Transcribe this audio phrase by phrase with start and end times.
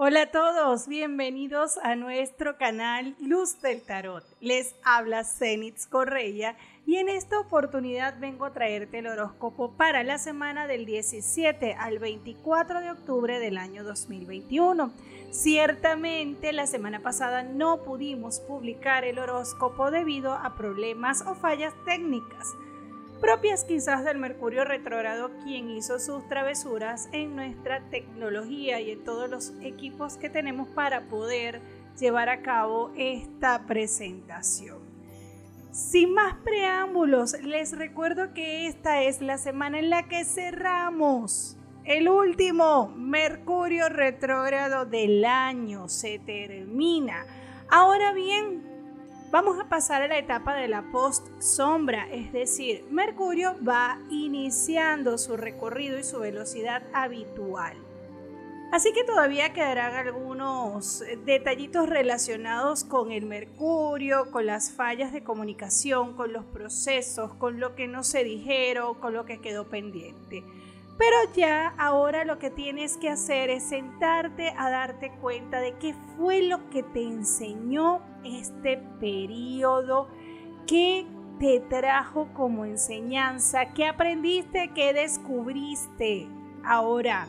[0.00, 4.24] Hola a todos, bienvenidos a nuestro canal Luz del Tarot.
[4.40, 6.56] Les habla Zenitz Correia
[6.86, 11.98] y en esta oportunidad vengo a traerte el horóscopo para la semana del 17 al
[11.98, 14.92] 24 de octubre del año 2021.
[15.32, 22.54] Ciertamente la semana pasada no pudimos publicar el horóscopo debido a problemas o fallas técnicas
[23.18, 29.28] propias quizás del Mercurio retrógrado, quien hizo sus travesuras en nuestra tecnología y en todos
[29.28, 31.60] los equipos que tenemos para poder
[31.98, 34.78] llevar a cabo esta presentación.
[35.70, 42.08] Sin más preámbulos, les recuerdo que esta es la semana en la que cerramos el
[42.08, 45.88] último Mercurio retrógrado del año.
[45.88, 47.24] Se termina.
[47.70, 48.67] Ahora bien,
[49.30, 55.36] Vamos a pasar a la etapa de la post-sombra, es decir, Mercurio va iniciando su
[55.36, 57.76] recorrido y su velocidad habitual.
[58.72, 66.16] Así que todavía quedarán algunos detallitos relacionados con el Mercurio, con las fallas de comunicación,
[66.16, 70.42] con los procesos, con lo que no se dijeron, con lo que quedó pendiente.
[70.98, 75.94] Pero ya ahora lo que tienes que hacer es sentarte a darte cuenta de qué
[76.16, 80.08] fue lo que te enseñó este periodo,
[80.66, 81.06] qué
[81.38, 86.26] te trajo como enseñanza, qué aprendiste, qué descubriste.
[86.64, 87.28] Ahora,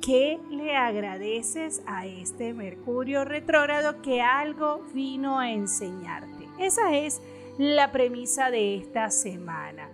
[0.00, 6.48] ¿qué le agradeces a este Mercurio retrógrado que algo vino a enseñarte?
[6.58, 7.20] Esa es
[7.58, 9.91] la premisa de esta semana.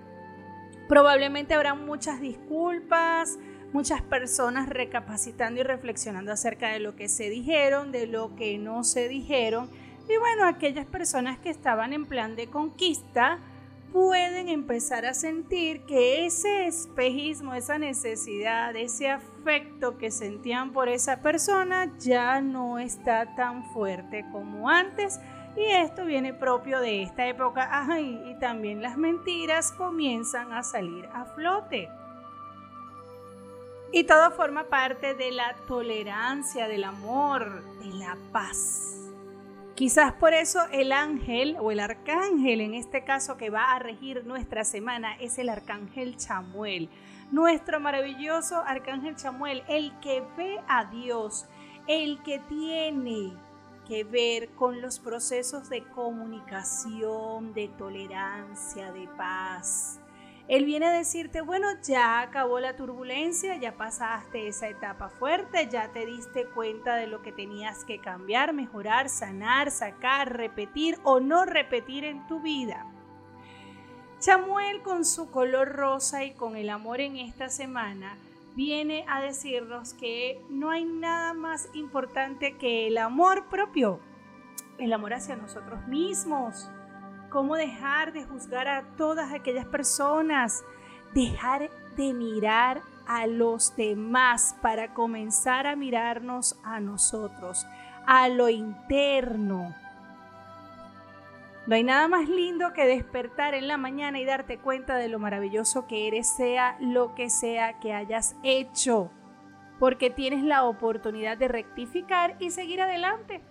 [0.89, 3.39] Probablemente habrá muchas disculpas,
[3.73, 8.85] muchas personas recapacitando y reflexionando acerca de lo que se dijeron, de lo que no
[8.85, 9.71] se dijeron.
[10.09, 13.39] Y bueno, aquellas personas que estaban en plan de conquista
[13.93, 21.21] pueden empezar a sentir que ese espejismo, esa necesidad, ese afecto que sentían por esa
[21.21, 25.21] persona ya no está tan fuerte como antes
[25.59, 27.69] y esto viene propio de esta época.
[28.01, 31.89] y también las mentiras comienzan a salir a flote.
[33.91, 38.99] Y todo forma parte de la tolerancia, del amor, de la paz.
[39.75, 44.27] Quizás por eso el ángel o el arcángel en este caso que va a regir
[44.27, 46.91] nuestra semana es el arcángel Chamuel.
[47.31, 51.47] Nuestro maravilloso arcángel Chamuel, el que ve a Dios,
[51.87, 53.33] el que tiene
[53.89, 59.99] que ver con los procesos de comunicación, de tolerancia, de paz.
[60.47, 65.91] Él viene a decirte, bueno, ya acabó la turbulencia, ya pasaste esa etapa fuerte, ya
[65.93, 71.45] te diste cuenta de lo que tenías que cambiar, mejorar, sanar, sacar, repetir o no
[71.45, 72.87] repetir en tu vida.
[74.21, 78.17] Chamuel con su color rosa y con el amor en esta semana
[78.59, 84.01] viene a decirnos que no hay nada más importante que el amor propio,
[84.79, 86.69] el amor hacia nosotros mismos,
[87.31, 90.65] cómo dejar de juzgar a todas aquellas personas,
[91.15, 97.65] dejar de mirar a los demás para comenzar a mirarnos a nosotros,
[98.09, 99.73] a lo interno
[101.69, 105.19] no hay nada más lindo que despertar en la mañana y darte cuenta de lo
[105.19, 109.11] maravilloso que eres, sea lo que sea que hayas hecho,
[109.79, 113.43] porque tienes la oportunidad de rectificar y seguir adelante.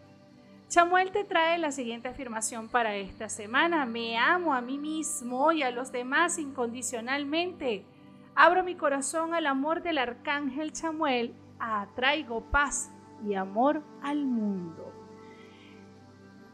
[0.68, 3.86] Chamuel te trae la siguiente afirmación para esta semana.
[3.86, 7.86] Me amo a mí mismo y a los demás incondicionalmente.
[8.34, 11.36] Abro mi corazón al amor del arcángel Chamuel.
[11.60, 12.90] Atraigo paz
[13.24, 14.97] y amor al mundo.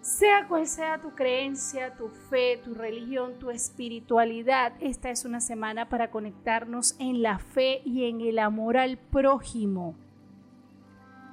[0.03, 5.87] Sea cual sea tu creencia, tu fe, tu religión, tu espiritualidad, esta es una semana
[5.87, 9.95] para conectarnos en la fe y en el amor al prójimo.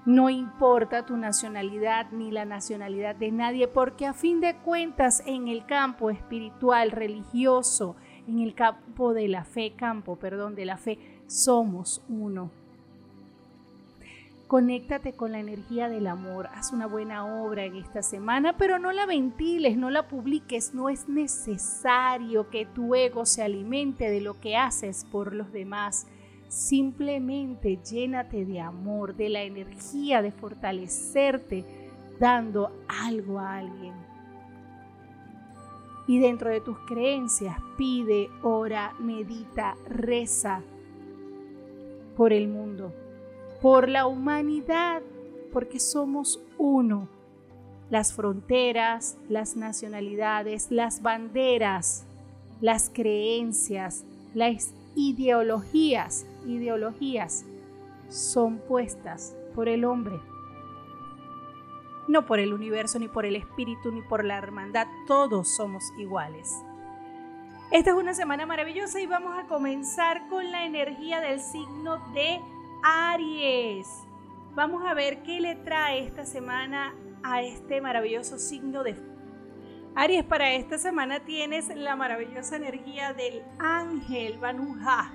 [0.06, 5.48] No importa tu nacionalidad ni la nacionalidad de nadie, porque a fin de cuentas en
[5.48, 7.96] el campo espiritual, religioso,
[8.28, 12.52] en el campo de la fe, campo, perdón, de la fe, somos uno.
[14.50, 18.90] Conéctate con la energía del amor, haz una buena obra en esta semana, pero no
[18.90, 24.40] la ventiles, no la publiques, no es necesario que tu ego se alimente de lo
[24.40, 26.08] que haces por los demás.
[26.48, 31.64] Simplemente llénate de amor, de la energía de fortalecerte,
[32.18, 33.94] dando algo a alguien.
[36.08, 40.60] Y dentro de tus creencias, pide, ora, medita, reza
[42.16, 42.92] por el mundo
[43.60, 45.02] por la humanidad,
[45.52, 47.08] porque somos uno.
[47.90, 52.04] Las fronteras, las nacionalidades, las banderas,
[52.60, 54.04] las creencias,
[54.34, 57.44] las ideologías, ideologías
[58.08, 60.20] son puestas por el hombre.
[62.08, 64.86] No por el universo, ni por el espíritu, ni por la hermandad.
[65.06, 66.52] Todos somos iguales.
[67.70, 72.40] Esta es una semana maravillosa y vamos a comenzar con la energía del signo de
[72.82, 73.86] Aries.
[74.54, 78.96] Vamos a ver qué le trae esta semana a este maravilloso signo de
[79.94, 80.24] Aries.
[80.24, 85.12] Para esta semana tienes la maravillosa energía del ángel Banuja.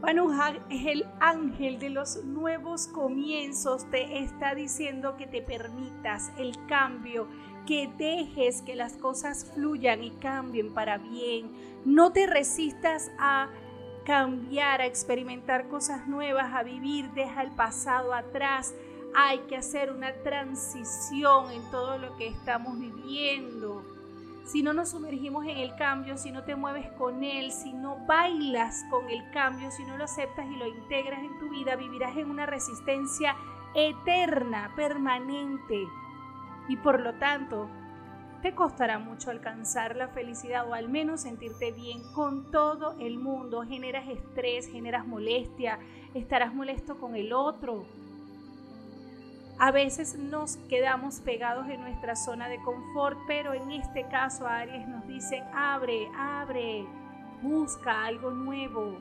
[0.00, 3.90] Banuja es el ángel de los nuevos comienzos.
[3.90, 7.26] Te está diciendo que te permitas el cambio,
[7.66, 11.50] que dejes que las cosas fluyan y cambien para bien.
[11.86, 13.48] No te resistas a
[14.06, 18.72] cambiar, a experimentar cosas nuevas, a vivir, deja el pasado atrás.
[19.16, 23.84] Hay que hacer una transición en todo lo que estamos viviendo.
[24.44, 27.96] Si no nos sumergimos en el cambio, si no te mueves con él, si no
[28.06, 32.16] bailas con el cambio, si no lo aceptas y lo integras en tu vida, vivirás
[32.16, 33.34] en una resistencia
[33.74, 35.84] eterna, permanente.
[36.68, 37.68] Y por lo tanto,
[38.46, 43.64] te costará mucho alcanzar la felicidad o al menos sentirte bien con todo el mundo.
[43.64, 45.80] Generas estrés, generas molestia,
[46.14, 47.86] estarás molesto con el otro.
[49.58, 54.86] A veces nos quedamos pegados en nuestra zona de confort, pero en este caso Aries
[54.86, 56.86] nos dice, abre, abre,
[57.42, 59.00] busca algo nuevo,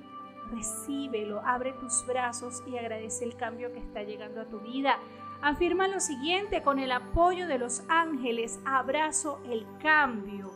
[0.50, 4.98] recíbelo, abre tus brazos y agradece el cambio que está llegando a tu vida
[5.42, 10.52] afirma lo siguiente, con el apoyo de los ángeles abrazo el cambio.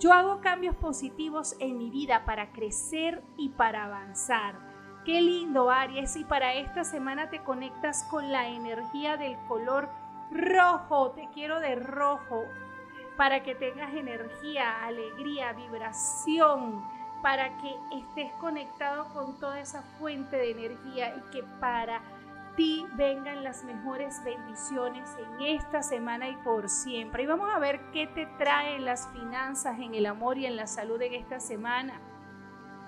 [0.00, 4.72] Yo hago cambios positivos en mi vida para crecer y para avanzar.
[5.04, 9.88] Qué lindo Aries y para esta semana te conectas con la energía del color
[10.30, 11.12] rojo.
[11.12, 12.44] Te quiero de rojo
[13.16, 16.82] para que tengas energía, alegría, vibración,
[17.22, 22.00] para que estés conectado con toda esa fuente de energía y que para
[22.56, 27.22] ti vengan las mejores bendiciones en esta semana y por siempre.
[27.22, 30.66] Y vamos a ver qué te traen las finanzas, en el amor y en la
[30.66, 32.00] salud en esta semana.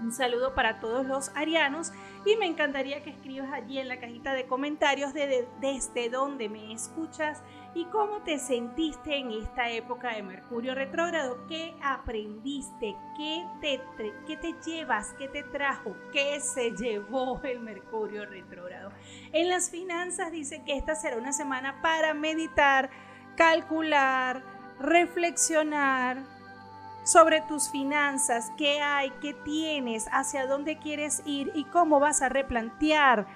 [0.00, 1.93] Un saludo para todos los arianos
[2.26, 6.73] y me encantaría que escribas allí en la cajita de comentarios de, desde dónde me
[6.73, 7.43] escuchas
[7.75, 13.81] y cómo te sentiste en esta época de Mercurio retrógrado, qué aprendiste, qué te,
[14.26, 18.91] qué te llevas, qué te trajo, qué se llevó el Mercurio retrógrado.
[19.32, 22.91] En las finanzas dice que esta será una semana para meditar,
[23.37, 24.43] calcular,
[24.79, 26.33] reflexionar,
[27.04, 32.28] sobre tus finanzas, qué hay, qué tienes, hacia dónde quieres ir y cómo vas a
[32.28, 33.26] replantear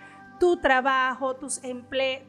[0.40, 1.48] tu trabajo, tu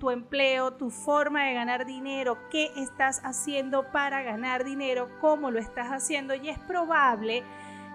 [0.09, 5.87] empleo, tu forma de ganar dinero, qué estás haciendo para ganar dinero, cómo lo estás
[5.89, 6.33] haciendo.
[6.33, 7.43] Y es probable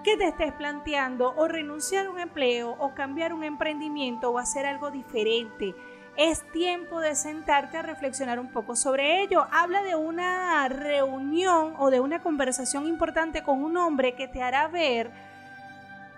[0.04, 4.66] que te estés planteando o renunciar a un empleo o cambiar un emprendimiento o hacer
[4.66, 5.74] algo diferente
[6.16, 9.46] es tiempo de sentarte a reflexionar un poco sobre ello.
[9.50, 14.68] Habla de una reunión o de una conversación importante con un hombre que te hará
[14.68, 15.10] ver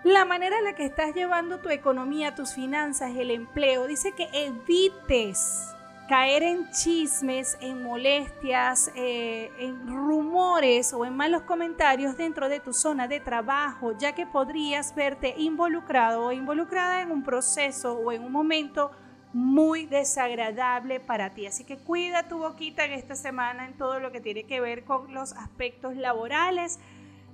[0.03, 3.87] la manera en la que estás llevando tu economía, tus finanzas, el empleo.
[3.87, 5.73] Dice que evites
[6.07, 12.73] caer en chismes, en molestias, eh, en rumores o en malos comentarios dentro de tu
[12.73, 18.23] zona de trabajo, ya que podrías verte involucrado o involucrada en un proceso o en
[18.23, 18.91] un momento
[19.33, 21.45] muy desagradable para ti.
[21.45, 24.83] Así que cuida tu boquita en esta semana en todo lo que tiene que ver
[24.83, 26.79] con los aspectos laborales.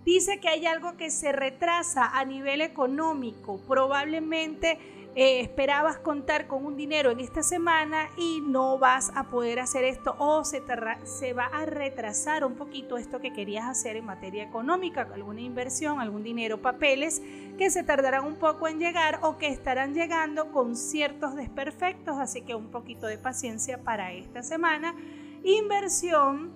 [0.05, 3.59] Dice que hay algo que se retrasa a nivel económico.
[3.67, 4.77] Probablemente
[5.15, 9.83] eh, esperabas contar con un dinero en esta semana y no vas a poder hacer
[9.83, 10.63] esto o se,
[11.03, 15.99] se va a retrasar un poquito esto que querías hacer en materia económica, alguna inversión,
[15.99, 17.21] algún dinero, papeles
[17.59, 22.41] que se tardarán un poco en llegar o que estarán llegando con ciertos desperfectos, así
[22.41, 24.95] que un poquito de paciencia para esta semana.
[25.43, 26.51] Inversión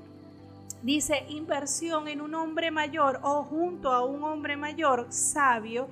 [0.81, 5.87] dice inversión en un hombre mayor o junto a un hombre mayor sabio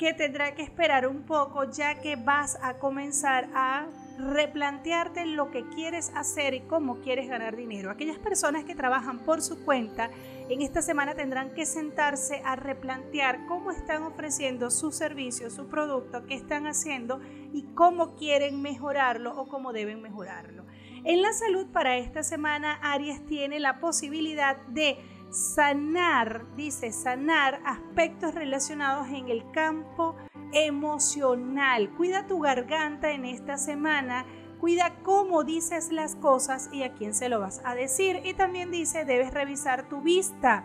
[0.00, 3.86] que tendrá que esperar un poco ya que vas a comenzar a
[4.18, 7.90] replantearte lo que quieres hacer y cómo quieres ganar dinero.
[7.90, 10.08] Aquellas personas que trabajan por su cuenta
[10.48, 16.24] en esta semana tendrán que sentarse a replantear cómo están ofreciendo su servicio, su producto,
[16.24, 17.20] qué están haciendo
[17.52, 20.64] y cómo quieren mejorarlo o cómo deben mejorarlo.
[21.04, 24.96] En la salud para esta semana, Aries tiene la posibilidad de
[25.30, 30.16] sanar, dice, sanar aspectos relacionados en el campo
[30.52, 31.90] emocional.
[31.96, 34.26] Cuida tu garganta en esta semana.
[34.60, 38.20] Cuida cómo dices las cosas y a quién se lo vas a decir.
[38.24, 40.64] Y también dice, debes revisar tu vista.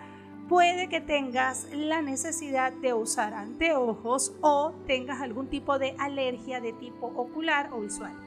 [0.50, 6.74] Puede que tengas la necesidad de usar anteojos o tengas algún tipo de alergia de
[6.74, 8.25] tipo ocular o visual.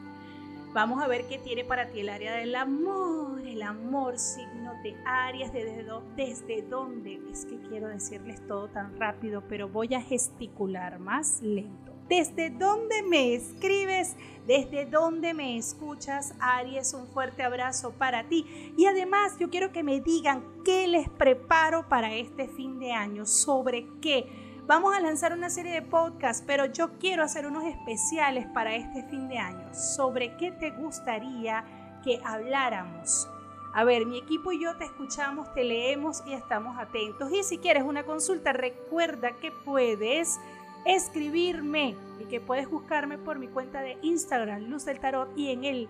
[0.79, 4.95] Vamos a ver qué tiene para ti el área del amor, el amor, signo de
[5.05, 7.21] Aries, desde, dónde.
[7.33, 11.97] Es que quiero decirles todo tan rápido, pero voy a gesticular más lento.
[12.09, 14.15] ¿Desde dónde me escribes?
[14.47, 16.33] ¿Desde dónde me escuchas?
[16.39, 18.47] Aries, un fuerte abrazo para ti.
[18.79, 23.27] Y además yo quiero que me digan qué les preparo para este fin de año,
[23.27, 24.29] sobre qué
[24.69, 29.03] Vamos a lanzar una serie de podcasts, pero yo quiero hacer unos especiales para este
[29.05, 29.73] fin de año.
[29.73, 31.65] ¿Sobre qué te gustaría
[32.05, 33.27] que habláramos?
[33.73, 37.33] A ver, mi equipo y yo te escuchamos, te leemos y estamos atentos.
[37.33, 40.39] Y si quieres una consulta, recuerda que puedes
[40.85, 45.65] escribirme y que puedes buscarme por mi cuenta de Instagram, Luz del Tarot, y en
[45.65, 45.89] el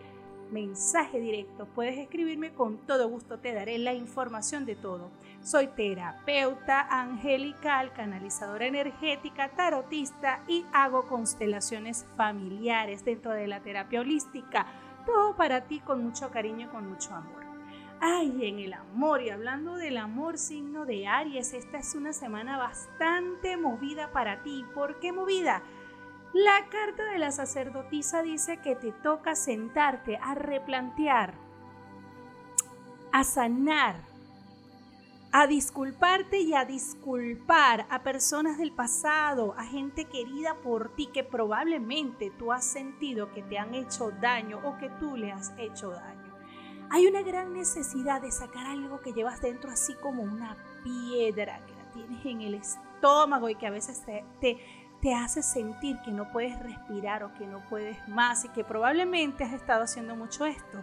[0.52, 5.10] mensaje directo puedes escribirme con todo gusto, te daré la información de todo.
[5.42, 14.66] Soy terapeuta angelical, canalizadora energética, tarotista y hago constelaciones familiares dentro de la terapia holística.
[15.06, 17.44] Todo para ti con mucho cariño y con mucho amor.
[18.00, 22.58] Ay, en el amor y hablando del amor signo de Aries, esta es una semana
[22.58, 24.64] bastante movida para ti.
[24.74, 25.62] ¿Por qué movida?
[26.34, 31.34] La carta de la sacerdotisa dice que te toca sentarte a replantear,
[33.12, 33.96] a sanar
[35.30, 41.22] a disculparte y a disculpar a personas del pasado, a gente querida por ti que
[41.22, 45.90] probablemente tú has sentido que te han hecho daño o que tú le has hecho
[45.90, 46.34] daño.
[46.90, 51.74] Hay una gran necesidad de sacar algo que llevas dentro así como una piedra que
[51.74, 56.32] la tienes en el estómago y que a veces te, te, hace sentir que no
[56.32, 60.82] puedes respirar o que no puedes más y que probablemente has estado haciendo mucho esto.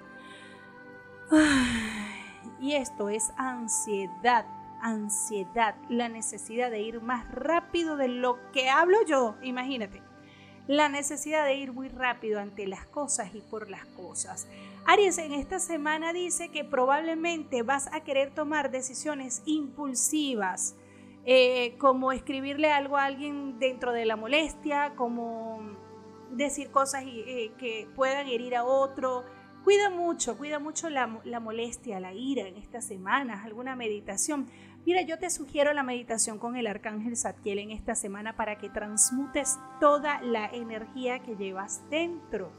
[2.59, 4.45] Y esto es ansiedad,
[4.81, 10.01] ansiedad, la necesidad de ir más rápido de lo que hablo yo, imagínate.
[10.67, 14.47] La necesidad de ir muy rápido ante las cosas y por las cosas.
[14.85, 20.75] Aries en esta semana dice que probablemente vas a querer tomar decisiones impulsivas,
[21.25, 25.59] eh, como escribirle algo a alguien dentro de la molestia, como
[26.31, 29.23] decir cosas eh, que puedan herir a otro,
[29.65, 34.45] Cuida mucho, cuida mucho la, molestia, la ira en estas semanas, alguna meditación.
[34.85, 38.69] Mira, yo te sugiero la meditación con el arcángel Zadkiel en esta semana para que
[38.69, 42.51] transmutes toda la energía que llevas dentro.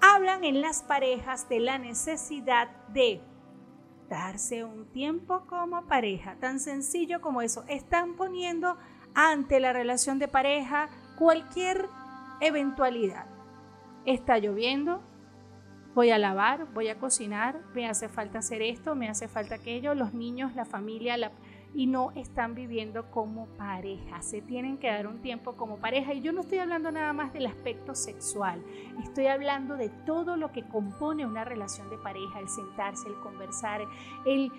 [0.00, 3.20] Hablan en las parejas de la necesidad de
[4.08, 7.64] darse un tiempo como pareja, tan sencillo como eso.
[7.68, 8.76] Están poniendo
[9.14, 11.88] ante la relación de pareja cualquier
[12.40, 13.26] eventualidad.
[14.04, 15.00] Está lloviendo,
[15.98, 19.96] voy a lavar, voy a cocinar, me hace falta hacer esto, me hace falta aquello,
[19.96, 21.32] los niños, la familia,
[21.74, 26.14] y no están viviendo como pareja, se tienen que dar un tiempo como pareja.
[26.14, 28.62] Y yo no estoy hablando nada más del aspecto sexual,
[29.02, 33.80] estoy hablando de todo lo que compone una relación de pareja, el sentarse, el conversar,
[34.24, 34.52] el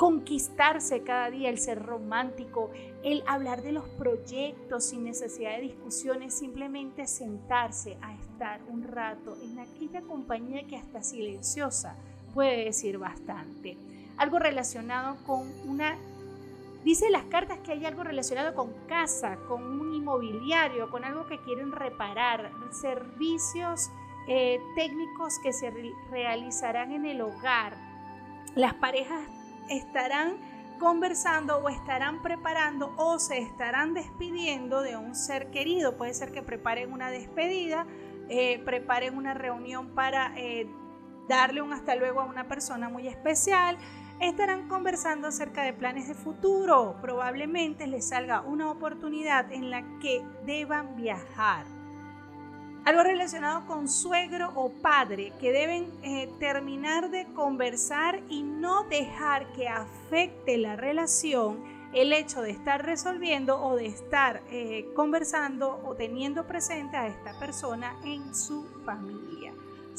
[0.00, 2.70] conquistarse cada día, el ser romántico,
[3.04, 9.36] el hablar de los proyectos sin necesidad de discusiones, simplemente sentarse a estar un rato
[9.42, 11.96] en aquella compañía que hasta silenciosa
[12.32, 13.76] puede decir bastante.
[14.16, 15.98] Algo relacionado con una...
[16.82, 21.42] Dice las cartas que hay algo relacionado con casa, con un inmobiliario, con algo que
[21.42, 23.90] quieren reparar, servicios
[24.28, 25.70] eh, técnicos que se
[26.10, 27.76] realizarán en el hogar.
[28.54, 29.28] Las parejas
[29.68, 30.38] estarán
[30.78, 35.96] conversando o estarán preparando o se estarán despidiendo de un ser querido.
[35.96, 37.86] Puede ser que preparen una despedida,
[38.28, 40.66] eh, preparen una reunión para eh,
[41.28, 43.76] darle un hasta luego a una persona muy especial.
[44.20, 46.96] Estarán conversando acerca de planes de futuro.
[47.00, 51.79] Probablemente les salga una oportunidad en la que deban viajar
[52.84, 59.52] algo relacionado con suegro o padre, que deben eh, terminar de conversar y no dejar
[59.52, 65.94] que afecte la relación el hecho de estar resolviendo o de estar eh, conversando o
[65.94, 69.29] teniendo presente a esta persona en su familia.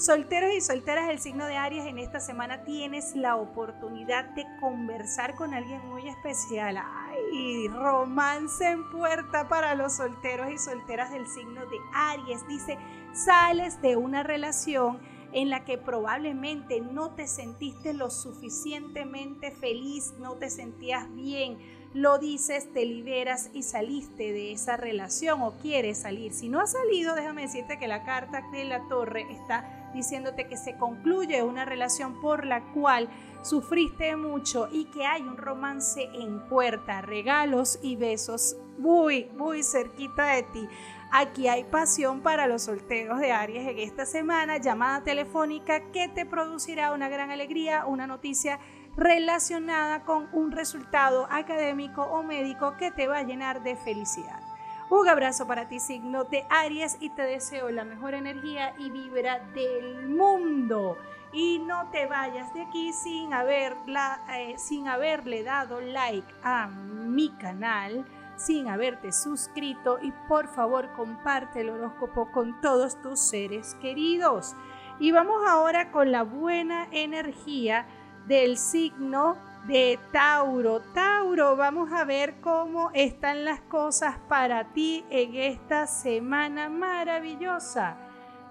[0.02, 5.36] Solteros y solteras del signo de Aries, en esta semana tienes la oportunidad de conversar
[5.36, 6.76] con alguien muy especial.
[6.78, 7.68] ¡Ay!
[7.68, 12.48] Romance en puerta para los solteros y solteras del signo de Aries.
[12.48, 12.80] Dice,
[13.14, 14.98] sales de una relación
[15.34, 21.60] en la que probablemente no te sentiste lo suficientemente feliz, no te sentías bien,
[21.94, 26.34] lo dices, te liberas y saliste de esa relación o quieres salir.
[26.34, 30.58] Si no has salido, déjame decirte que la carta de la torre está diciéndote que
[30.58, 33.10] se concluye una relación por la cual
[33.42, 40.26] sufriste mucho y que hay un romance en puerta, regalos y besos muy, muy cerquita
[40.28, 40.68] de ti.
[41.12, 46.26] Aquí hay pasión para los solteros de Aries en esta semana, llamada telefónica que te
[46.26, 48.60] producirá una gran alegría, una noticia
[48.96, 54.51] relacionada con un resultado académico o médico que te va a llenar de felicidad.
[54.92, 59.40] Un abrazo para ti, signo de Aries, y te deseo la mejor energía y vibra
[59.56, 60.98] del mundo.
[61.32, 67.30] Y no te vayas de aquí sin, haberla, eh, sin haberle dado like a mi
[67.38, 68.06] canal,
[68.36, 74.58] sin haberte suscrito y por favor comparte el horóscopo con todos tus seres queridos.
[75.00, 77.86] Y vamos ahora con la buena energía
[78.28, 79.38] del signo
[79.68, 80.82] de Tauro.
[80.94, 87.98] Tauro, vamos a ver cómo están las cosas para ti en esta semana maravillosa.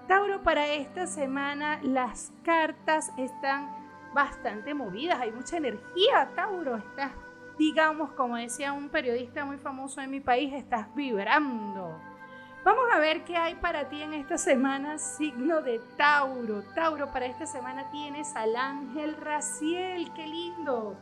[0.07, 3.69] Tauro, para esta semana las cartas están
[4.13, 7.11] bastante movidas, hay mucha energía, Tauro, estás,
[7.57, 12.10] digamos, como decía un periodista muy famoso en mi país, estás vibrando.
[12.63, 16.61] Vamos a ver qué hay para ti en esta semana, signo de Tauro.
[16.75, 20.95] Tauro, para esta semana tienes al ángel Raciel, qué lindo.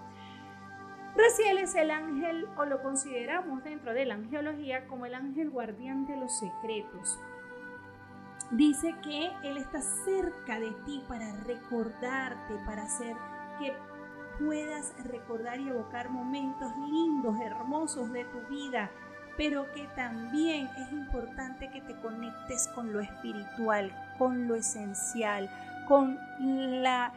[1.17, 6.07] Raciel es el ángel, o lo consideramos dentro de la angiología como el ángel guardián
[6.07, 7.19] de los secretos.
[8.51, 13.17] Dice que él está cerca de ti para recordarte, para hacer
[13.59, 13.73] que
[14.39, 18.89] puedas recordar y evocar momentos lindos, hermosos de tu vida,
[19.39, 25.49] pero que también es importante que te conectes con lo espiritual, con lo esencial,
[25.87, 26.19] con
[26.83, 27.13] la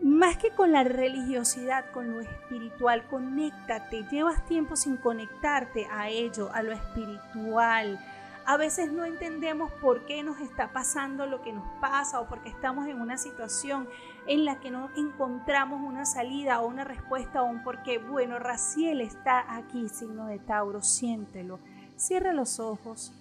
[0.00, 4.04] más que con la religiosidad, con lo espiritual, conéctate.
[4.04, 7.98] Llevas tiempo sin conectarte a ello, a lo espiritual.
[8.46, 12.50] A veces no entendemos por qué nos está pasando lo que nos pasa o porque
[12.50, 13.88] estamos en una situación
[14.26, 17.98] en la que no encontramos una salida o una respuesta o un porqué.
[17.98, 21.58] Bueno, Raciel está aquí, signo de Tauro, siéntelo.
[21.96, 23.12] Cierra los ojos,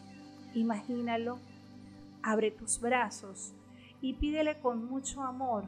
[0.54, 1.40] imagínalo,
[2.22, 3.54] abre tus brazos
[4.02, 5.66] y pídele con mucho amor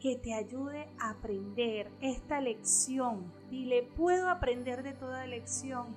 [0.00, 3.32] que te ayude a aprender esta lección.
[3.50, 5.96] Dile, puedo aprender de toda lección.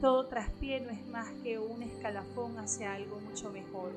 [0.00, 3.92] Todo traspié no es más que un escalafón hacia algo mucho mejor.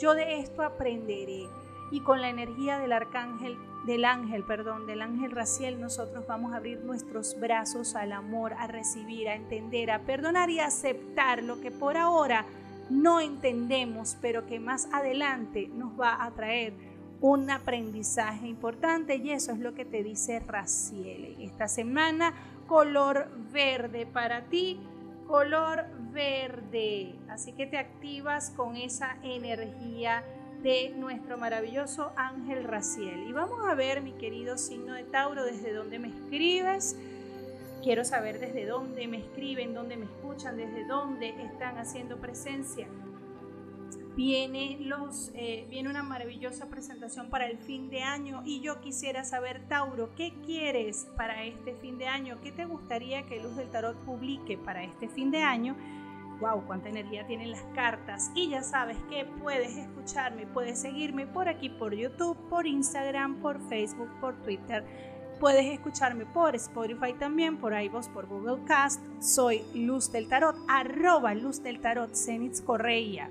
[0.00, 1.46] Yo de esto aprenderé
[1.92, 6.56] y con la energía del arcángel, del ángel, perdón, del ángel Raciel, nosotros vamos a
[6.56, 11.60] abrir nuestros brazos al amor, a recibir, a entender, a perdonar y a aceptar lo
[11.60, 12.46] que por ahora
[12.88, 16.72] no entendemos, pero que más adelante nos va a traer
[17.20, 21.36] un aprendizaje importante y eso es lo que te dice Raciel.
[21.40, 22.32] Esta semana,
[22.66, 24.80] color verde para ti,
[25.26, 27.14] color verde.
[27.28, 30.24] Así que te activas con esa energía
[30.62, 33.28] de nuestro maravilloso ángel Raciel.
[33.28, 36.96] Y vamos a ver, mi querido signo de Tauro, desde dónde me escribes.
[37.82, 42.86] Quiero saber desde dónde me escriben, dónde me escuchan, desde dónde están haciendo presencia.
[44.14, 49.24] Viene, los, eh, viene una maravillosa presentación para el fin de año y yo quisiera
[49.24, 52.38] saber, Tauro, ¿qué quieres para este fin de año?
[52.42, 55.76] ¿Qué te gustaría que Luz del Tarot publique para este fin de año?
[56.42, 58.30] Wow, cuánta energía tienen las cartas.
[58.34, 63.60] Y ya sabes que puedes escucharme, puedes seguirme por aquí, por YouTube, por Instagram, por
[63.68, 64.84] Facebook, por Twitter.
[65.40, 69.00] Puedes escucharme por Spotify también, por iVoox, por Google Cast.
[69.20, 73.30] Soy Luz del Tarot, arroba Luz del Tarot, Zenitz Correia.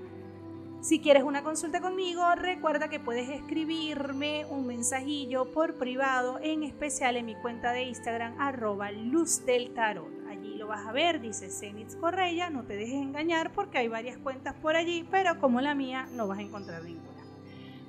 [0.80, 7.16] Si quieres una consulta conmigo, recuerda que puedes escribirme un mensajillo por privado, en especial
[7.16, 11.96] en mi cuenta de Instagram, arroba Luz del Tarot lo vas a ver, dice Zenitz
[11.96, 16.08] Correia, no te dejes engañar porque hay varias cuentas por allí, pero como la mía
[16.12, 17.12] no vas a encontrar ninguna.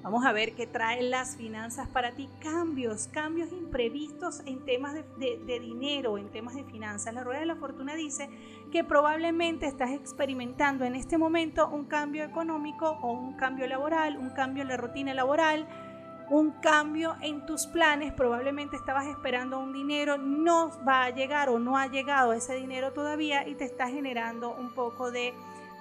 [0.04, 5.40] Vamos a ver qué traen las finanzas para ti, cambios, cambios imprevistos en temas de,
[5.46, 7.14] de, dinero, en temas de finanzas.
[7.14, 8.30] La Rueda de la Fortuna dice
[8.70, 14.32] que probablemente estás experimentando en este momento un cambio económico o un cambio laboral, un
[14.32, 15.66] cambio en la rutina laboral,
[16.30, 21.60] un cambio en tus planes, probablemente estabas esperando un dinero, no va a llegar o
[21.60, 25.34] no ha llegado ese dinero todavía y te está generando un poco de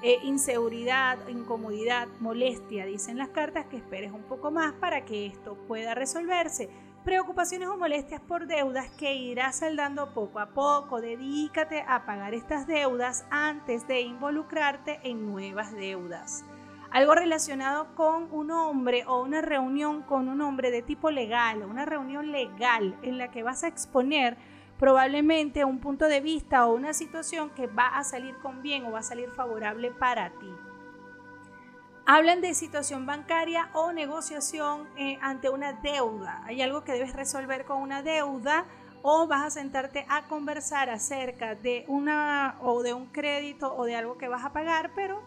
[0.02, 2.86] eh, inseguridad, incomodidad, molestia.
[2.86, 6.68] Dicen las cartas que esperes un poco más para que esto pueda resolverse.
[7.04, 11.00] Preocupaciones o molestias por deudas que irás saldando poco a poco.
[11.00, 16.44] Dedícate a pagar estas deudas antes de involucrarte en nuevas deudas
[16.92, 21.86] algo relacionado con un hombre o una reunión con un hombre de tipo legal, una
[21.86, 24.36] reunión legal en la que vas a exponer
[24.78, 28.92] probablemente un punto de vista o una situación que va a salir con bien o
[28.92, 30.52] va a salir favorable para ti.
[32.04, 36.42] Hablan de situación bancaria o negociación eh, ante una deuda.
[36.44, 38.66] Hay algo que debes resolver con una deuda
[39.02, 43.96] o vas a sentarte a conversar acerca de una o de un crédito o de
[43.96, 45.22] algo que vas a pagar, pero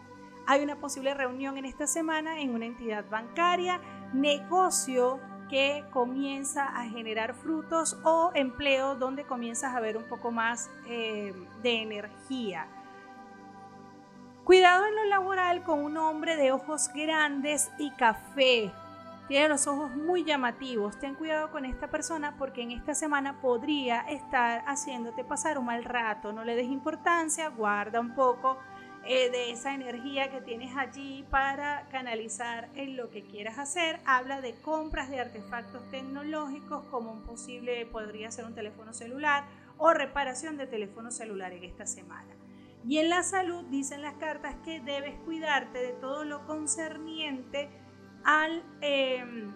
[0.46, 3.80] hay una posible reunión en esta semana en una entidad bancaria,
[4.12, 10.70] negocio que comienza a generar frutos o empleo donde comienzas a ver un poco más
[10.86, 12.66] eh, de energía.
[14.44, 18.72] Cuidado en lo laboral con un hombre de ojos grandes y café.
[19.26, 21.00] Tiene los ojos muy llamativos.
[21.00, 25.82] Ten cuidado con esta persona porque en esta semana podría estar haciéndote pasar un mal
[25.82, 26.32] rato.
[26.32, 28.56] No le des importancia, guarda un poco
[29.08, 34.00] eh, de esa energía que tienes allí para canalizar en lo que quieras hacer.
[34.04, 39.44] Habla de compras de artefactos tecnológicos como un posible, podría ser un teléfono celular
[39.78, 42.34] o reparación de teléfono celular en esta semana.
[42.84, 47.68] Y en la salud dicen las cartas que debes cuidarte de todo lo concerniente
[48.24, 48.64] al...
[48.80, 49.54] Em,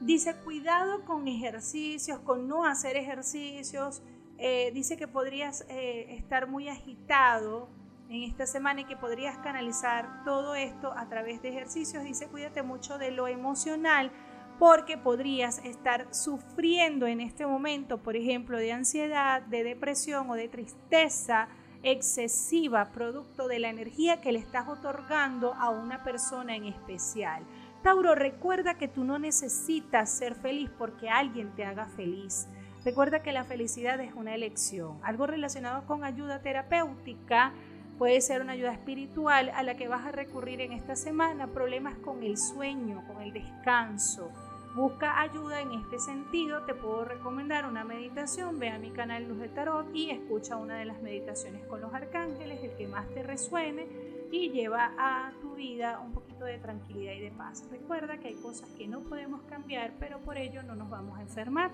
[0.00, 4.02] dice cuidado con ejercicios, con no hacer ejercicios.
[4.38, 7.68] Eh, dice que podrías eh, estar muy agitado
[8.10, 12.02] en esta semana y que podrías canalizar todo esto a través de ejercicios.
[12.02, 14.10] Dice cuídate mucho de lo emocional
[14.58, 20.48] porque podrías estar sufriendo en este momento, por ejemplo, de ansiedad, de depresión o de
[20.48, 21.48] tristeza
[21.82, 27.44] excesiva producto de la energía que le estás otorgando a una persona en especial.
[27.82, 32.48] Tauro, recuerda que tú no necesitas ser feliz porque alguien te haga feliz.
[32.84, 34.98] Recuerda que la felicidad es una elección.
[35.02, 37.52] Algo relacionado con ayuda terapéutica
[38.00, 41.48] puede ser una ayuda espiritual a la que vas a recurrir en esta semana.
[41.48, 44.30] Problemas con el sueño, con el descanso,
[44.74, 48.58] busca ayuda en este sentido, te puedo recomendar una meditación.
[48.58, 51.92] Ve a mi canal Luz de Tarot y escucha una de las meditaciones con los
[51.92, 53.86] arcángeles, el que más te resuene
[54.32, 57.68] y lleva a tu vida un poquito de tranquilidad y de paz.
[57.70, 61.20] Recuerda que hay cosas que no podemos cambiar, pero por ello no nos vamos a
[61.20, 61.70] enfermar.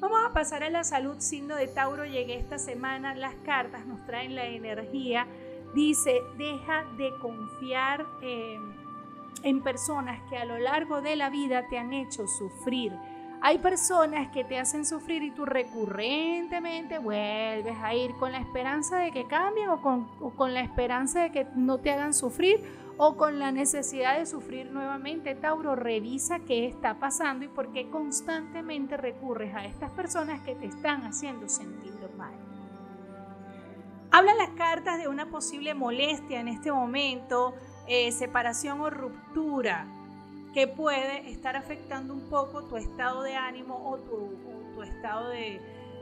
[0.00, 2.04] Vamos a pasar a la salud, signo de Tauro.
[2.04, 5.26] Llegué esta semana, las cartas nos traen la energía.
[5.74, 8.80] Dice, deja de confiar en
[9.42, 12.92] en personas que a lo largo de la vida te han hecho sufrir.
[13.42, 18.98] Hay personas que te hacen sufrir y tú recurrentemente vuelves a ir con la esperanza
[18.98, 22.62] de que cambien o con, la esperanza de que no te hagan sufrir
[23.02, 25.34] o con la necesidad de sufrir nuevamente.
[25.34, 30.66] Tauro, revisa qué está pasando y por qué constantemente recurres a estas personas que te
[30.66, 32.34] están haciendo sentir mal.
[34.10, 37.54] Habla las cartas de una posible molestia en este momento,
[37.86, 39.86] eh, separación o ruptura
[40.52, 45.58] que puede estar afectando un poco tu estado de ánimo o tu, estado de,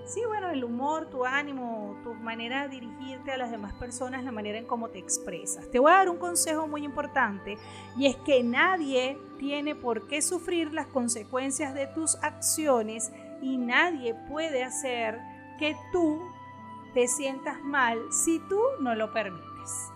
[0.09, 4.33] sí, bueno, el humor, tu ánimo, tu manera de dirigirte a las demás personas, la
[4.33, 5.71] manera en cómo te expresas.
[5.71, 7.59] Te voy a dar un consejo muy importante
[7.97, 14.15] y es que nadie tiene por qué sufrir las consecuencias de tus acciones y nadie
[14.29, 15.21] puede hacer
[15.59, 16.21] que tú
[16.95, 19.93] te sientas mal si tú no lo permites.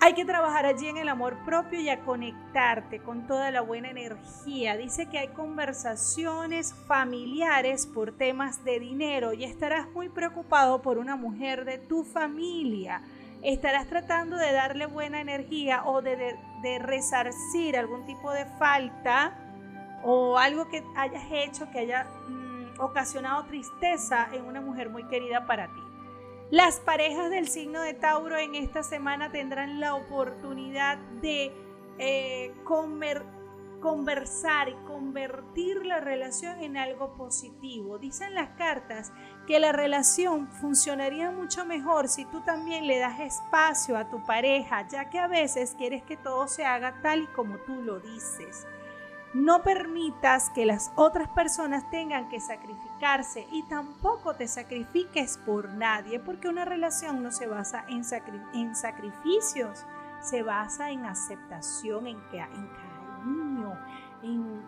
[0.00, 3.90] Hay que trabajar allí en el amor propio y a conectarte con toda la buena
[3.90, 4.76] energía.
[4.76, 11.16] Dice que hay conversaciones familiares por temas de dinero y estarás muy preocupado por una
[11.16, 13.02] mujer de tu familia.
[13.42, 16.36] Estarás tratando de darle buena energía o de,
[16.78, 19.36] resarcir algún tipo de falta
[20.04, 25.44] o algo que hayas hecho que haya mm, ocasionado tristeza en una mujer muy querida
[25.44, 25.87] para ti.
[26.50, 31.52] Las parejas del signo de Tauro en esta semana tendrán la oportunidad de
[31.98, 32.54] eh,
[33.82, 37.98] conversar y convertir la relación en algo positivo.
[37.98, 39.12] Dicen las cartas
[39.46, 44.88] que la relación funcionaría mucho mejor si tú también le das espacio a tu pareja,
[44.88, 48.66] ya que a veces quieres que todo se haga tal y como tú lo dices.
[49.34, 56.18] No permitas que las otras personas tengan que sacrificarse y tampoco te sacrifiques por nadie,
[56.18, 58.04] porque una relación no se basa en,
[58.74, 59.84] sacrificios,
[60.22, 63.78] se basa en aceptación, en, cariño,
[64.22, 64.62] en,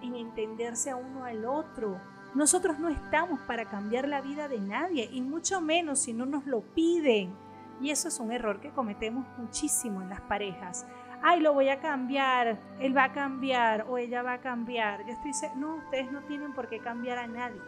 [0.00, 2.00] en entenderse a uno al otro.
[2.34, 6.46] Nosotros no estamos para cambiar la vida de nadie, y mucho menos si no nos
[6.46, 7.34] lo piden.
[7.82, 10.86] Y eso es un error que cometemos muchísimo en las parejas
[11.24, 15.06] ay, lo voy a cambiar, él va a cambiar o ella va a cambiar.
[15.06, 17.60] Yo estoy no, ustedes no tienen por qué cambiar a nadie.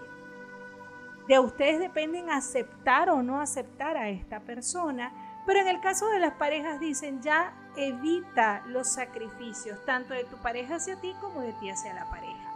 [1.26, 5.10] De ustedes dependen aceptar o no aceptar a esta persona,
[5.46, 10.36] pero en el caso de las parejas dicen ya evita los sacrificios, tanto de tu
[10.36, 12.52] pareja hacia ti como de ti hacia la pareja.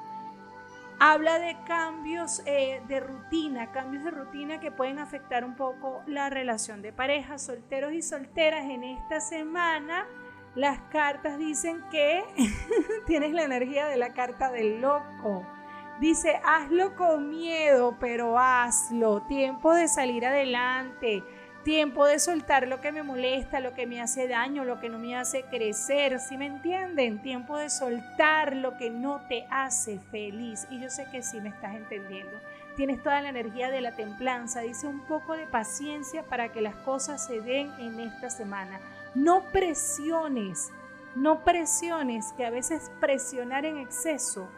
[0.98, 6.28] Habla de cambios eh, de rutina, cambios de rutina que pueden afectar un poco la
[6.28, 10.06] relación de pareja, solteros y solteras en esta semana.
[10.54, 12.22] Las cartas dicen que
[13.06, 15.46] tienes la energía de la carta del loco.
[16.00, 19.22] Dice, hazlo con miedo, pero hazlo.
[19.28, 21.22] Tiempo de salir adelante
[21.64, 24.98] Tiempo de soltar lo que me molesta, lo que me hace daño, lo que no
[24.98, 27.20] me hace crecer, ¿sí me entienden?
[27.20, 30.66] Tiempo de soltar lo que no te hace feliz.
[30.70, 32.32] Y yo sé que sí me estás entendiendo.
[32.76, 34.62] Tienes toda la energía de la templanza.
[34.62, 38.80] Dice un poco de paciencia para que las cosas se den en esta semana.
[39.14, 40.70] No presiones,
[41.14, 44.48] no presiones, que a veces presionar en exceso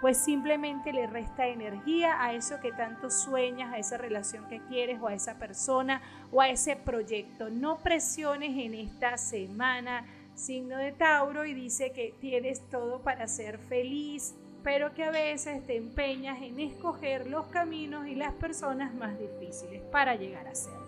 [0.00, 5.00] pues simplemente le resta energía a eso que tanto sueñas, a esa relación que quieres
[5.00, 7.50] o a esa persona o a ese proyecto.
[7.50, 13.58] No presiones en esta semana, signo de Tauro, y dice que tienes todo para ser
[13.58, 19.18] feliz, pero que a veces te empeñas en escoger los caminos y las personas más
[19.18, 20.87] difíciles para llegar a ser.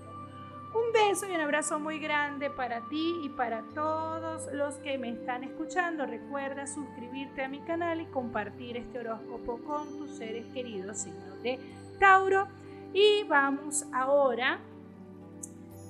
[0.72, 5.10] Un beso y un abrazo muy grande para ti y para todos los que me
[5.10, 6.06] están escuchando.
[6.06, 11.58] Recuerda suscribirte a mi canal y compartir este horóscopo con tus seres queridos signos de
[11.98, 12.46] Tauro.
[12.92, 14.60] Y vamos ahora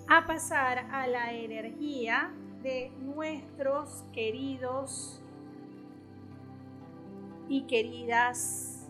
[0.08, 2.30] a pasar a la energía
[2.62, 5.22] de nuestros queridos
[7.50, 8.88] y queridas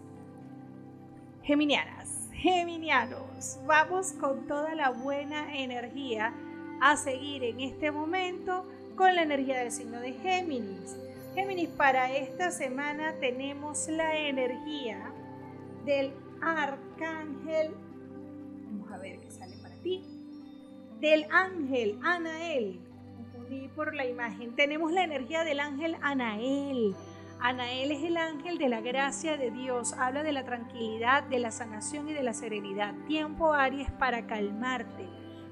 [1.42, 2.00] geminianas.
[2.40, 6.33] Geminianos, vamos con toda la buena energía
[6.81, 10.96] a seguir en este momento con la energía del signo de Géminis.
[11.35, 15.12] Géminis, para esta semana tenemos la energía
[15.85, 17.74] del arcángel.
[18.70, 20.03] Vamos a ver qué sale para ti.
[20.98, 22.81] Del ángel Anael.
[23.16, 24.57] Confundí por la imagen.
[24.57, 26.96] Tenemos la energía del ángel Anael
[27.42, 31.50] Anael es el ángel de la gracia de Dios, habla de la tranquilidad, de la
[31.50, 32.94] sanación y de la serenidad.
[33.07, 35.09] Tiempo Aries para calmarte,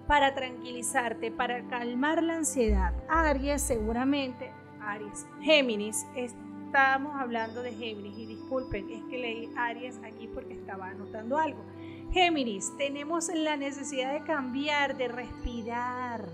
[0.07, 2.93] para tranquilizarte, para calmar la ansiedad.
[3.09, 4.51] Aries seguramente,
[4.83, 10.89] Aries, Géminis, estamos hablando de Géminis y disculpen, es que leí Aries aquí porque estaba
[10.89, 11.65] anotando algo.
[12.13, 16.29] Géminis, tenemos la necesidad de cambiar, de respirar.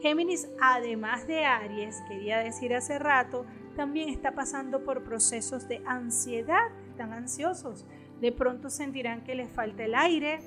[0.00, 3.44] Géminis, además de Aries, quería decir hace rato,
[3.78, 7.86] también está pasando por procesos de ansiedad, están ansiosos.
[8.20, 10.40] De pronto sentirán que les falta el aire,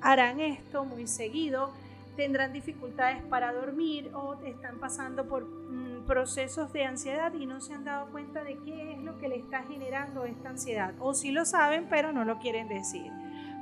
[0.00, 1.72] harán esto muy seguido,
[2.16, 7.74] tendrán dificultades para dormir o están pasando por mm, procesos de ansiedad y no se
[7.74, 10.94] han dado cuenta de qué es lo que le está generando esta ansiedad.
[10.98, 13.12] O sí lo saben, pero no lo quieren decir.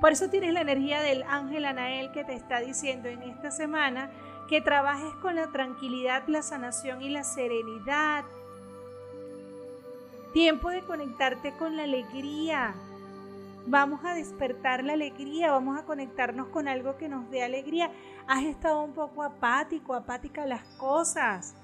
[0.01, 4.11] Por eso tienes la energía del ángel Anael que te está diciendo en esta semana
[4.53, 8.23] que trabajes con la tranquilidad, la sanación y la serenidad.
[10.35, 12.75] Tiempo de conectarte con la alegría.
[13.67, 17.91] Vamos a despertar la alegría, vamos a conectarnos con algo que nos dé alegría.
[18.27, 21.55] Has estado un poco apático, apática a las cosas.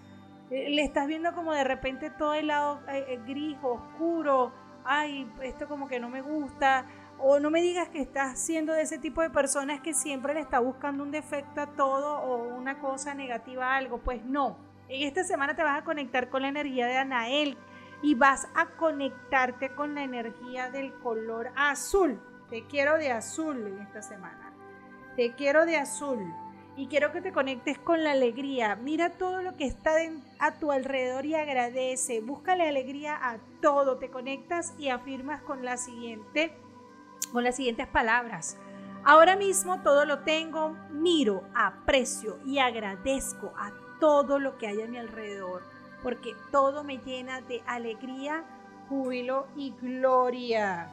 [0.50, 4.50] Eh, le estás viendo como de repente todo el lado eh, eh, gris, oscuro.
[4.86, 6.86] Ay, esto como que no me gusta
[7.20, 10.40] o no me digas que estás siendo de ese tipo de personas que siempre le
[10.40, 13.98] está buscando un defecto a todo o una cosa negativa a algo.
[13.98, 14.56] Pues no.
[14.88, 17.58] En esta semana te vas a conectar con la energía de Anael
[18.02, 22.20] y vas a conectarte con la energía del color azul.
[22.48, 24.52] Te quiero de azul en esta semana.
[25.16, 26.32] Te quiero de azul.
[26.76, 28.76] Y quiero que te conectes con la alegría.
[28.76, 29.96] Mira todo lo que está
[30.38, 32.20] a tu alrededor y agradece.
[32.20, 33.98] Búscale alegría a todo.
[33.98, 36.54] Te conectas y afirmas con la siguiente
[37.32, 38.56] con las siguientes palabras.
[39.04, 44.86] Ahora mismo todo lo tengo, miro, aprecio y agradezco a todo lo que hay a
[44.86, 45.62] mi alrededor,
[46.02, 48.44] porque todo me llena de alegría,
[48.88, 50.90] júbilo y gloria.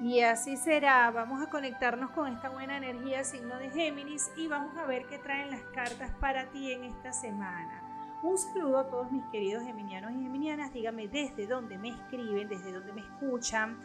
[0.00, 4.76] Y así será, vamos a conectarnos con esta buena energía signo de Géminis y vamos
[4.76, 7.82] a ver qué traen las cartas para ti en esta semana.
[8.22, 12.72] Un saludo a todos mis queridos geminianos y geminianas, dígame desde dónde me escriben, desde
[12.72, 13.78] dónde me escuchan.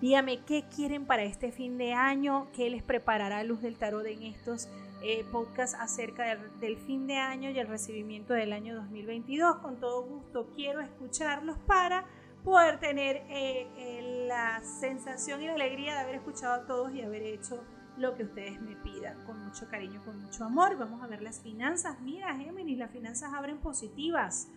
[0.00, 4.24] Dígame qué quieren para este fin de año, qué les preparará Luz del Tarot en
[4.24, 4.68] estos
[5.02, 9.56] eh, podcasts acerca del, fin de año y el recibimiento del año 2022.
[9.56, 12.04] Con todo gusto quiero escucharlos para
[12.44, 17.00] poder tener eh, eh, la sensación y la alegría de haber escuchado a todos y
[17.00, 17.64] haber hecho
[17.96, 20.76] lo que ustedes me pidan con mucho cariño, con mucho amor.
[20.76, 22.00] Vamos a ver las finanzas.
[22.00, 24.48] Mira, Géminis, las finanzas abren positivas.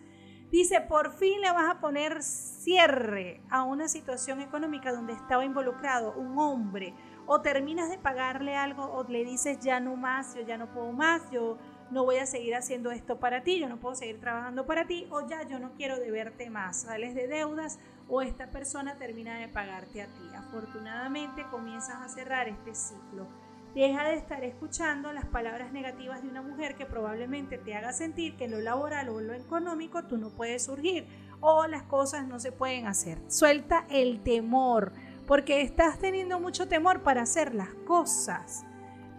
[0.50, 6.12] Dice, por fin le vas a poner cierre a una situación económica donde estaba involucrado
[6.14, 6.92] un hombre
[7.26, 10.90] o terminas de pagarle algo o le dices ya no más, yo ya no puedo
[10.90, 11.56] más, yo
[11.92, 15.06] no voy a seguir haciendo esto para ti, yo no puedo seguir trabajando para ti
[15.10, 19.46] o ya yo no quiero deberte más, sales de deudas o esta persona termina de
[19.46, 20.34] pagarte a ti.
[20.36, 23.28] Afortunadamente comienzas a cerrar este ciclo.
[23.74, 28.36] Deja de estar escuchando las palabras negativas de una mujer que probablemente te haga sentir
[28.36, 31.06] que en lo laboral o en lo económico tú no puedes surgir
[31.40, 33.18] o las cosas no se pueden hacer.
[33.28, 34.92] Suelta el temor,
[35.24, 38.64] porque estás teniendo mucho temor para hacer las cosas.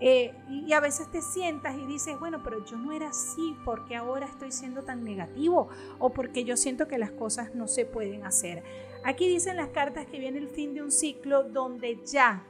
[0.02, 3.96] Eh, y a veces te sientas y dices, bueno, pero yo no era así, porque
[3.96, 5.70] ahora estoy siendo tan negativo?
[5.98, 8.64] O porque yo siento que las cosas no se pueden hacer.
[9.06, 12.44] Aquí dicen las cartas que viene el fin de un ciclo donde ya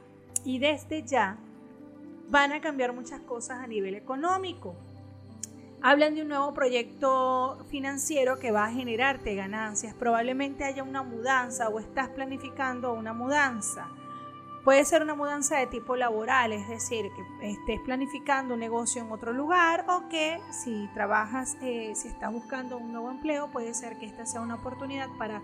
[0.44, 1.38] y desde ya
[2.32, 4.74] van a cambiar muchas cosas a nivel económico.
[5.82, 9.94] Hablan de un nuevo proyecto financiero que va a generarte ganancias.
[9.94, 13.86] Probablemente haya una mudanza o estás planificando una mudanza.
[14.64, 19.12] Puede ser una mudanza de tipo laboral, es decir, que estés planificando un negocio en
[19.12, 23.98] otro lugar o que si trabajas, eh, si estás buscando un nuevo empleo, puede ser
[23.98, 25.42] que esta sea una oportunidad para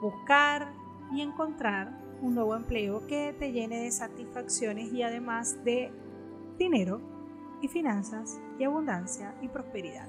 [0.00, 0.72] buscar
[1.12, 5.92] y encontrar un nuevo empleo que te llene de satisfacciones y además de
[6.58, 7.00] dinero
[7.60, 10.08] y finanzas y abundancia y prosperidad.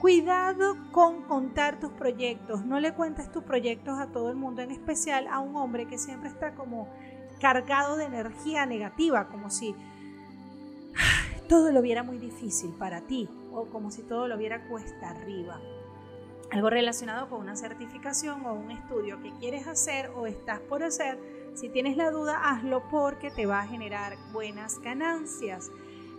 [0.00, 4.72] Cuidado con contar tus proyectos, no le cuentes tus proyectos a todo el mundo, en
[4.72, 6.88] especial a un hombre que siempre está como
[7.40, 9.76] cargado de energía negativa, como si
[11.48, 15.60] todo lo viera muy difícil para ti o como si todo lo viera cuesta arriba.
[16.50, 21.18] Algo relacionado con una certificación o un estudio que quieres hacer o estás por hacer,
[21.54, 25.70] si tienes la duda, hazlo porque te va a generar buenas ganancias.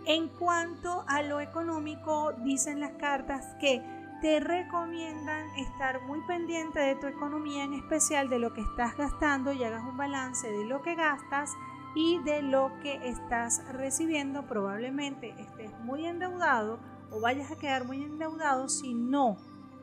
[0.06, 3.82] En cuanto a lo económico, dicen las cartas que
[4.20, 9.52] te recomiendan estar muy pendiente de tu economía, en especial de lo que estás gastando
[9.52, 11.52] y hagas un balance de lo que gastas
[11.94, 14.46] y de lo que estás recibiendo.
[14.46, 16.78] Probablemente estés muy endeudado
[17.10, 19.36] o vayas a quedar muy endeudado si no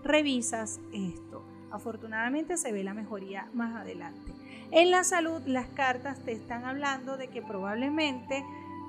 [0.04, 1.46] revisas esto.
[1.72, 4.41] Afortunadamente se ve la mejoría más adelante.
[4.72, 8.44] En la salud, las cartas te están hablando de que probablemente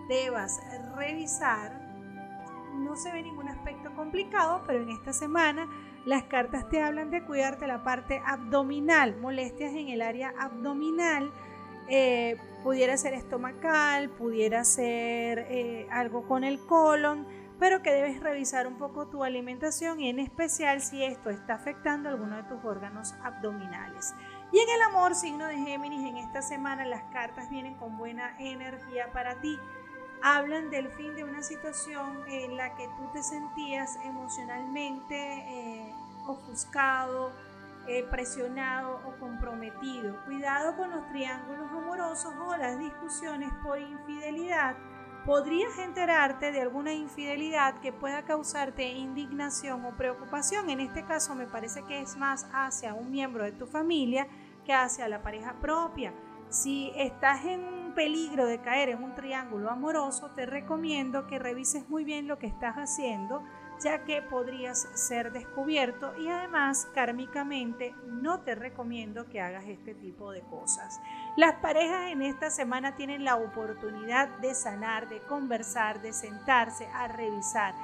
[0.09, 0.61] debas
[0.97, 1.83] revisar
[2.75, 5.69] no se ve ningún aspecto complicado, pero en esta semana
[6.05, 11.33] las cartas te hablan de cuidarte la parte abdominal, molestias en el área abdominal,
[11.89, 17.27] eh, pudiera ser estomacal, pudiera ser eh, algo con el colon,
[17.59, 22.09] pero que debes revisar un poco tu alimentación y en especial si esto está afectando
[22.09, 24.15] alguno de tus órganos abdominales.
[24.53, 28.37] Y en el amor, signo de Géminis, en esta semana las cartas vienen con buena
[28.39, 29.59] energía para ti
[30.23, 35.95] hablan del fin de una situación en la que tú te sentías emocionalmente eh,
[36.27, 37.33] ofuscado,
[37.89, 40.25] eh, presionado o comprometido.
[40.25, 44.77] Cuidado con los triángulos amorosos o las discusiones por infidelidad.
[45.27, 50.71] Podrías enterarte de alguna infidelidad que pueda causarte indignación o preocupación.
[50.71, 54.29] En este caso me parece que es más hacia un miembro de tu familia
[54.65, 56.13] que hacia la pareja propia.
[56.49, 62.05] Si estás en peligro de caer en un triángulo amoroso, te recomiendo que revises muy
[62.05, 63.43] bien lo que estás haciendo,
[63.83, 70.31] ya que podrías ser descubierto y además kármicamente no te recomiendo que hagas este tipo
[70.31, 71.01] de cosas.
[71.37, 77.09] Las parejas en esta semana tienen la oportunidad de sanar, de conversar, de sentarse a
[77.09, 77.75] revisar.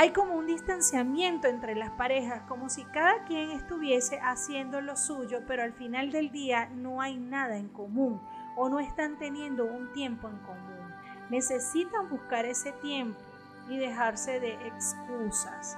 [0.00, 5.40] Hay como un distanciamiento entre las parejas, como si cada quien estuviese haciendo lo suyo,
[5.48, 8.22] pero al final del día no hay nada en común
[8.54, 10.94] o no están teniendo un tiempo en común.
[11.30, 13.18] Necesitan buscar ese tiempo
[13.68, 15.76] y dejarse de excusas.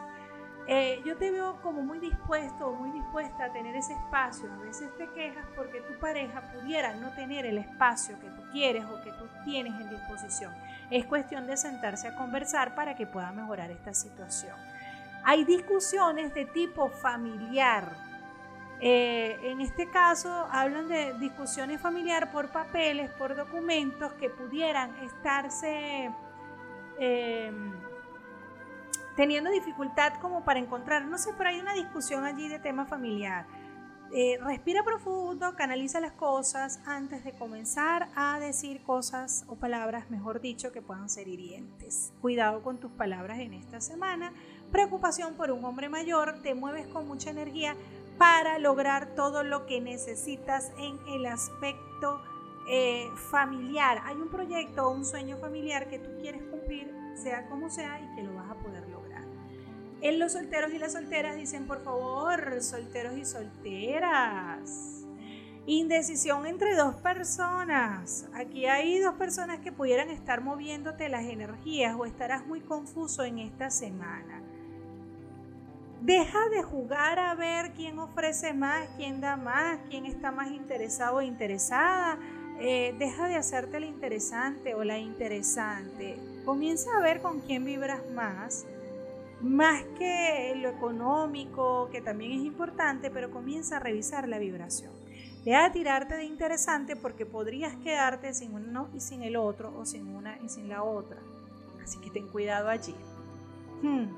[0.67, 4.53] Eh, yo te veo como muy dispuesto o muy dispuesta a tener ese espacio.
[4.53, 8.85] A veces te quejas porque tu pareja pudiera no tener el espacio que tú quieres
[8.85, 10.53] o que tú tienes en disposición.
[10.90, 14.57] Es cuestión de sentarse a conversar para que pueda mejorar esta situación.
[15.24, 18.11] Hay discusiones de tipo familiar
[18.83, 26.11] eh, en este caso hablan de discusiones familiares por papeles, por documentos que pudieran estarse
[26.98, 27.72] em,
[29.16, 33.44] teniendo dificultad como para encontrar, no sé, pero hay una discusión allí de tema familiar.
[34.12, 40.40] Eh, respira profundo, canaliza las cosas antes de comenzar a decir cosas o palabras, mejor
[40.40, 42.12] dicho, que puedan ser hirientes.
[42.20, 44.33] Cuidado con tus palabras en esta semana.
[44.73, 47.77] Preocupación por un hombre mayor, te mueves con mucha energía,
[48.18, 52.20] para lograr todo lo que necesitas en el aspecto
[52.68, 54.03] eh, familiar.
[54.05, 58.14] Hay un proyecto o un sueño familiar que tú quieres cumplir, sea como sea, y
[58.16, 58.39] que lo
[60.03, 65.05] En los solteros y las solteras dicen, por favor, solteros y solteras.
[65.66, 68.26] Indecisión entre dos personas.
[68.32, 73.40] Aquí hay dos personas que pudieran estar moviéndote las energías o estarás muy confuso en
[73.40, 74.40] esta semana.
[76.01, 81.18] Deja de jugar a ver quién ofrece más, quién da más, quién está más interesado
[81.18, 82.18] o interesada.
[82.59, 86.16] Eh, deja de hacerte la interesante o la interesante.
[86.46, 88.64] Comienza a ver con quién vibras más
[89.43, 94.93] más que lo económico, que también es importante, pero comienza a revisar la vibración.
[95.45, 99.86] Deja de tirarte de interesante porque podrías quedarte sin uno y sin el otro, o
[99.86, 101.18] sin una y sin la otra.
[101.82, 102.95] Así que ten cuidado allí.
[103.82, 104.09] Hmm.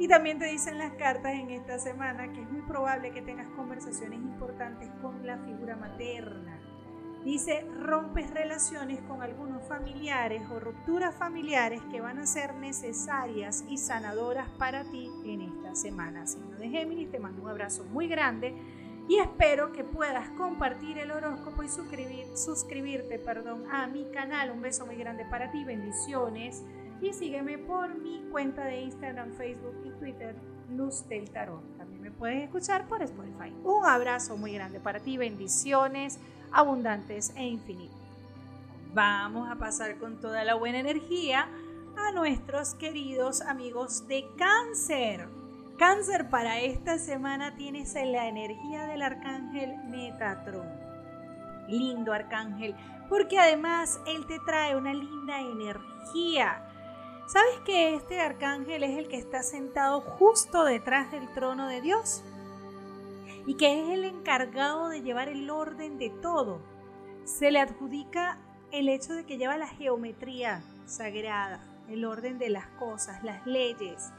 [0.00, 3.48] Y también te dicen las cartas en esta semana que es muy probable que tengas
[3.50, 6.57] conversaciones importantes con la figura materna
[7.28, 13.76] Dice, rompes relaciones con algunos familiares o rupturas familiares que van a ser necesarias y
[13.76, 16.26] sanadoras para ti en esta semana.
[16.26, 18.56] Signo de Géminis, te mando un abrazo muy grande
[19.10, 24.50] y espero que puedas compartir el horóscopo y suscribir, suscribirte perdón, a mi canal.
[24.50, 26.64] Un beso muy grande para ti, bendiciones.
[27.02, 30.34] Y sígueme por mi cuenta de Instagram, Facebook y Twitter,
[30.70, 31.76] Luz del Tarot.
[31.76, 33.54] También me puedes escuchar por Spotify.
[33.64, 36.18] Un abrazo muy grande para ti, bendiciones
[36.52, 37.96] abundantes e infinitos.
[38.94, 41.48] Vamos a pasar con toda la buena energía
[41.96, 45.28] a nuestros queridos amigos de cáncer.
[45.78, 50.66] Cáncer, para esta semana tienes la energía del arcángel Metatron.
[51.68, 52.74] Lindo arcángel,
[53.08, 56.64] porque además él te trae una linda energía.
[57.28, 62.24] ¿Sabes que este arcángel es el que está sentado justo detrás del trono de Dios?
[63.48, 66.60] Y que es el encargado de llevar el orden de todo.
[67.24, 68.36] Se le adjudica
[68.72, 74.12] el hecho de que lleva la geometría sagrada, el orden de las cosas, las leyes.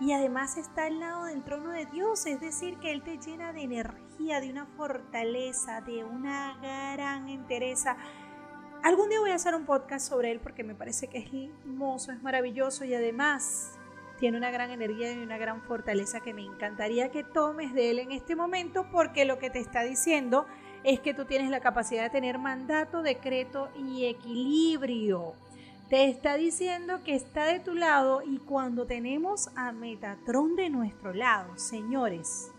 [0.00, 3.52] Y además está al lado del trono de Dios, es decir, que Él te llena
[3.52, 6.56] de energía, de una fortaleza, de una
[6.94, 7.98] gran entereza.
[8.82, 11.30] Algún día voy a hacer un podcast sobre Él porque me parece que es
[11.66, 13.75] hermoso, es maravilloso y además
[14.18, 17.98] tiene una gran energía y una gran fortaleza que me encantaría que tomes de él
[17.98, 20.46] en este momento porque lo que te está diciendo
[20.84, 25.34] es que tú tienes la capacidad de tener mandato, decreto y equilibrio.
[25.88, 31.12] Te está diciendo que está de tu lado y cuando tenemos a Metatron de nuestro
[31.12, 32.50] lado, señores,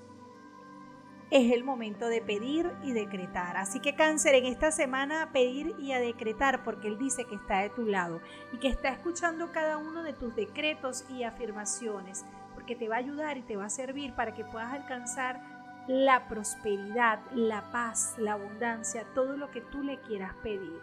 [1.29, 3.57] es el momento de pedir y decretar.
[3.57, 7.35] Así que cáncer en esta semana a pedir y a decretar porque Él dice que
[7.35, 8.21] está de tu lado
[8.53, 12.99] y que está escuchando cada uno de tus decretos y afirmaciones porque te va a
[12.99, 15.41] ayudar y te va a servir para que puedas alcanzar
[15.87, 20.81] la prosperidad, la paz, la abundancia, todo lo que tú le quieras pedir.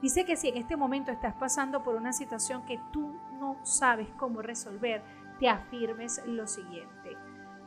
[0.00, 4.08] Dice que si en este momento estás pasando por una situación que tú no sabes
[4.16, 5.02] cómo resolver,
[5.38, 7.16] te afirmes lo siguiente.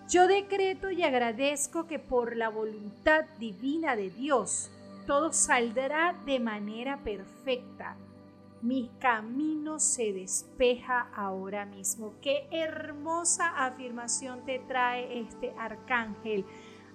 [0.09, 4.71] Yo decreto y agradezco que por la voluntad divina de Dios
[5.05, 7.97] todo saldrá de manera perfecta.
[8.61, 12.13] Mi camino se despeja ahora mismo.
[12.21, 16.45] Qué hermosa afirmación te trae este arcángel.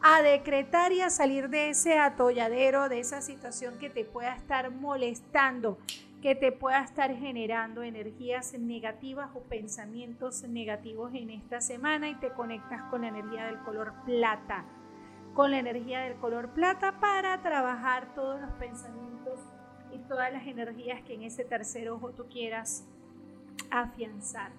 [0.01, 4.71] A decretar y a salir de ese atolladero, de esa situación que te pueda estar
[4.71, 5.77] molestando
[6.23, 12.31] que te pueda estar generando energías negativas o pensamientos negativos en esta semana y te
[12.31, 14.65] conectas con la energía del color plata,
[15.35, 19.41] con la energía del color plata para trabajar todos los pensamientos
[19.93, 22.87] y todas las energías que en ese tercer ojo tú quieras
[23.73, 24.53] afianzar.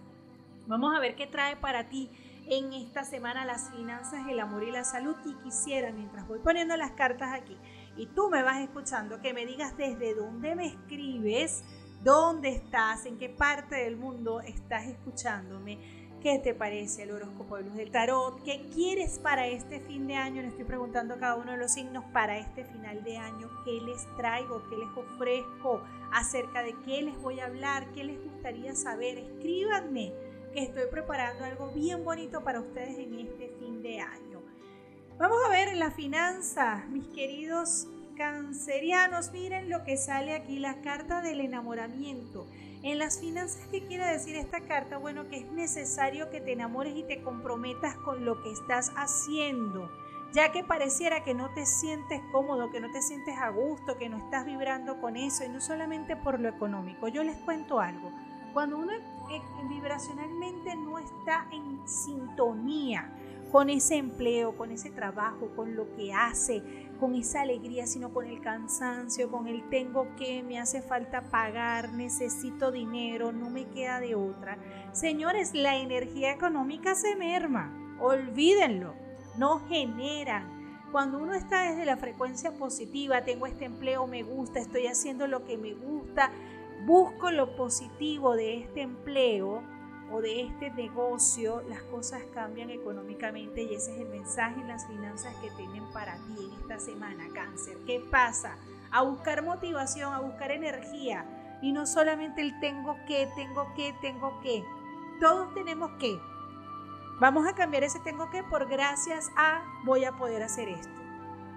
[0.68, 2.10] Vamos a ver qué trae para ti
[2.50, 6.76] en esta semana las finanzas, el amor y la salud y quisiera mientras voy poniendo
[6.76, 7.58] las cartas aquí
[7.96, 11.64] y tú me vas escuchando, que me digas desde dónde me escribes,
[12.04, 15.80] dónde estás, en qué parte del mundo estás escuchándome,
[16.24, 20.16] qué te parece el horóscopo de luz del tarot, qué quieres para este fin de
[20.16, 20.42] año.
[20.42, 23.82] Le estoy preguntando a cada uno de los signos para este final de año, qué
[23.82, 25.84] les traigo, qué les ofrezco,
[26.14, 29.18] acerca de qué les voy a hablar, qué les gustaría saber.
[29.18, 30.14] Escríbanme
[30.54, 34.33] que estoy preparando algo bien bonito para ustedes en este fin de año.
[35.20, 37.88] Vamos a ver la finanza, mis queridos
[38.18, 39.32] cancerianos.
[39.32, 42.48] Miren lo que sale aquí, la carta del enamoramiento.
[42.82, 44.98] En las finanzas, ¿qué quiere decir esta carta?
[44.98, 49.90] Bueno, que es necesario que te enamores y te comprometas con lo que estás haciendo,
[50.34, 54.10] ya que pareciera que no te sientes cómodo, que no te sientes a gusto, que
[54.10, 57.08] no estás vibrando con eso, y no solamente por lo económico.
[57.08, 58.12] Yo les cuento algo.
[58.52, 58.92] Cuando uno
[59.70, 63.12] vibracionalmente no está en sintonía,
[63.54, 66.64] con ese empleo, con ese trabajo, con lo que hace,
[67.00, 71.94] con esa alegría, sino con el cansancio, con el tengo que, me hace falta pagar,
[71.94, 74.58] necesito dinero, no me queda de otra.
[74.92, 78.96] Señores, la energía económica se merma, olvídenlo,
[79.38, 84.88] no generan Cuando uno está desde la frecuencia positiva, tengo este empleo, me gusta, estoy
[84.88, 86.32] haciendo lo que me gusta,
[86.88, 89.62] busco lo positivo de este empleo
[90.14, 94.86] o de este negocio, las cosas cambian económicamente y ese es el mensaje en las
[94.86, 97.78] finanzas que tienen para ti en esta semana, cáncer.
[97.88, 98.56] ¿Qué pasa?
[98.92, 101.26] A buscar motivación, a buscar energía
[101.64, 104.64] y no solamente el tengo que, tengo que, tengo que.
[105.20, 106.16] Todos tenemos que.
[107.20, 110.94] Vamos a cambiar ese tengo que por gracias a voy a poder hacer esto.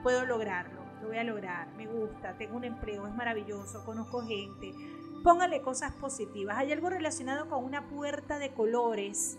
[0.02, 4.72] Puedo lograrlo, lo voy a lograr, me gusta, tengo un empleo, es maravilloso, conozco gente.
[5.22, 6.58] Póngale cosas positivas.
[6.58, 9.36] Hay algo relacionado con una puerta de colores,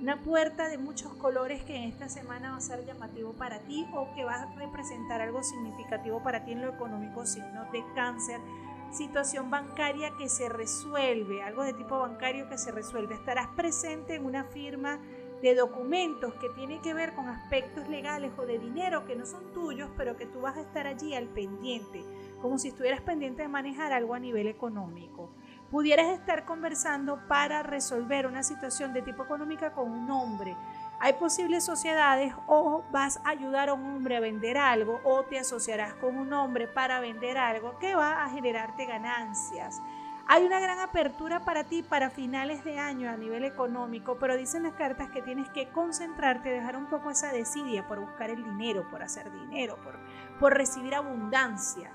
[0.00, 3.86] una puerta de muchos colores que en esta semana va a ser llamativo para ti
[3.94, 8.40] o que va a representar algo significativo para ti en lo económico, signo de cáncer
[8.90, 13.14] situación bancaria que se resuelve, algo de tipo bancario que se resuelve.
[13.14, 14.98] Estarás presente en una firma
[15.42, 19.52] de documentos que tiene que ver con aspectos legales o de dinero que no son
[19.52, 22.02] tuyos, pero que tú vas a estar allí al pendiente,
[22.40, 25.30] como si estuvieras pendiente de manejar algo a nivel económico.
[25.70, 30.56] Pudieras estar conversando para resolver una situación de tipo económica con un hombre.
[31.00, 35.38] Hay posibles sociedades o vas a ayudar a un hombre a vender algo o te
[35.38, 39.80] asociarás con un hombre para vender algo que va a generarte ganancias.
[40.30, 44.64] Hay una gran apertura para ti para finales de año a nivel económico, pero dicen
[44.64, 48.86] las cartas que tienes que concentrarte, dejar un poco esa desidia por buscar el dinero,
[48.90, 49.98] por hacer dinero, por,
[50.38, 51.90] por recibir abundancia.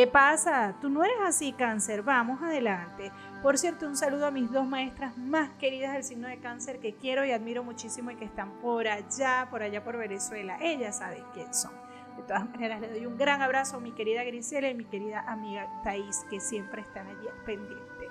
[0.00, 0.76] ¿Qué pasa?
[0.80, 2.00] Tú no eres así, cáncer.
[2.00, 3.12] Vamos adelante.
[3.42, 6.94] Por cierto, un saludo a mis dos maestras más queridas del signo de cáncer que
[6.94, 10.56] quiero y admiro muchísimo y que están por allá, por allá por Venezuela.
[10.58, 11.72] Ellas saben quién son.
[12.16, 15.20] De todas maneras, le doy un gran abrazo a mi querida Grisela y mi querida
[15.28, 18.08] amiga Thais, que siempre están allí pendientes.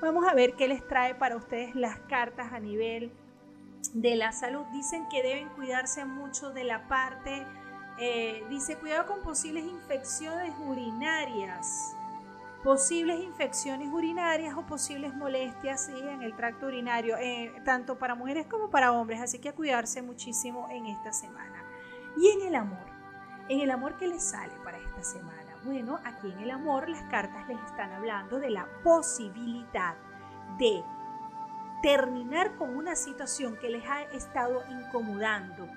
[0.00, 3.10] Vamos a ver qué les trae para ustedes las cartas a nivel
[3.92, 4.64] de la salud.
[4.72, 7.44] Dicen que deben cuidarse mucho de la parte,
[7.98, 11.96] eh, dice, cuidado con posibles infecciones urinarias
[12.64, 18.70] posibles infecciones urinarias o posibles molestias en el tracto urinario, eh, tanto para mujeres como
[18.70, 21.62] para hombres, así que a cuidarse muchísimo en esta semana.
[22.16, 22.86] Y en el amor,
[23.50, 25.54] en el amor que les sale para esta semana.
[25.62, 29.94] Bueno, aquí en el amor las cartas les están hablando de la posibilidad
[30.56, 30.82] de
[31.82, 35.68] terminar con una situación que les ha estado incomodando.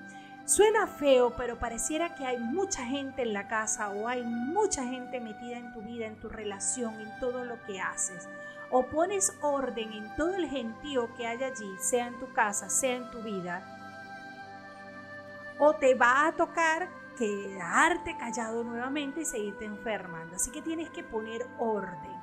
[0.48, 5.20] Suena feo, pero pareciera que hay mucha gente en la casa o hay mucha gente
[5.20, 8.26] metida en tu vida, en tu relación, en todo lo que haces.
[8.70, 12.96] O pones orden en todo el gentío que hay allí, sea en tu casa, sea
[12.96, 13.62] en tu vida.
[15.58, 16.88] O te va a tocar
[17.18, 20.36] quedarte callado nuevamente y seguirte enfermando.
[20.36, 22.17] Así que tienes que poner orden.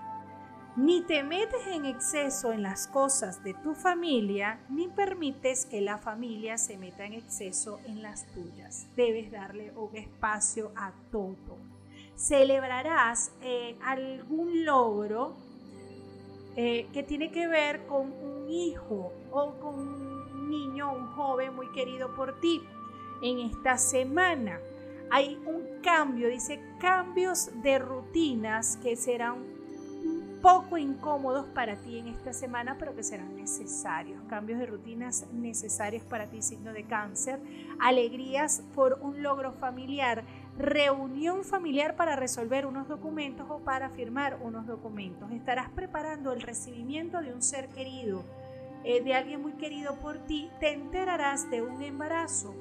[0.76, 5.98] Ni te metes en exceso en las cosas de tu familia, ni permites que la
[5.98, 8.88] familia se meta en exceso en las tuyas.
[8.96, 11.58] Debes darle un espacio a todo.
[12.18, 15.36] Celebrarás eh, algún logro
[16.58, 21.72] eh, que tiene que ver con un hijo o con un niño, un joven muy
[21.72, 22.62] querido por ti
[23.22, 24.60] en esta semana
[25.10, 29.46] hay un cambio, dice cambios de rutinas que serán
[30.46, 34.22] poco incómodos para ti en esta semana, pero que serán necesarios.
[34.30, 37.40] Cambios de rutinas necesarios para ti, signo de cáncer.
[37.80, 40.24] Alegrías por un logro familiar.
[40.56, 45.32] Reunión familiar para resolver unos documentos o para firmar unos documentos.
[45.32, 48.24] Estarás preparando el recibimiento de un ser querido,
[48.84, 50.52] eh, de alguien muy querido por ti.
[50.60, 52.54] Te enterarás de un embarazo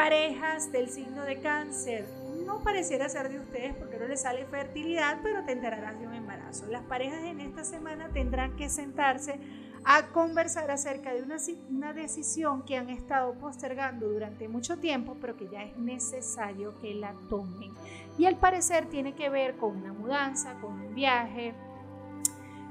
[0.00, 2.06] parejas del signo de cáncer.
[2.46, 6.14] No pareciera ser de ustedes porque no les sale fertilidad, pero te enterarás de un
[6.14, 6.29] embarazo.
[6.68, 9.38] Las parejas en esta semana tendrán que sentarse
[9.84, 11.36] a conversar acerca de una,
[11.70, 16.94] una decisión que han estado postergando durante mucho tiempo, pero que ya es necesario que
[16.94, 17.72] la tomen.
[18.18, 21.54] Y al parecer tiene que ver con una mudanza, con un viaje,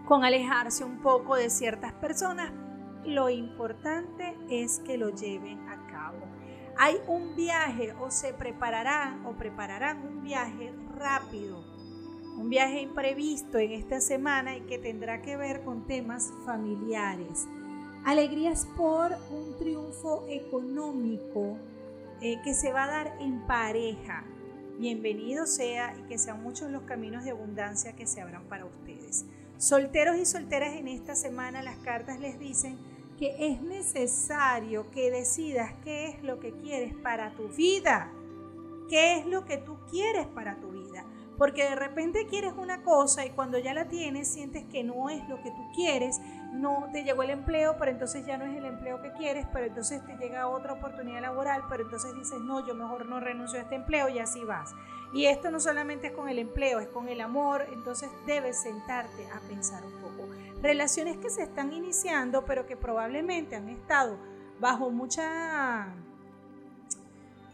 [0.06, 2.52] con alejarse un poco de ciertas personas.
[3.06, 5.80] Lo importante es que lo lleven a
[6.82, 11.62] hay un viaje o se prepararán o prepararán un viaje rápido,
[12.40, 17.46] un viaje imprevisto en esta semana y que tendrá que ver con temas familiares.
[18.06, 21.58] Alegrías por un triunfo económico
[22.22, 24.24] eh, que se va a dar en pareja.
[24.78, 29.26] Bienvenido sea y que sean muchos los caminos de abundancia que se abran para ustedes.
[29.58, 32.78] Solteros y solteras en esta semana las cartas les dicen
[33.18, 38.14] que es necesario que decidas qué es lo que quieres para tu vida.
[38.90, 41.06] ¿Qué es lo que tú quieres para tu vida?
[41.40, 45.28] Porque de repente quieres una cosa y cuando ya la tienes sientes que no es
[45.30, 46.20] lo que tú quieres,
[46.52, 49.66] no te llegó el empleo, pero entonces ya no es el empleo que quieres, pero
[49.66, 53.62] entonces te llega otra oportunidad laboral, pero entonces dices, no, yo mejor no renuncio a
[53.62, 54.76] este empleo y así vas.
[55.14, 59.26] Y esto no solamente es con el empleo, es con el amor, entonces debes sentarte
[59.32, 60.28] a pensar un poco.
[60.62, 64.18] Relaciones que se están iniciando, pero que probablemente han estado
[64.60, 65.88] bajo mucha...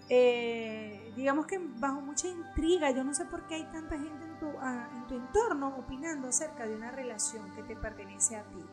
[0.09, 4.39] Eh, digamos que bajo mucha intriga, yo no sé por qué hay tanta gente en
[4.39, 8.65] tu, en tu entorno opinando acerca de una relación que te pertenece a ti.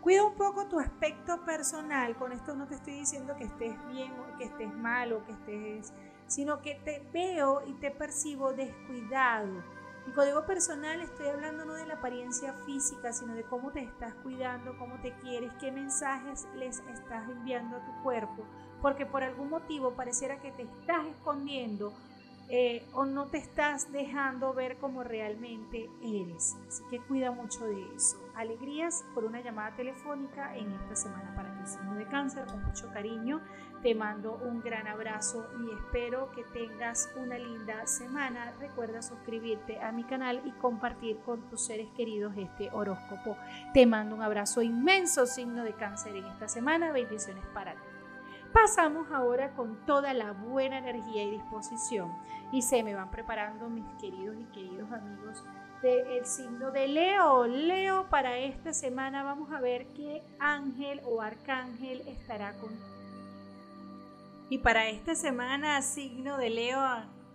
[0.00, 4.12] Cuida un poco tu aspecto personal, con esto no te estoy diciendo que estés bien
[4.12, 5.92] o que estés mal o que estés,
[6.28, 9.62] sino que te veo y te percibo descuidado.
[10.06, 14.14] Y código personal estoy hablando no de la apariencia física, sino de cómo te estás
[14.22, 18.44] cuidando, cómo te quieres, qué mensajes les estás enviando a tu cuerpo,
[18.82, 21.92] porque por algún motivo pareciera que te estás escondiendo
[22.50, 26.56] eh, o no te estás dejando ver como realmente eres.
[26.66, 28.16] Así que cuida mucho de eso.
[28.34, 32.90] Alegrías por una llamada telefónica en esta semana para ti, signo de cáncer, con mucho
[32.90, 33.42] cariño.
[33.82, 38.54] Te mando un gran abrazo y espero que tengas una linda semana.
[38.58, 43.36] Recuerda suscribirte a mi canal y compartir con tus seres queridos este horóscopo.
[43.74, 46.92] Te mando un abrazo inmenso, signo de cáncer en esta semana.
[46.92, 47.87] Bendiciones para ti.
[48.52, 52.12] Pasamos ahora con toda la buena energía y disposición
[52.50, 55.44] y se me van preparando mis queridos y queridos amigos
[55.82, 57.46] del signo de Leo.
[57.46, 62.70] Leo, para esta semana vamos a ver qué ángel o arcángel estará con.
[64.50, 66.80] Y para esta semana, signo de Leo,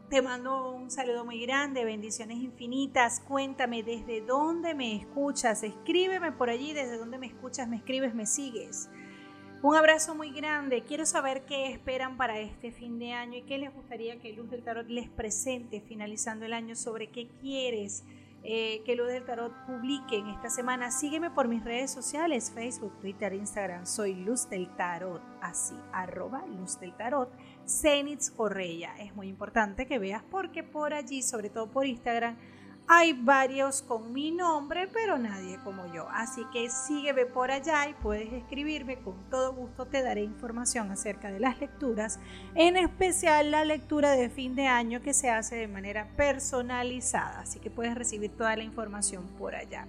[0.09, 3.19] te mando un saludo muy grande, bendiciones infinitas.
[3.19, 8.25] Cuéntame desde dónde me escuchas, escríbeme por allí, desde dónde me escuchas, me escribes, me
[8.25, 8.89] sigues.
[9.63, 10.83] Un abrazo muy grande.
[10.83, 14.51] Quiero saber qué esperan para este fin de año y qué les gustaría que Luz
[14.51, 18.03] del Tarot les presente finalizando el año sobre qué quieres
[18.43, 20.91] eh, que Luz del Tarot publique en esta semana.
[20.91, 23.85] Sígueme por mis redes sociales, Facebook, Twitter, Instagram.
[23.85, 27.31] Soy Luz del Tarot, así, arroba Luz del Tarot.
[27.65, 28.93] Zenitz Correia.
[28.99, 32.35] Es muy importante que veas porque por allí, sobre todo por Instagram,
[32.87, 36.07] hay varios con mi nombre, pero nadie como yo.
[36.11, 38.97] Así que sígueme por allá y puedes escribirme.
[38.97, 42.19] Con todo gusto te daré información acerca de las lecturas,
[42.55, 47.39] en especial la lectura de fin de año que se hace de manera personalizada.
[47.39, 49.87] Así que puedes recibir toda la información por allá.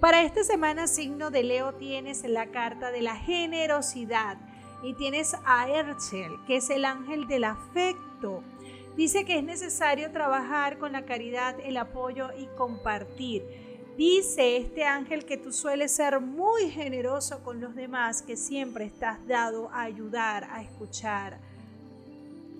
[0.00, 4.36] Para esta semana, signo de Leo, tienes la carta de la generosidad
[4.82, 8.42] y tienes a Erchel, que es el ángel del afecto
[8.96, 13.42] Dice que es necesario trabajar con la caridad, el apoyo y compartir.
[13.96, 19.26] Dice este ángel que tú sueles ser muy generoso con los demás, que siempre estás
[19.26, 21.38] dado a ayudar, a escuchar,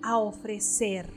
[0.01, 1.09] a ofrecer.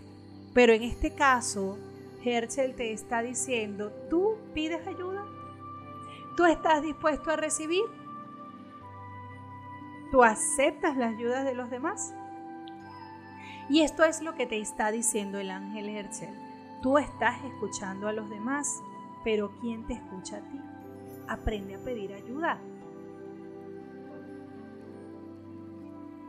[0.55, 1.79] Pero en este caso,
[2.25, 5.25] Herschel te está diciendo, ¿tú pides ayuda?
[6.37, 7.85] ¿Tú estás dispuesto a recibir?
[10.11, 12.15] ¿Tú aceptas las ayudas de los demás?
[13.69, 16.27] Y esto es lo que te está diciendo el ángel Herzl.
[16.83, 18.81] Tú estás escuchando a los demás,
[19.25, 20.61] pero ¿quién te escucha a ti?
[21.27, 22.61] Aprende a pedir ayuda.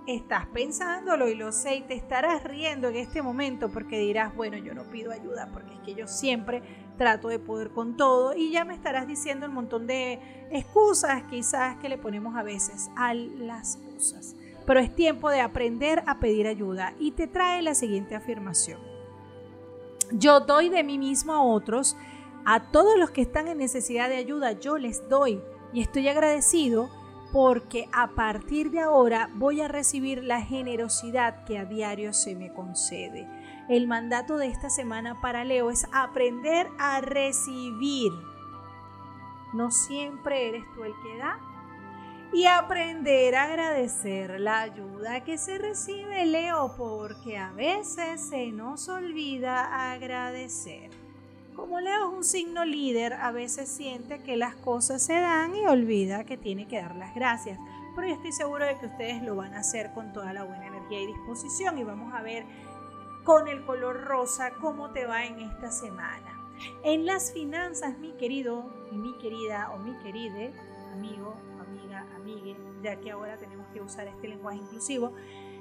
[0.08, 4.58] Estás pensándolo y lo sé y te estarás riendo en este momento porque dirás, bueno,
[4.58, 6.64] yo no pido ayuda porque es que yo siempre
[6.98, 11.76] trato de poder con todo y ya me estarás diciendo un montón de excusas quizás
[11.78, 14.36] que le ponemos a veces a las cosas
[14.68, 18.82] pero es tiempo de aprender a pedir ayuda y te trae la siguiente afirmación.
[20.11, 21.95] Yo doy de mí mismo a otros,
[22.45, 25.41] a todos los que están en necesidad de ayuda, yo les doy
[25.72, 26.89] y estoy agradecido
[27.32, 32.53] porque a partir de ahora voy a recibir la generosidad que a diario se me
[32.53, 33.26] concede.
[33.70, 38.11] El mandato de esta semana para Leo es aprender a recibir.
[39.53, 41.39] No siempre eres tú el que da,
[42.34, 48.89] y aprender a agradecer la ayuda que se recibe, Leo, porque a veces se nos
[48.89, 50.91] olvida agradecer.
[51.55, 55.65] Como Leo es un signo líder, a veces siente que las cosas se dan y
[55.65, 57.57] olvida que tiene que dar las gracias.
[57.95, 60.67] Pero yo estoy seguro de que ustedes lo van a hacer con toda la buena
[60.67, 62.45] energía y disposición y vamos a ver
[63.23, 66.39] con el color rosa cómo te va en esta semana.
[66.84, 70.53] En las finanzas, mi querido y mi querida o mi queride
[70.93, 71.36] amigo,
[72.82, 75.14] ya que ahora tenemos que usar este lenguaje inclusivo,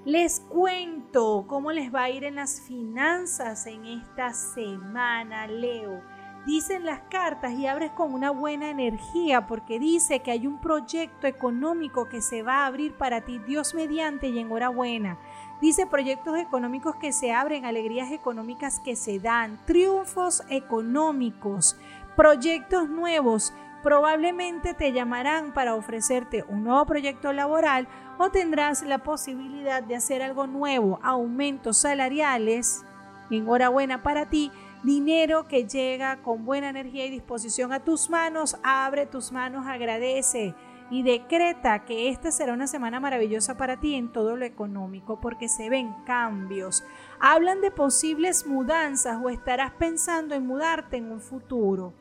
[0.05, 6.01] les cuento cómo les va a ir en las finanzas en esta semana, Leo.
[6.47, 11.27] Dicen las cartas y abres con una buena energía porque dice que hay un proyecto
[11.27, 15.19] económico que se va a abrir para ti, Dios mediante y enhorabuena.
[15.61, 21.77] Dice proyectos económicos que se abren, alegrías económicas que se dan, triunfos económicos,
[22.15, 23.53] proyectos nuevos.
[23.87, 27.87] Probablemente te llamarán para ofrecerte un nuevo proyecto laboral
[28.19, 32.85] o tendrás la posibilidad de hacer algo nuevo, aumentos salariales.
[33.31, 34.51] Enhorabuena para ti
[34.83, 38.57] dinero que llega con buena energía y disposición a tus manos.
[38.65, 40.57] Abre tus manos, agradece
[40.91, 45.49] y decreta que esta será una semana maravillosa para ti en todo lo económico porque
[45.49, 46.83] se ven cambios.
[47.21, 51.95] Hablan de posibles mudanzas o estarás pensando en mudarte en un futuro.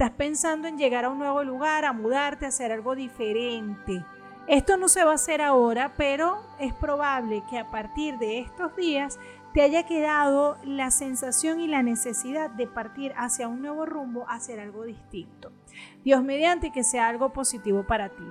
[0.00, 4.02] Estás pensando en llegar a un nuevo lugar, a mudarte, a hacer algo diferente.
[4.46, 8.74] Esto no se va a hacer ahora, pero es probable que a partir de estos
[8.76, 9.18] días
[9.52, 14.58] te haya quedado la sensación y la necesidad de partir hacia un nuevo rumbo, hacer
[14.58, 15.52] algo distinto.
[16.02, 18.24] Dios mediante que sea algo positivo para ti.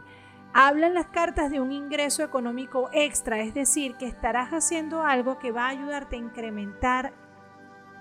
[0.55, 5.51] Hablan las cartas de un ingreso económico extra, es decir, que estarás haciendo algo que
[5.51, 7.13] va a ayudarte a incrementar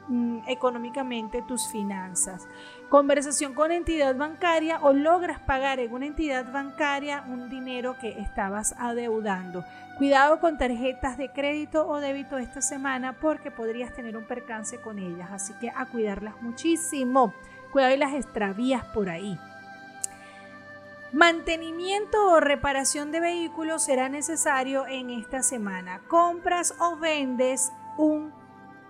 [0.09, 2.49] mm, económicamente tus finanzas.
[2.89, 8.75] Conversación con entidad bancaria o logras pagar en una entidad bancaria un dinero que estabas
[8.79, 9.63] adeudando.
[9.99, 14.99] Cuidado con tarjetas de crédito o débito esta semana porque podrías tener un percance con
[14.99, 17.35] ellas, así que a cuidarlas muchísimo.
[17.73, 19.39] Cuidado y las extravías por ahí.
[21.13, 26.01] Mantenimiento o reparación de vehículos será necesario en esta semana.
[26.09, 28.33] Compras o vendes un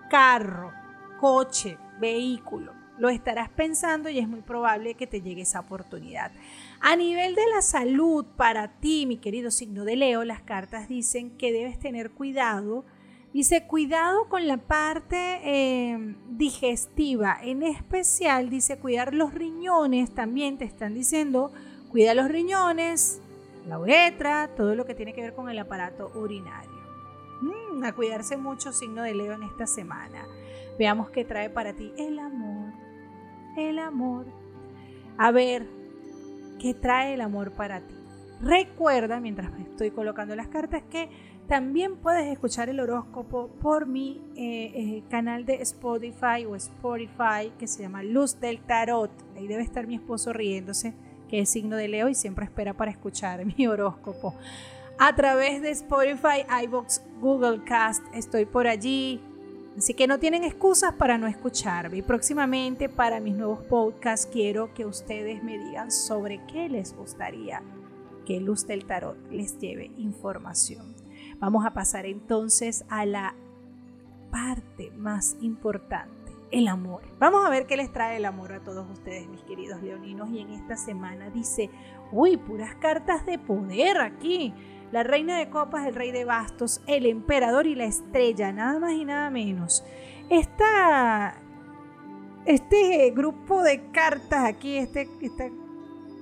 [0.08, 0.72] carro,
[1.18, 2.77] coche, vehículo.
[2.98, 6.32] Lo estarás pensando y es muy probable que te llegue esa oportunidad.
[6.80, 11.30] A nivel de la salud para ti, mi querido signo de Leo, las cartas dicen
[11.36, 12.84] que debes tener cuidado.
[13.32, 17.38] Dice, cuidado con la parte em, digestiva.
[17.42, 20.14] En especial, dice, cuidar los riñones.
[20.14, 21.52] También te están diciendo
[21.90, 23.18] Cuida los riñones,
[23.66, 26.70] la uretra, todo lo que tiene que ver con el aparato urinario.
[27.40, 30.26] Mm, a cuidarse mucho signo de Leo en esta semana.
[30.78, 32.67] Veamos qué trae para ti el amor.
[33.58, 34.26] El amor.
[35.16, 35.66] A ver,
[36.60, 37.94] ¿qué trae el amor para ti?
[38.40, 41.10] Recuerda, mientras estoy colocando las cartas, que
[41.48, 47.66] también puedes escuchar el horóscopo por mi eh, eh, canal de Spotify o Spotify que
[47.66, 49.10] se llama Luz del Tarot.
[49.36, 50.94] Ahí debe estar mi esposo riéndose
[51.28, 54.34] que es signo de Leo y siempre espera para escuchar mi horóscopo.
[55.00, 59.20] A través de Spotify, iBox, Google Cast, estoy por allí.
[59.78, 61.98] Así que no tienen excusas para no escucharme.
[61.98, 67.62] Y próximamente para mis nuevos podcasts quiero que ustedes me digan sobre qué les gustaría
[68.26, 70.96] que Luz del Tarot les lleve información.
[71.38, 73.36] Vamos a pasar entonces a la
[74.32, 76.18] parte más importante
[76.50, 77.02] el amor.
[77.20, 80.28] Vamos a ver qué les trae el amor a todos ustedes, mis queridos leoninos.
[80.30, 81.70] Y en esta semana dice,
[82.10, 84.52] uy, puras cartas de poder aquí.
[84.92, 88.92] La reina de copas, el rey de bastos, el emperador y la estrella, nada más
[88.92, 89.84] y nada menos.
[90.30, 91.34] Esta,
[92.46, 95.52] este grupo de cartas aquí, este, este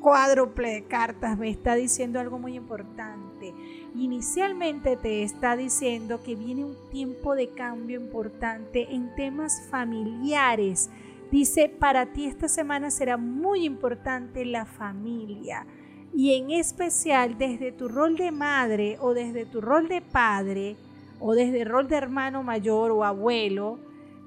[0.00, 3.54] cuádruple de cartas me está diciendo algo muy importante
[3.94, 10.90] inicialmente te está diciendo que viene un tiempo de cambio importante en temas familiares.
[11.30, 15.66] Dice, para ti esta semana será muy importante la familia
[16.14, 20.76] y en especial desde tu rol de madre o desde tu rol de padre
[21.20, 23.78] o desde el rol de hermano mayor o abuelo,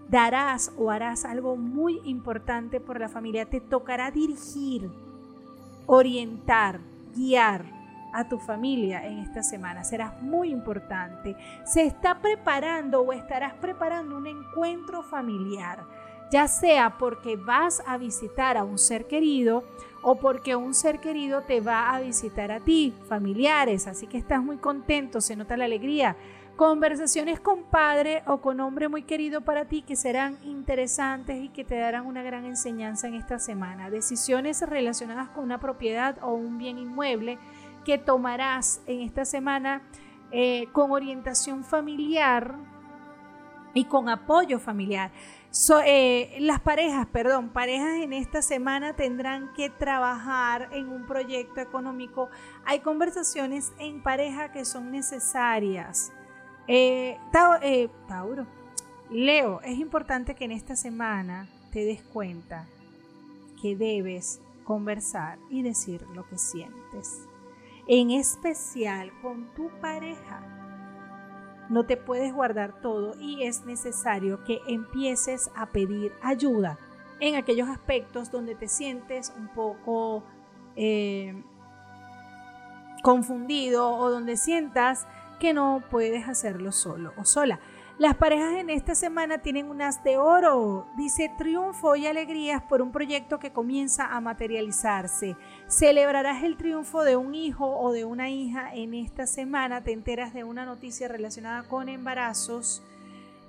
[0.10, 3.46] darás o harás algo muy importante por la familia.
[3.46, 4.90] Te tocará dirigir,
[5.86, 6.80] orientar,
[7.16, 7.80] guiar,
[8.14, 9.84] a tu familia en esta semana.
[9.84, 11.36] Será muy importante.
[11.66, 15.86] Se está preparando o estarás preparando un encuentro familiar,
[16.32, 19.64] ya sea porque vas a visitar a un ser querido
[20.02, 23.88] o porque un ser querido te va a visitar a ti, familiares.
[23.88, 26.16] Así que estás muy contento, se nota la alegría.
[26.56, 31.64] Conversaciones con padre o con hombre muy querido para ti que serán interesantes y que
[31.64, 33.90] te darán una gran enseñanza en esta semana.
[33.90, 37.40] Decisiones relacionadas con una propiedad o un bien inmueble
[37.86, 39.82] que tomarás en esta semana
[40.32, 42.56] eh, con orientación familiar
[43.74, 45.12] y con apoyo familiar.
[45.86, 52.30] Eh, las parejas, perdón, parejas en esta semana tendrán que trabajar en un proyecto económico.
[52.66, 56.12] Hay conversaciones en pareja que son necesarias.
[56.68, 58.46] Eh, Tauro,
[59.10, 62.68] Leo, es importante que en esta semana te des cuenta
[63.60, 67.28] que debes conversar y decir lo que sientes
[67.90, 70.59] en especial con tu pareja.
[71.70, 76.80] No te puedes guardar todo y es necesario que empieces a pedir ayuda
[77.20, 80.24] en aquellos aspectos donde te sientes un poco
[80.76, 81.44] eh,
[83.04, 85.08] confundido o donde sientas
[85.40, 87.60] que no puedes hacerlo solo o sola.
[88.00, 90.88] Las parejas en esta semana tienen un as de oro.
[90.96, 95.36] Dice triunfo y alegrías por un proyecto que comienza a materializarse.
[95.68, 99.84] Celebrarás el triunfo de un hijo o de una hija en esta semana.
[99.84, 102.82] Te enteras de una noticia relacionada con embarazos.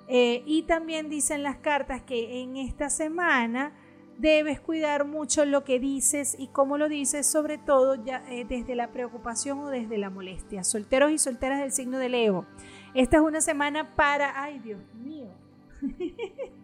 [0.09, 3.71] Eh, y también dicen las cartas que en esta semana
[4.17, 8.75] debes cuidar mucho lo que dices y cómo lo dices, sobre todo ya, eh, desde
[8.75, 10.65] la preocupación o desde la molestia.
[10.65, 12.45] Solteros y solteras del signo de Leo.
[12.93, 14.41] Esta es una semana para...
[14.41, 15.27] ¡Ay, Dios mío!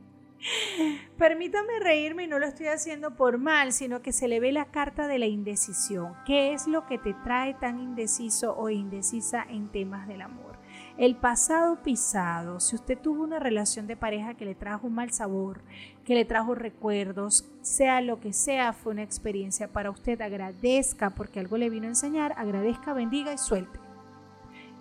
[1.17, 4.65] Permítame reírme y no lo estoy haciendo por mal, sino que se le ve la
[4.65, 6.13] carta de la indecisión.
[6.25, 10.57] ¿Qué es lo que te trae tan indeciso o indecisa en temas del amor?
[10.97, 15.11] El pasado pisado, si usted tuvo una relación de pareja que le trajo un mal
[15.11, 15.61] sabor,
[16.05, 21.39] que le trajo recuerdos, sea lo que sea, fue una experiencia para usted, agradezca porque
[21.39, 23.79] algo le vino a enseñar, agradezca, bendiga y suelte.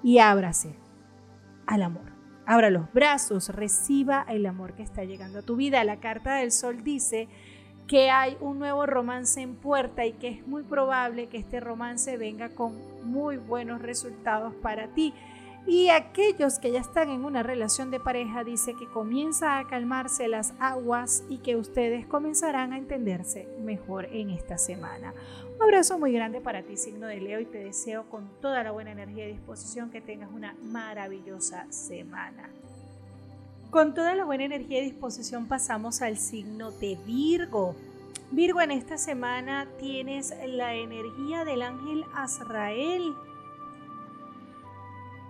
[0.03, 0.86] Y ábrase
[1.67, 2.12] al amor.
[2.47, 5.83] Abra los brazos, reciba el amor que está llegando a tu vida.
[5.85, 7.29] La carta del sol dice
[7.87, 12.17] que hay un nuevo romance en puerta y que es muy probable que este romance
[12.17, 15.12] venga con muy buenos resultados para ti.
[15.67, 20.29] Y aquellos que ya están en una relación de pareja dice que comienza a calmarse
[20.29, 25.12] las aguas y que ustedes comenzarán a entenderse mejor en esta semana.
[25.57, 28.73] Un abrazo muy grande para ti, signo de Leo, y te deseo con toda la
[28.73, 32.51] buena energía y disposición que tengas una maravillosa semana.
[33.71, 37.75] Con toda la buena energía y disposición pasamos al signo de Virgo.
[38.31, 43.15] Virgo, en esta semana tienes la energía del ángel Azrael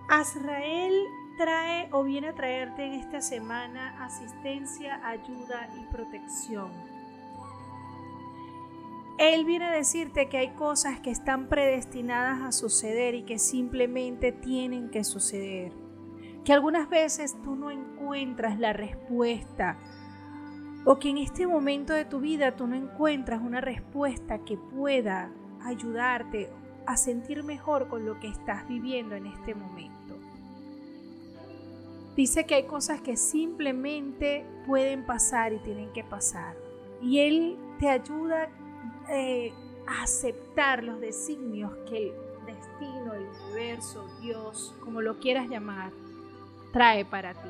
[0.09, 1.03] Azrael
[1.37, 6.71] trae o viene a traerte en esta semana asistencia, ayuda y protección.
[9.17, 14.31] Él viene a decirte que hay cosas que están predestinadas a suceder y que simplemente
[14.31, 15.73] tienen que suceder.
[16.45, 19.77] Que algunas veces tú no encuentras la respuesta
[20.85, 25.31] o que en este momento de tu vida tú no encuentras una respuesta que pueda
[25.63, 26.49] ayudarte
[26.85, 30.15] a sentir mejor con lo que estás viviendo en este momento.
[32.15, 36.55] Dice que hay cosas que simplemente pueden pasar y tienen que pasar.
[37.01, 38.49] Y Él te ayuda
[39.09, 39.53] eh,
[39.87, 45.91] aceptar los designios que el destino, el universo, Dios, como lo quieras llamar,
[46.71, 47.49] trae para ti.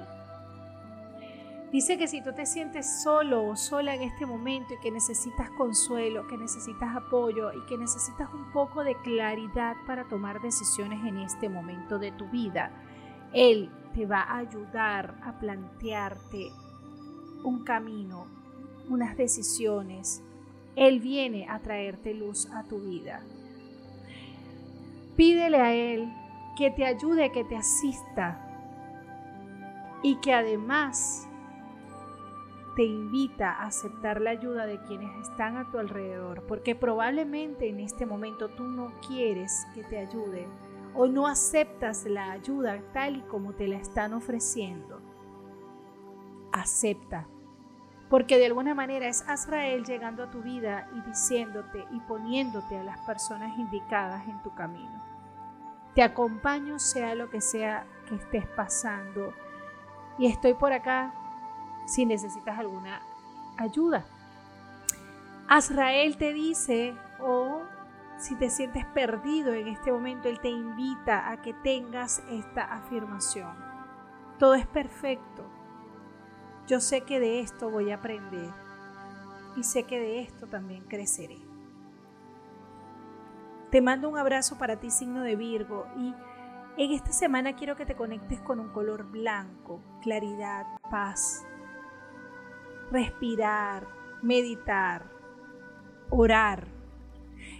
[1.71, 5.49] Dice que si tú te sientes solo o sola en este momento y que necesitas
[5.51, 11.17] consuelo, que necesitas apoyo y que necesitas un poco de claridad para tomar decisiones en
[11.17, 12.71] este momento de tu vida,
[13.33, 16.51] Él te va a ayudar a plantearte
[17.43, 18.27] un camino,
[18.89, 20.23] unas decisiones.
[20.77, 23.21] Él viene a traerte luz a tu vida.
[25.15, 26.07] Pídele a Él
[26.55, 28.39] que te ayude, que te asista
[30.03, 31.27] y que además
[32.75, 37.79] te invita a aceptar la ayuda de quienes están a tu alrededor, porque probablemente en
[37.79, 40.47] este momento tú no quieres que te ayuden
[40.93, 45.01] o no aceptas la ayuda tal y como te la están ofreciendo,
[46.51, 47.27] acepta.
[48.09, 52.83] Porque de alguna manera es Azrael llegando a tu vida y diciéndote y poniéndote a
[52.83, 55.03] las personas indicadas en tu camino.
[55.93, 59.33] Te acompaño sea lo que sea que estés pasando
[60.17, 61.13] y estoy por acá
[61.85, 63.01] si necesitas alguna
[63.57, 64.05] ayuda.
[65.47, 67.61] Azrael te dice, oh
[68.17, 73.55] si te sientes perdido en este momento, Él te invita a que tengas esta afirmación.
[74.39, 75.43] Todo es perfecto.
[76.67, 78.51] Yo sé que de esto voy a aprender
[79.55, 81.37] y sé que de esto también creceré.
[83.71, 86.13] Te mando un abrazo para ti, signo de Virgo, y
[86.77, 91.45] en esta semana quiero que te conectes con un color blanco, claridad, paz,
[92.91, 93.87] respirar,
[94.21, 95.05] meditar,
[96.09, 96.67] orar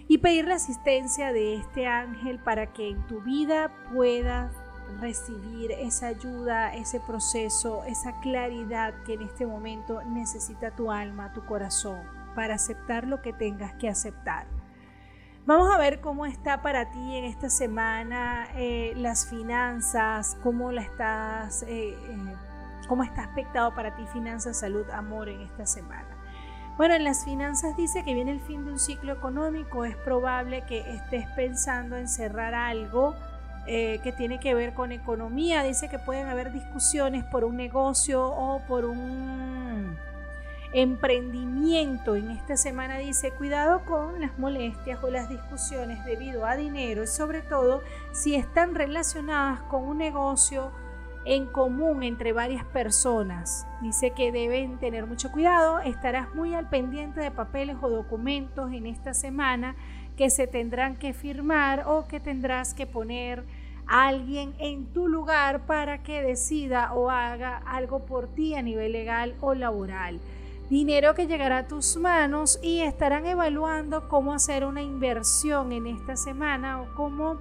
[0.06, 4.54] y pedir la asistencia de este ángel para que en tu vida puedas
[5.00, 11.44] recibir esa ayuda, ese proceso, esa claridad que en este momento necesita tu alma, tu
[11.44, 12.00] corazón,
[12.34, 14.46] para aceptar lo que tengas que aceptar.
[15.46, 20.82] Vamos a ver cómo está para ti en esta semana eh, las finanzas, cómo la
[20.82, 22.36] estás, eh, eh,
[22.86, 26.18] cómo está aspectado para ti finanzas, salud, amor en esta semana.
[26.76, 29.84] Bueno, en las finanzas dice que viene el fin de un ciclo económico.
[29.84, 33.16] Es probable que estés pensando en cerrar algo
[33.70, 35.62] eh, que tiene que ver con economía.
[35.62, 39.98] Dice que pueden haber discusiones por un negocio o por un
[40.72, 47.04] emprendimiento en esta semana dice cuidado con las molestias o las discusiones debido a dinero
[47.04, 50.70] y sobre todo si están relacionadas con un negocio
[51.26, 53.66] en común entre varias personas.
[53.82, 58.86] Dice que deben tener mucho cuidado, estarás muy al pendiente de papeles o documentos en
[58.86, 59.76] esta semana
[60.16, 63.44] que se tendrán que firmar o que tendrás que poner
[63.88, 69.34] alguien en tu lugar para que decida o haga algo por ti a nivel legal
[69.40, 70.20] o laboral.
[70.68, 76.14] Dinero que llegará a tus manos y estarán evaluando cómo hacer una inversión en esta
[76.14, 77.38] semana o cómo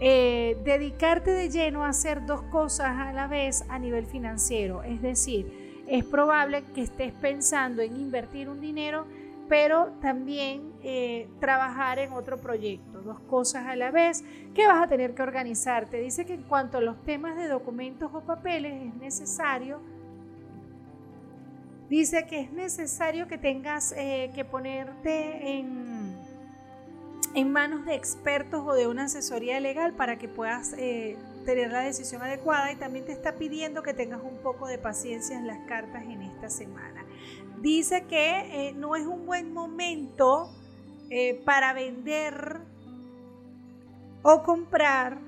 [0.00, 4.82] eh, dedicarte de lleno a hacer dos cosas a la vez a nivel financiero.
[4.82, 9.04] Es decir, es probable que estés pensando en invertir un dinero,
[9.52, 14.24] pero también eh, trabajar en otro proyecto, dos cosas a la vez
[14.54, 15.98] que vas a tener que organizarte.
[15.98, 19.82] Dice que en cuanto a los temas de documentos o papeles es necesario
[21.90, 25.58] dice que es necesario que tengas eh, que ponerte
[27.34, 31.80] en manos de expertos o de una asesoría legal para que puedas eh, tener la
[31.80, 35.58] decisión adecuada y también te está pidiendo que tengas un poco de paciencia en las
[35.66, 37.04] cartas en esta semana.
[37.62, 40.50] Dice que eh, no es un buen momento
[41.10, 42.60] eh, para vender
[44.22, 45.20] o comprar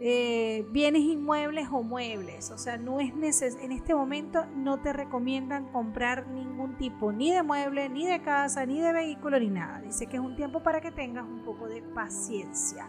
[0.00, 2.50] eh, bienes inmuebles o muebles.
[2.50, 3.12] O sea, no es
[3.42, 8.64] en este momento no te recomiendan comprar ningún tipo ni de mueble, ni de casa,
[8.64, 9.82] ni de vehículo, ni nada.
[9.82, 12.88] Dice que es un tiempo para que tengas un poco de paciencia,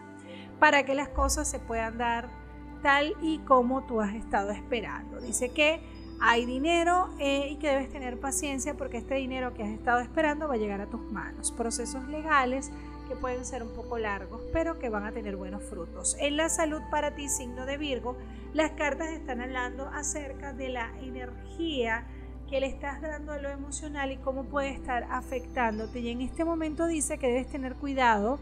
[0.58, 2.30] para que las cosas se puedan dar
[2.82, 5.20] tal y como tú has estado esperando.
[5.20, 5.82] Dice que
[6.20, 10.48] hay dinero eh, y que debes tener paciencia porque este dinero que has estado esperando
[10.48, 11.52] va a llegar a tus manos.
[11.52, 12.70] Procesos legales
[13.08, 16.16] que pueden ser un poco largos, pero que van a tener buenos frutos.
[16.18, 18.16] En la salud para ti, signo de Virgo,
[18.52, 22.06] las cartas están hablando acerca de la energía
[22.48, 26.00] que le estás dando a lo emocional y cómo puede estar afectándote.
[26.00, 28.38] Y en este momento dice que debes tener cuidado.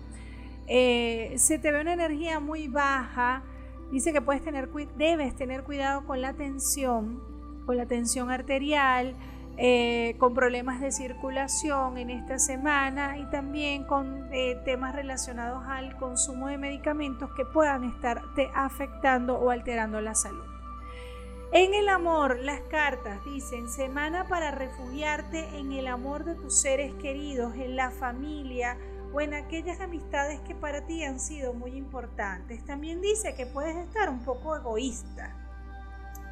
[0.66, 3.42] Eh, se te ve una energía muy baja.
[3.90, 7.33] Dice que puedes tener, debes tener cuidado con la tensión,
[7.64, 9.14] con la tensión arterial,
[9.56, 15.96] eh, con problemas de circulación en esta semana y también con eh, temas relacionados al
[15.96, 20.44] consumo de medicamentos que puedan estarte afectando o alterando la salud.
[21.52, 26.92] En el amor, las cartas dicen semana para refugiarte en el amor de tus seres
[26.94, 28.76] queridos, en la familia
[29.12, 32.64] o en aquellas amistades que para ti han sido muy importantes.
[32.64, 35.32] También dice que puedes estar un poco egoísta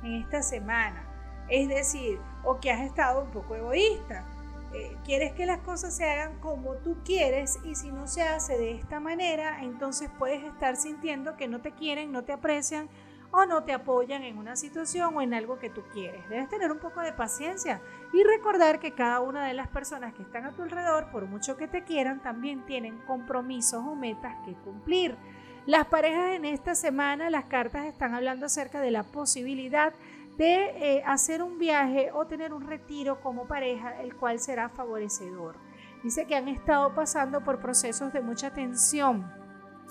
[0.03, 1.12] en esta semana
[1.53, 4.25] es decir, o que has estado un poco egoísta.
[4.73, 8.57] Eh, quieres que las cosas se hagan como tú quieres y si no se hace
[8.57, 12.89] de esta manera, entonces puedes estar sintiendo que no te quieren, no te aprecian
[13.33, 16.27] o no te apoyan en una situación o en algo que tú quieres.
[16.31, 17.83] Debes tener un poco de paciencia
[18.15, 21.59] y recordar que cada una de las personas que están a tu alrededor, por mucho
[21.59, 25.19] que te quieran, también tienen compromisos o metas que cumplir.
[25.65, 29.99] Las parejas en esta semana, las cartas están hablando acerca de la posibilidad de
[30.39, 35.57] eh, hacer un viaje o tener un retiro como pareja, el cual será favorecedor.
[36.03, 39.31] Dice que han estado pasando por procesos de mucha tensión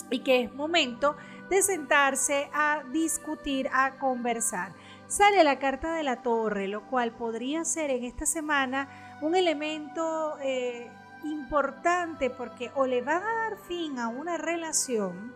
[0.09, 1.15] y que es momento
[1.49, 4.73] de sentarse a discutir, a conversar.
[5.07, 10.37] Sale la carta de la torre, lo cual podría ser en esta semana un elemento
[10.41, 10.89] eh,
[11.23, 15.33] importante porque o le va a dar fin a una relación,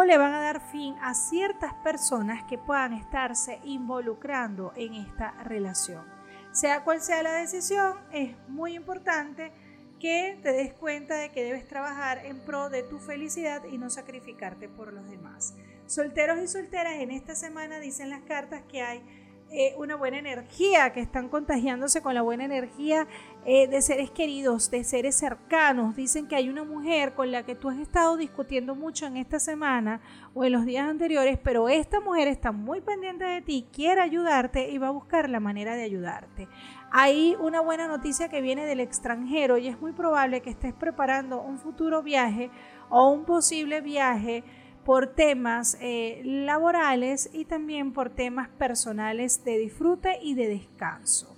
[0.00, 5.32] o le van a dar fin a ciertas personas que puedan estarse involucrando en esta
[5.42, 6.04] relación.
[6.52, 9.52] Sea cual sea la decisión, es muy importante
[9.98, 13.90] que te des cuenta de que debes trabajar en pro de tu felicidad y no
[13.90, 15.56] sacrificarte por los demás.
[15.86, 19.02] Solteros y solteras en esta semana dicen las cartas que hay
[19.50, 23.08] eh, una buena energía, que están contagiándose con la buena energía
[23.46, 25.96] eh, de seres queridos, de seres cercanos.
[25.96, 29.40] Dicen que hay una mujer con la que tú has estado discutiendo mucho en esta
[29.40, 30.02] semana
[30.34, 34.70] o en los días anteriores, pero esta mujer está muy pendiente de ti, quiere ayudarte
[34.70, 36.46] y va a buscar la manera de ayudarte.
[36.90, 41.40] Hay una buena noticia que viene del extranjero y es muy probable que estés preparando
[41.40, 42.50] un futuro viaje
[42.90, 44.44] o un posible viaje
[44.88, 51.36] por temas eh, laborales y también por temas personales de disfrute y de descanso.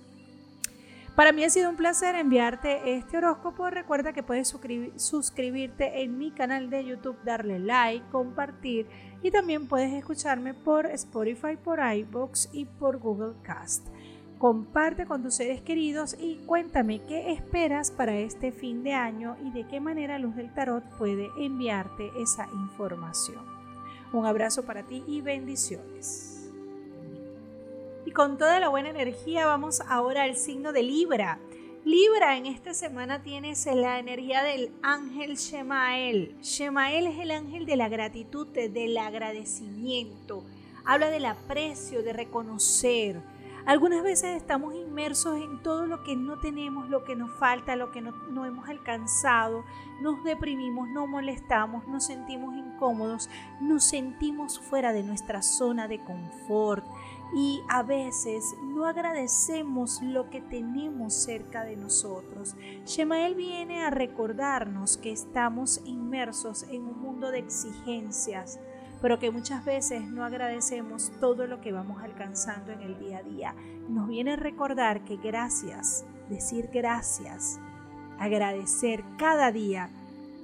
[1.17, 3.69] Para mí ha sido un placer enviarte este horóscopo.
[3.69, 4.47] Recuerda que puedes
[4.95, 8.87] suscribirte en mi canal de YouTube, darle like, compartir
[9.21, 13.85] y también puedes escucharme por Spotify, por iBox y por Google Cast
[14.41, 19.51] comparte con tus seres queridos y cuéntame qué esperas para este fin de año y
[19.51, 23.45] de qué manera Luz del Tarot puede enviarte esa información.
[24.11, 26.49] Un abrazo para ti y bendiciones.
[28.03, 31.37] Y con toda la buena energía vamos ahora al signo de Libra.
[31.85, 36.35] Libra, en esta semana tienes la energía del ángel Shemael.
[36.41, 40.43] Shemael es el ángel de la gratitud, del agradecimiento.
[40.83, 43.21] Habla del aprecio, de reconocer.
[43.65, 47.91] Algunas veces estamos inmersos en todo lo que no tenemos, lo que nos falta, lo
[47.91, 49.63] que no, hemos alcanzado.
[50.01, 56.85] Nos deprimimos, nos molestamos, nos sentimos incómodos, nos sentimos fuera de nuestra zona de confort
[57.33, 62.55] y a veces no agradecemos lo que tenemos cerca de nosotros.
[62.85, 68.59] Shemael viene a recordarnos que estamos inmersos en un mundo de exigencias,
[69.01, 73.23] pero que muchas veces no agradecemos todo lo que vamos alcanzando en el día a
[73.23, 73.55] día.
[73.89, 77.59] Nos viene a recordar que gracias, decir gracias,
[78.19, 79.89] agradecer cada día,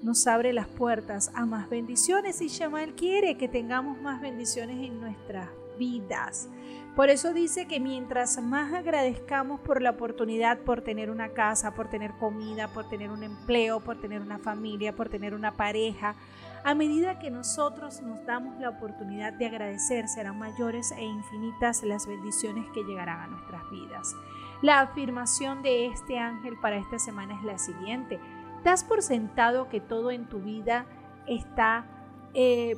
[0.01, 4.99] nos abre las puertas a más bendiciones y Shemael quiere que tengamos más bendiciones en
[4.99, 6.49] nuestras vidas.
[6.95, 11.89] Por eso dice que mientras más agradezcamos por la oportunidad, por tener una casa, por
[11.89, 16.15] tener comida, por tener un empleo, por tener una familia, por tener una pareja,
[16.63, 22.07] a medida que nosotros nos damos la oportunidad de agradecer, serán mayores e infinitas las
[22.07, 24.15] bendiciones que llegarán a nuestras vidas.
[24.61, 28.19] La afirmación de este ángel para esta semana es la siguiente.
[28.63, 30.85] Das por sentado que todo en tu vida
[31.27, 31.85] está
[32.33, 32.75] eh,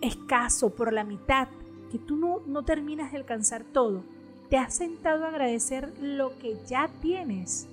[0.00, 1.48] escaso por la mitad
[1.90, 4.02] que tú no, no terminas de alcanzar todo.
[4.50, 7.68] Te has sentado a agradecer lo que ya tienes.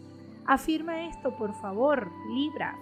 [0.46, 2.78] Afirma esto, por favor, Libra.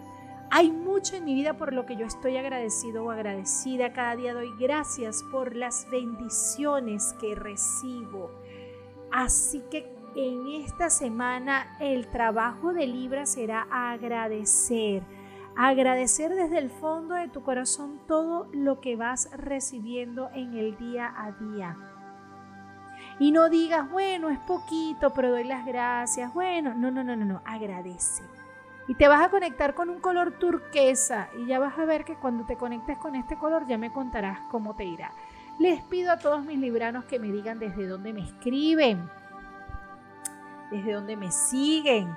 [0.52, 3.94] Hay mucho en mi vida por lo que yo estoy agradecido o agradecida.
[3.94, 8.30] Cada día doy gracias por las bendiciones que recibo.
[9.12, 15.04] Así que en esta semana el trabajo de Libra será agradecer
[15.56, 21.14] Agradecer desde el fondo de tu corazón todo lo que vas recibiendo en el día
[21.16, 21.78] a día.
[23.20, 26.34] Y no digas, bueno, es poquito, pero doy las gracias.
[26.34, 28.24] Bueno, no, no, no, no, no, agradece.
[28.92, 32.18] Y te vas a conectar con un color turquesa y ya vas a ver que
[32.18, 35.14] cuando te conectes con este color ya me contarás cómo te irá.
[35.60, 39.10] Les pido a todos mis libranos que me digan desde dónde me escriben,
[40.72, 42.10] desde dónde me siguen,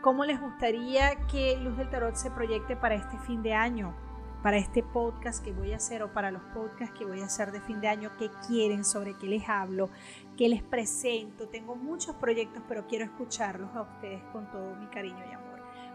[0.00, 3.94] ¿Cómo les gustaría que Luz del Tarot se proyecte para este fin de año?
[4.42, 7.52] Para este podcast que voy a hacer o para los podcasts que voy a hacer
[7.52, 8.84] de fin de año, ¿qué quieren?
[8.84, 9.88] ¿Sobre qué les hablo?
[10.36, 11.48] ¿Qué les presento?
[11.48, 15.37] Tengo muchos proyectos, pero quiero escucharlos a ustedes con todo mi cariño y amor.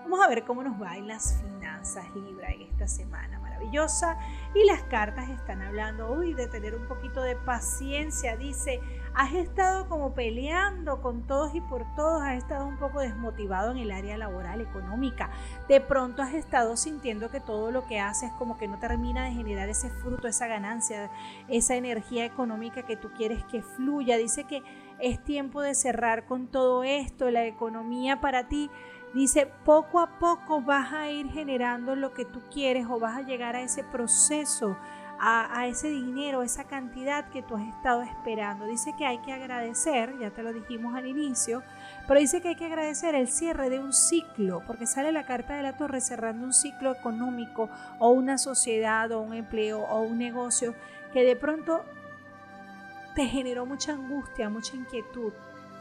[0.04, 4.18] Vamos a ver cómo nos va en las finanzas Libra en esta semana maravillosa.
[4.54, 8.36] Y las cartas están hablando, uy, de tener un poquito de paciencia.
[8.36, 8.82] Dice,
[9.16, 13.78] has estado como peleando con todos y por todos, has estado un poco desmotivado en
[13.78, 15.32] el área laboral, económica.
[15.70, 19.32] De pronto has estado sintiendo que todo lo que haces como que no termina de
[19.32, 21.10] generar ese fruto, esa ganancia,
[21.47, 24.18] esa energía económica que tú quieres que fluya.
[24.18, 24.64] Dice que
[24.99, 28.70] es tiempo de cerrar con todo esto, la economía para ti
[29.14, 33.22] Dice, poco a poco vas a ir generando lo que tú quieres o vas a
[33.22, 34.76] llegar a ese proceso,
[35.20, 38.66] a, ese dinero, esa cantidad que tú has estado esperando.
[38.66, 41.61] Dice que hay que agradecer, ya te lo dijimos al inicio,
[42.07, 45.55] pero dice que hay que agradecer el cierre de un ciclo, porque sale la carta
[45.55, 50.18] de la torre cerrando un ciclo económico o una sociedad o un empleo o un
[50.18, 50.74] negocio
[51.14, 51.86] que de pronto
[53.14, 55.32] te generó mucha angustia, mucha inquietud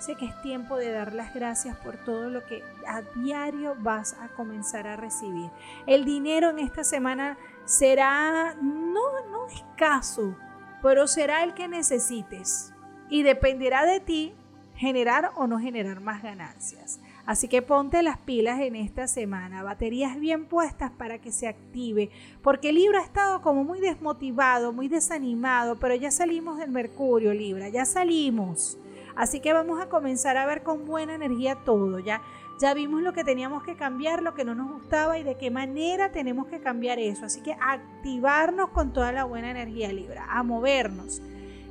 [0.03, 4.29] Que es tiempo de dar las gracias por todo lo que a diario vas a
[4.29, 5.49] comenzar a recibir.
[5.87, 10.37] El dinero en esta semana será no, no escaso,
[10.83, 12.75] pero será el que necesites
[13.11, 14.35] y dependerá de ti
[14.75, 17.01] generar o no generar más ganancias.
[17.25, 22.11] Así que ponte las pilas en esta semana, baterías bien puestas para que se active,
[22.43, 27.69] porque Libra ha estado como muy desmotivado, muy desanimado, pero ya salimos del Mercurio, Libra,
[27.69, 28.79] ya salimos.
[29.17, 31.99] Así que vamos a comenzar a ver con buena energía todo.
[31.99, 32.23] Ya,
[32.59, 35.51] ya vimos lo que teníamos que cambiar, lo que no nos gustaba y de qué
[35.51, 37.27] manera tenemos que cambiar eso.
[37.27, 41.21] Así que activarnos con toda la buena energía Libra, a movernos.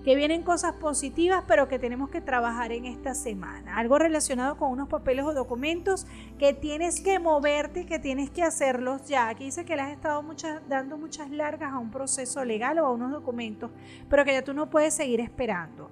[0.04, 3.78] Que vienen cosas positivas, pero que tenemos que trabajar en esta semana.
[3.78, 6.08] Algo relacionado con unos papeles o documentos
[6.40, 9.30] que tienes que moverte y que tienes que hacerlos ya.
[9.30, 10.24] Aquí dice que le has estado
[10.68, 13.70] dando muchas largas a un proceso legal o a unos documentos,
[14.10, 15.92] pero que ya tú no puedes seguir esperando.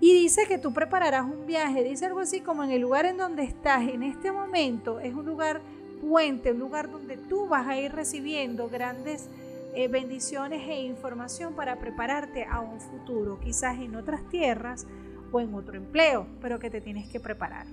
[0.00, 3.16] Y dice que tú prepararás un viaje, dice algo así como en el lugar en
[3.16, 5.62] donde estás en este momento es un lugar
[6.02, 9.30] puente, un lugar donde tú vas a ir recibiendo grandes
[9.74, 14.86] eh, bendiciones e información para prepararte a un futuro, quizás en otras tierras
[15.32, 17.66] o en otro empleo, pero que te tienes que preparar.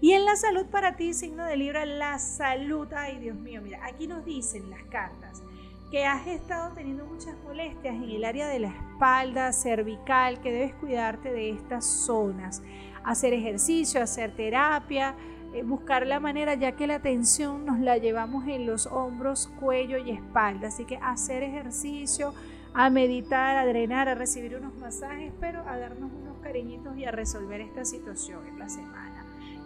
[0.00, 3.84] Y en la salud para ti, signo de Libra, la salud, ay Dios mío, mira,
[3.86, 5.42] aquí nos dicen las cartas
[5.90, 10.74] que has estado teniendo muchas molestias en el área de la espalda, cervical, que debes
[10.74, 12.62] cuidarte de estas zonas.
[13.04, 15.14] Hacer ejercicio, hacer terapia,
[15.54, 19.98] eh, buscar la manera, ya que la tensión nos la llevamos en los hombros, cuello
[19.98, 20.68] y espalda.
[20.68, 22.34] Así que hacer ejercicio,
[22.74, 27.12] a meditar, a drenar, a recibir unos masajes, pero a darnos unos cariñitos y a
[27.12, 29.13] resolver esta situación en la semana.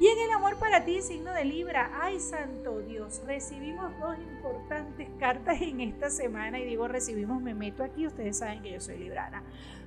[0.01, 5.09] Y en el amor para ti, signo de Libra, ay santo Dios, recibimos dos importantes
[5.19, 8.99] cartas en esta semana y digo recibimos, me meto aquí, ustedes saben que yo soy
[8.99, 9.43] librana.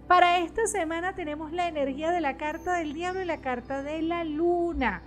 [0.07, 4.01] Para esta semana tenemos la energía de la carta del diablo y la carta de
[4.01, 5.01] la luna.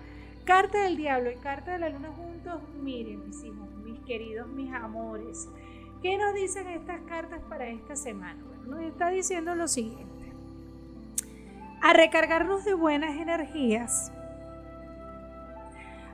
[0.44, 4.72] Carta del diablo y carta de la luna juntos, miren mis hijos, mis queridos, mis
[4.72, 5.48] amores.
[6.01, 8.43] ¿Qué nos dicen estas cartas para esta semana?
[8.43, 10.32] Bueno, nos está diciendo lo siguiente.
[11.82, 14.10] A recargarnos de buenas energías,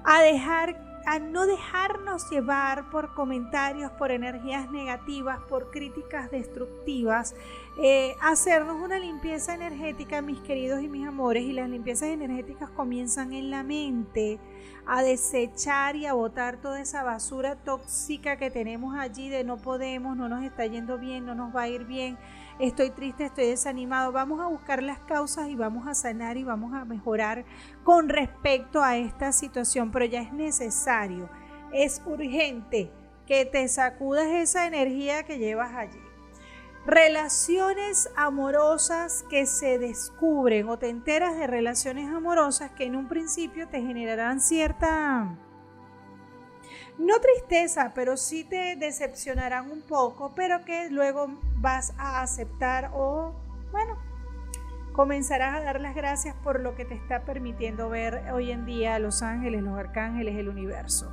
[0.05, 7.35] a dejar a no dejarnos llevar por comentarios, por energías negativas, por críticas destructivas,
[7.83, 13.33] eh, hacernos una limpieza energética, mis queridos y mis amores, y las limpiezas energéticas comienzan
[13.33, 14.39] en la mente,
[14.87, 20.17] a desechar y a botar toda esa basura tóxica que tenemos allí de no podemos,
[20.17, 22.19] no nos está yendo bien, no nos va a ir bien,
[22.59, 24.13] estoy triste, estoy desanimado.
[24.13, 27.45] Vamos a buscar las causas y vamos a sanar y vamos a mejorar
[27.85, 31.29] con respecto a esta situación, pero ya es necesario,
[31.73, 32.91] es urgente
[33.27, 36.01] que te sacudas esa energía que llevas allí.
[36.87, 43.69] Relaciones amorosas que se descubren o te enteras de relaciones amorosas que en un principio
[43.69, 45.39] te generarán cierta
[47.01, 53.33] no tristeza, pero sí te decepcionarán un poco, pero que luego vas a aceptar o,
[53.73, 53.99] bueno,
[54.93, 58.99] comenzarás a dar las gracias por lo que te está permitiendo ver hoy en día
[58.99, 61.11] los ángeles, los arcángeles, el universo.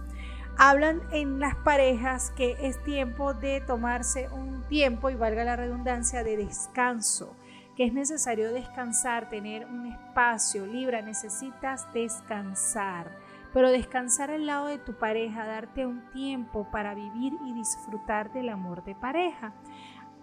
[0.58, 6.24] Hablan en las parejas que es tiempo de tomarse un tiempo, y valga la redundancia,
[6.24, 7.34] de descanso,
[7.78, 14.78] que es necesario descansar, tener un espacio libre, necesitas descansar pero descansar al lado de
[14.78, 19.54] tu pareja, darte un tiempo para vivir y disfrutar del amor de pareja.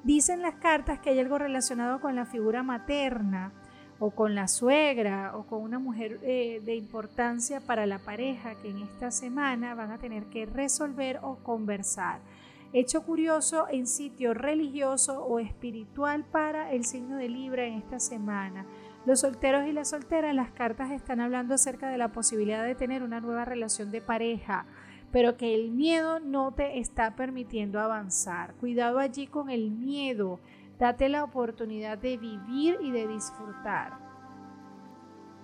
[0.03, 3.53] Dicen las cartas que hay algo relacionado con la figura materna
[3.99, 8.71] o con la suegra o con una mujer eh, de importancia para la pareja que
[8.71, 12.21] en esta semana van a tener que resolver o conversar.
[12.73, 18.67] Hecho curioso en sitio religioso o espiritual para el signo de Libra en esta semana.
[19.07, 23.03] Los solteros y las solteras, las cartas están hablando acerca de la posibilidad de tener
[23.03, 24.65] una nueva relación de pareja,
[25.13, 28.55] pero que el miedo no te está permitiendo avanzar.
[28.55, 30.41] Cuidado allí con el miedo.
[30.79, 33.99] Date la oportunidad de vivir y de disfrutar.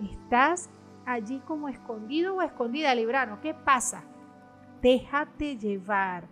[0.03, 0.69] Estás
[1.05, 3.41] allí como escondido o escondida, Librano.
[3.41, 4.03] ¿Qué pasa?
[4.81, 6.27] Déjate llevar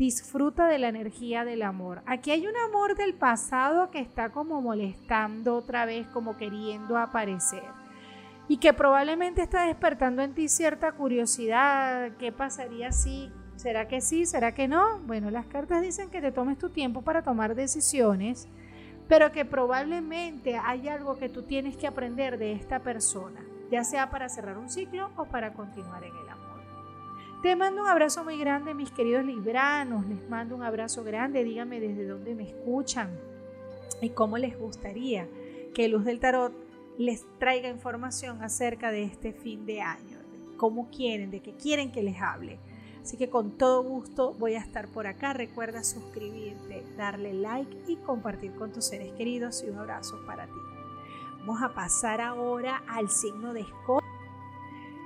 [0.00, 2.00] disfruta de la energía del amor.
[2.06, 7.62] Aquí hay un amor del pasado que está como molestando otra vez, como queriendo aparecer.
[8.48, 12.12] Y que probablemente está despertando en ti cierta curiosidad.
[12.18, 13.30] ¿Qué pasaría si?
[13.56, 14.24] ¿Será que sí?
[14.24, 15.00] ¿Será que no?
[15.00, 18.48] Bueno, las cartas dicen que te tomes tu tiempo para tomar decisiones,
[19.06, 24.08] pero que probablemente hay algo que tú tienes que aprender de esta persona, ya sea
[24.08, 26.39] para cerrar un ciclo o para continuar en el amor.
[27.42, 30.06] Te mando un abrazo muy grande, mis queridos libranos.
[30.06, 31.42] Les mando un abrazo grande.
[31.42, 33.18] Díganme desde dónde me escuchan
[34.02, 35.26] y cómo les gustaría
[35.72, 36.52] que Luz del Tarot
[36.98, 40.18] les traiga información acerca de este fin de año,
[40.58, 42.58] cómo quieren, de qué quieren que les hable.
[43.02, 45.32] Así que con todo gusto voy a estar por acá.
[45.32, 50.60] Recuerda suscribirte, darle like y compartir con tus seres queridos y un abrazo para ti.
[51.38, 54.09] Vamos a pasar ahora al signo de Escorpio.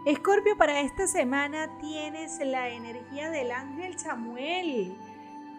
[0.05, 4.95] Escorpio, para esta semana tienes la energía del ángel Samuel,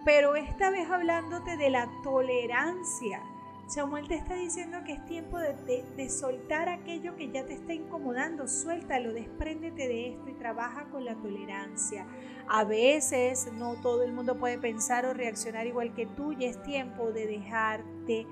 [0.05, 3.23] pero esta vez hablándote de la tolerancia.
[3.65, 8.47] Samuel te está diciendo que es tiempo de, soltar aquello que ya te está incomodando,
[8.47, 12.05] suéltalo, despréndete de esto y trabaja con la tolerancia.
[12.47, 16.61] A veces no todo el mundo puede pensar o reaccionar igual que tú y es
[16.61, 18.27] tiempo de dejarte,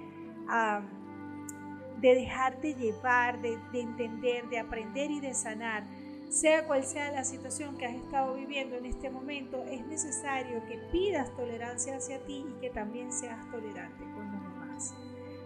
[1.97, 6.02] de dejarte llevar, de entender, de aprender y de sanar
[6.33, 10.79] sea cual sea la situación que has estado viviendo en este momento, es necesario que
[10.91, 14.95] pidas tolerancia hacia ti y que también seas tolerante con los demás.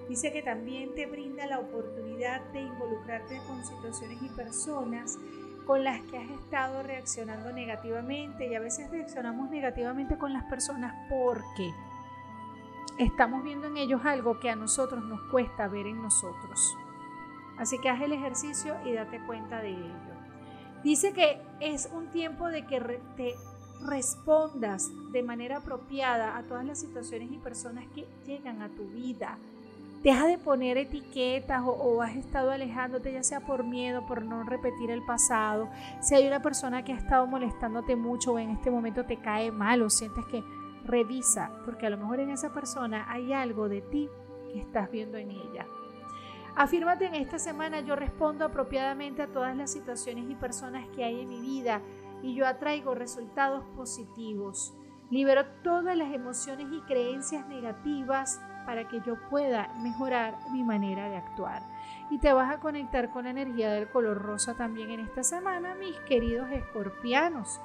[0.08, 5.20] Dice que también te brinda la oportunidad de involucrarte con situaciones y personas
[5.66, 10.96] con las que has estado reaccionando negativamente y a veces reaccionamos negativamente con las personas
[11.10, 11.70] porque
[12.98, 16.78] estamos viendo en ellos algo que a nosotros nos cuesta ver en nosotros.
[17.58, 20.07] Así que haz el ejercicio y date cuenta de ello.
[20.84, 22.80] Dice que es un tiempo de que
[23.16, 23.36] te
[23.86, 29.38] respondas de manera apropiada a todas las situaciones y personas que llegan a tu vida.
[30.04, 34.92] Deja de poner etiquetas o, has estado alejándote ya sea por miedo, por no repetir
[34.92, 35.70] el pasado.
[36.02, 39.52] Si hay una persona que ha estado molestándote mucho o en este momento te cae
[39.52, 40.44] mal o sientes que
[40.86, 44.08] revisa, porque a lo mejor en esa persona hay algo de ti
[44.54, 45.66] que estás viendo en ella.
[46.58, 51.22] Afírmate en esta semana, yo respondo apropiadamente a todas las situaciones y personas que hay
[51.22, 51.84] en mi vida
[52.24, 54.74] y yo atraigo resultados positivos.
[55.12, 61.18] Libero todas las emociones y creencias negativas para que yo pueda mejorar mi manera de
[61.18, 61.62] actuar.
[62.10, 65.76] Y te vas a conectar con la energía del color rosa también en esta semana,
[65.76, 67.62] mis queridos escorpianos.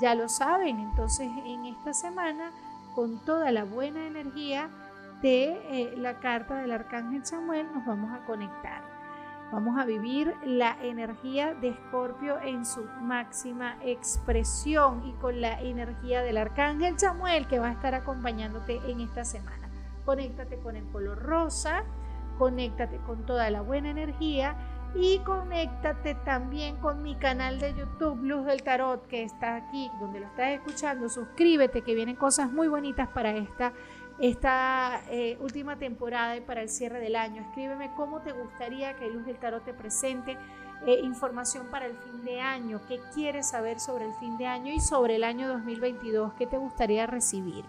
[0.00, 2.52] Ya lo saben, entonces en esta semana,
[2.94, 4.70] con toda la buena energía
[5.22, 8.82] de eh, la carta del arcángel Samuel, nos vamos a conectar.
[9.52, 16.22] Vamos a vivir la energía de Escorpio en su máxima expresión y con la energía
[16.22, 19.68] del arcángel Samuel que va a estar acompañándote en esta semana.
[20.04, 21.82] Conéctate con el color rosa,
[22.38, 24.56] conéctate con toda la buena energía
[24.94, 30.20] y conéctate también con mi canal de YouTube Luz del Tarot que está aquí donde
[30.20, 31.08] lo estás escuchando.
[31.08, 33.72] Suscríbete que vienen cosas muy bonitas para esta
[34.20, 37.42] esta eh, última temporada y para el cierre del año.
[37.42, 40.36] Escríbeme cómo te gustaría que Luz del Tarot te presente
[40.86, 44.72] eh, información para el fin de año, qué quieres saber sobre el fin de año
[44.72, 47.64] y sobre el año 2022, qué te gustaría recibir.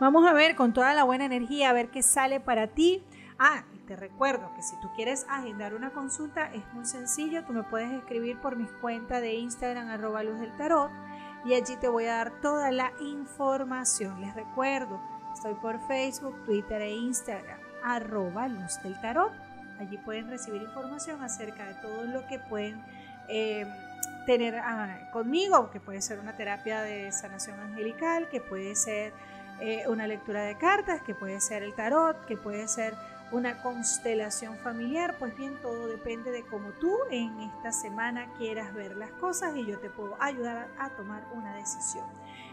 [0.00, 3.02] Vamos a ver con toda la buena energía, a ver qué sale para ti.
[3.38, 7.54] Ah, y te recuerdo que si tú quieres agendar una consulta es muy sencillo, tú
[7.54, 10.90] me puedes escribir por mis cuentas de Instagram arroba luz del tarot
[11.44, 14.20] y allí te voy a dar toda la información.
[14.20, 15.00] Les recuerdo,
[15.34, 19.32] estoy por Facebook, Twitter e Instagram, arroba luz del tarot.
[19.78, 22.82] Allí pueden recibir información acerca de todo lo que pueden
[23.28, 23.66] eh,
[24.26, 29.12] tener ah, conmigo, que puede ser una terapia de sanación angelical, que puede ser
[29.60, 32.94] eh, una lectura de cartas, que puede ser el tarot, que puede ser
[33.32, 38.96] una constelación familiar, pues bien, todo depende de cómo tú en esta semana quieras ver
[38.96, 42.04] las cosas y yo te puedo ayudar a, tomar una decisión.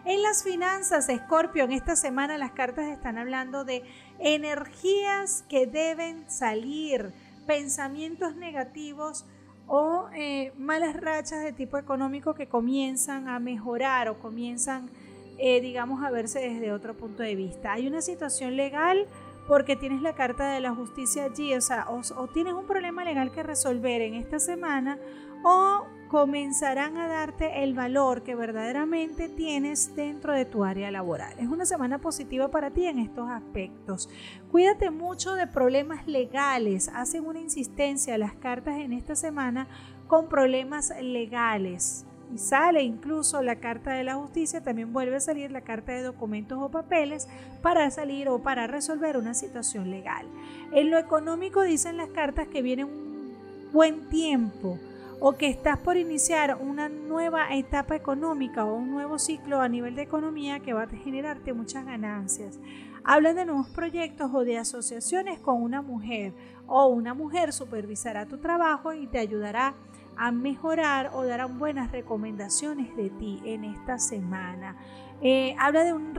[0.05, 3.83] En las finanzas, Scorpio, en esta semana las cartas están hablando de
[4.19, 7.13] energías que deben salir,
[7.45, 9.25] pensamientos negativos
[9.67, 14.89] o eh, malas rachas de tipo económico que comienzan a mejorar o comienzan,
[15.37, 17.73] eh, digamos, a verse desde otro punto de vista.
[17.73, 19.07] Hay una situación legal
[19.47, 23.31] porque tienes la carta de la justicia allí, o sea, o, tienes un problema legal
[23.31, 24.97] que resolver en esta semana,
[25.43, 31.33] o comenzarán a darte el valor que verdaderamente tienes dentro de tu área laboral.
[31.39, 34.09] Es una semana positiva para ti en estos aspectos.
[34.51, 36.87] Cuídate mucho de problemas legales.
[36.93, 39.67] Hacen una insistencia las cartas en esta semana
[40.07, 45.51] con problemas legales y sale incluso la carta de la justicia, también vuelve a salir
[45.51, 47.27] la carta de documentos o papeles
[47.61, 50.25] para salir o para resolver una situación legal.
[50.71, 53.33] En lo económico dicen las cartas que viene un
[53.71, 54.79] buen tiempo
[55.19, 59.95] o que estás por iniciar una nueva etapa económica o un nuevo ciclo a nivel
[59.95, 62.59] de economía que va a generarte muchas ganancias.
[63.05, 66.33] Hablan de nuevos proyectos o de asociaciones con una mujer
[66.67, 69.92] o una mujer supervisará tu trabajo y te ayudará a
[70.31, 74.75] mejorar o darán buenas recomendaciones de ti en esta semana.
[75.21, 76.13] Eh, habla de, un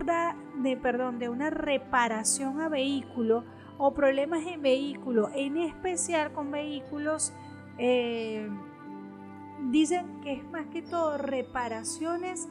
[0.62, 3.44] de, perdón, de una reparación a vehículo
[3.78, 7.32] o problemas en vehículo, en especial con vehículos.
[7.78, 8.48] Eh,
[9.70, 12.48] dicen que es más que todo reparaciones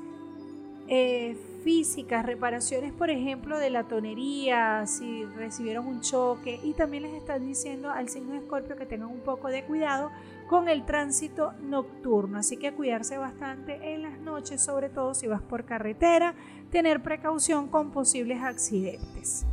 [0.88, 7.14] eh, físicas, reparaciones, por ejemplo, de la tonería, si recibieron un choque, y también les
[7.14, 10.12] están diciendo al signo de Escorpio que tengan un poco de cuidado
[10.54, 15.42] con el tránsito nocturno, así que cuidarse bastante en las noches, sobre todo si vas
[15.42, 16.36] por carretera,
[16.70, 19.48] tener precaución con posibles accidentes.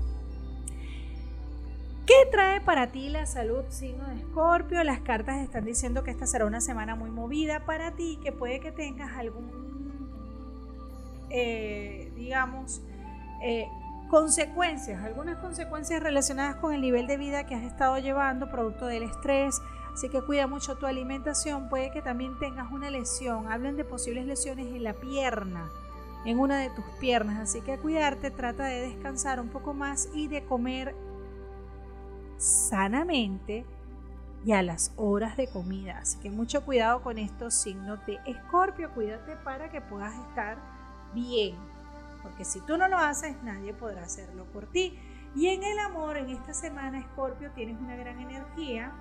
[2.04, 4.84] ¿Qué trae para ti la salud signo de Escorpio?
[4.84, 8.60] Las cartas están diciendo que esta será una semana muy movida para ti, que puede
[8.60, 9.48] que tengas algún
[11.30, 12.82] eh, digamos,
[13.42, 13.68] eh,
[14.10, 19.04] consecuencias, algunas consecuencias relacionadas con el nivel de vida que has estado llevando, producto del
[19.04, 19.62] estrés.
[19.92, 21.68] Así que cuida mucho tu alimentación.
[21.68, 23.50] Puede que también tengas una lesión.
[23.50, 25.68] Hablan de posibles lesiones en la pierna,
[26.24, 27.38] en una de tus piernas.
[27.38, 30.94] Así que cuidarte, trata de descansar un poco más y de comer
[32.38, 33.64] sanamente
[34.44, 35.98] y a las horas de comida.
[35.98, 38.90] Así que mucho cuidado con estos signos de escorpio.
[38.92, 40.56] Cuídate para que puedas estar
[41.14, 41.56] bien.
[42.22, 44.98] Porque si tú no lo haces, nadie podrá hacerlo por ti.
[45.34, 48.92] Y en el amor, en esta semana, Escorpio, tienes una gran energía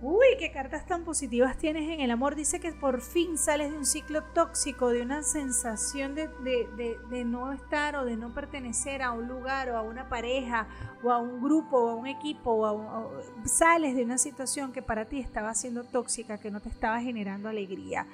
[0.00, 2.36] Uy, qué cartas tan positivas tienes en el amor.
[2.36, 7.96] Dice que por fin sales de un ciclo tóxico, de una sensación de, no estar
[7.96, 10.68] o de no pertenecer a un lugar o a una pareja
[11.02, 12.52] o a un grupo o a un equipo.
[12.52, 13.10] O
[13.44, 17.48] sales de una situación que para ti estaba siendo tóxica, que no te estaba generando
[17.48, 18.06] alegría.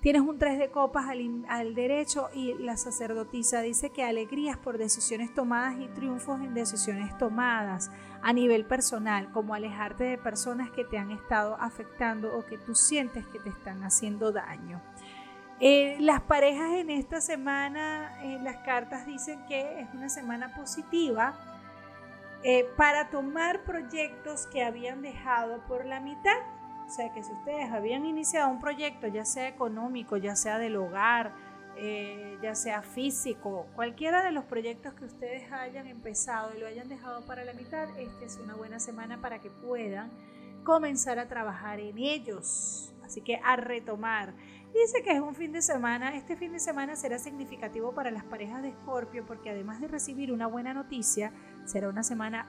[0.00, 1.06] Tienes un tres de copas
[1.48, 7.18] al, derecho y la sacerdotisa dice que alegrías por decisiones tomadas y triunfos en decisiones
[7.18, 7.90] tomadas
[8.22, 12.74] a nivel personal, como alejarte de personas que te han estado afectando o que tú
[12.74, 14.82] sientes que te están haciendo daño.
[15.60, 21.36] Eh, las parejas en esta semana, en las cartas dicen que es una semana positiva
[22.44, 26.38] eh, para tomar proyectos que habían dejado por la mitad
[26.88, 30.76] o sea que si ustedes habían iniciado un proyecto, ya sea económico, ya sea del
[30.76, 31.32] hogar,
[31.80, 36.88] eh, ya sea físico, cualquiera de los proyectos que ustedes hayan empezado y lo hayan
[36.88, 40.10] dejado para la mitad, esta es una buena semana para que puedan
[40.64, 42.92] comenzar a trabajar en ellos.
[43.04, 44.34] Así que a retomar.
[44.74, 48.24] Dice que es un fin de semana, este fin de semana será significativo para las
[48.24, 51.32] parejas de Escorpio porque además de recibir una buena noticia,
[51.64, 52.46] será una semana,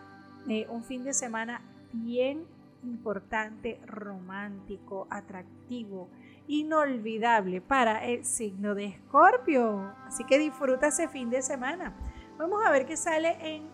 [0.49, 1.61] eh, un fin de semana
[1.93, 2.45] bien
[2.83, 6.09] importante, romántico, atractivo,
[6.49, 9.93] inolvidable para el signo de Escorpio.
[10.07, 11.95] Así que disfruta ese fin de semana.
[12.39, 13.69] Vamos a ver qué sale en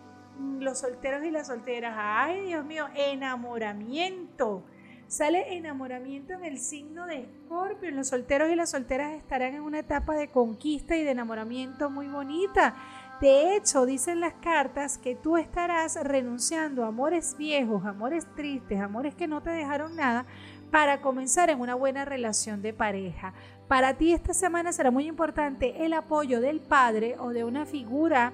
[0.62, 1.94] los solteros y las solteras.
[1.96, 4.66] Ay, Dios mío, enamoramiento.
[5.08, 7.90] Sale enamoramiento en el signo de Escorpio.
[7.92, 12.08] Los solteros y las solteras estarán en una etapa de conquista y de enamoramiento muy
[12.08, 12.74] bonita.
[13.20, 19.14] De hecho, dicen las cartas que tú estarás renunciando a amores viejos, amores tristes, amores
[19.14, 20.26] que no te dejaron nada,
[20.70, 23.34] para comenzar en una buena relación de pareja.
[23.68, 28.32] Para ti esta semana será muy importante el apoyo del padre o de una figura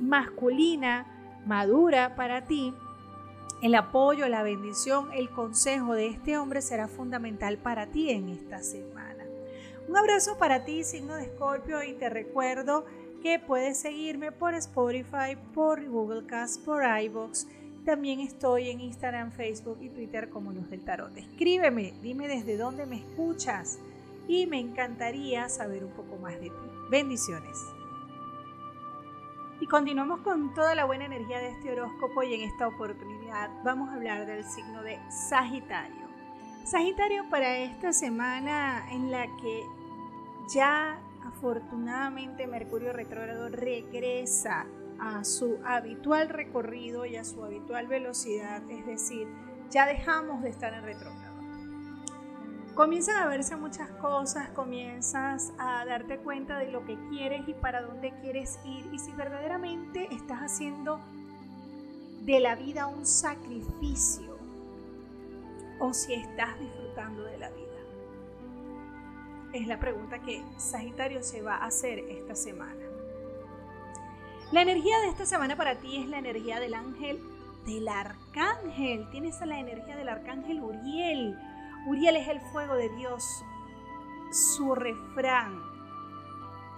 [0.00, 1.06] masculina
[1.46, 2.74] madura para ti.
[3.62, 8.60] El apoyo, la bendición, el consejo de este hombre será fundamental para ti en esta
[8.62, 9.24] semana.
[9.88, 12.84] Un abrazo para ti, signo de Escorpio, y te recuerdo
[13.22, 17.46] que puedes seguirme por Spotify, por Google Cast, por iBox.
[17.84, 21.16] También estoy en Instagram, Facebook y Twitter como Luz del Tarot.
[21.16, 23.80] Escríbeme, dime desde dónde me escuchas
[24.28, 26.70] y me encantaría saber un poco más de ti.
[26.90, 27.58] Bendiciones.
[29.60, 33.90] Y continuamos con toda la buena energía de este horóscopo y en esta oportunidad vamos
[33.90, 36.06] a hablar del signo de Sagitario.
[36.64, 39.64] Sagitario para esta semana en la que
[40.54, 44.66] ya afortunadamente Mercurio retrógrado regresa
[45.02, 49.26] a su habitual recorrido y a su habitual velocidad, es decir,
[49.68, 51.32] ya dejamos de estar en retrógrado.
[52.74, 57.82] Comienzan a verse muchas cosas, comienzas a darte cuenta de lo que quieres y para
[57.82, 61.00] dónde quieres ir y si verdaderamente estás haciendo
[62.22, 64.38] de la vida un sacrificio
[65.80, 67.62] o si estás disfrutando de la vida
[69.52, 72.81] es la pregunta que Sagitario se va a hacer esta semana.
[74.52, 77.22] La energía de esta semana para ti es la energía del ángel,
[77.64, 79.08] del arcángel.
[79.10, 81.38] Tienes la energía del arcángel Uriel.
[81.86, 83.24] Uriel es el fuego de Dios.
[84.30, 85.58] Su refrán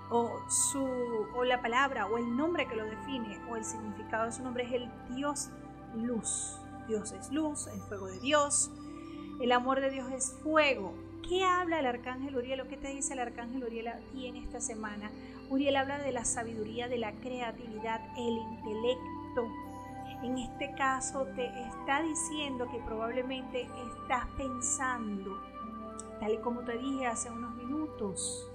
[0.09, 0.87] o, su,
[1.35, 4.65] o la palabra o el nombre que lo define o el significado de su nombre
[4.67, 5.51] es el Dios
[5.97, 6.61] luz.
[6.87, 8.71] Dios es luz, el fuego de Dios.
[9.41, 10.95] El amor de Dios es fuego.
[11.29, 14.61] ¿Qué habla el arcángel Uriel o qué te dice el arcángel Uriel aquí en esta
[14.61, 15.11] semana?
[15.55, 19.49] Uriel habla de la sabiduría, de la creatividad, el intelecto.
[20.25, 25.41] En este caso te está diciendo que probablemente estás pensando,
[26.19, 28.51] tal y como te dije hace unos minutos,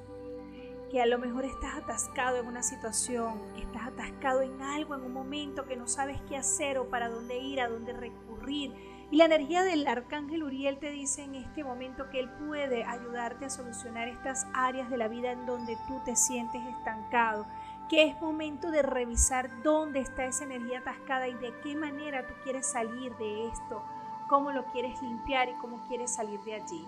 [0.91, 5.13] que a lo mejor estás atascado en una situación, estás atascado en algo, en un
[5.13, 8.73] momento que no sabes qué hacer o para dónde ir, a dónde recurrir
[9.11, 13.45] y la energía del arcángel Uriel te dice en este momento que él puede ayudarte
[13.45, 17.47] a solucionar estas áreas de la vida en donde tú te sientes estancado,
[17.89, 22.35] que es momento de revisar dónde está esa energía atascada y de qué manera tú
[22.43, 23.83] quieres salir de esto,
[24.27, 26.85] cómo lo quieres limpiar y cómo quieres salir de allí.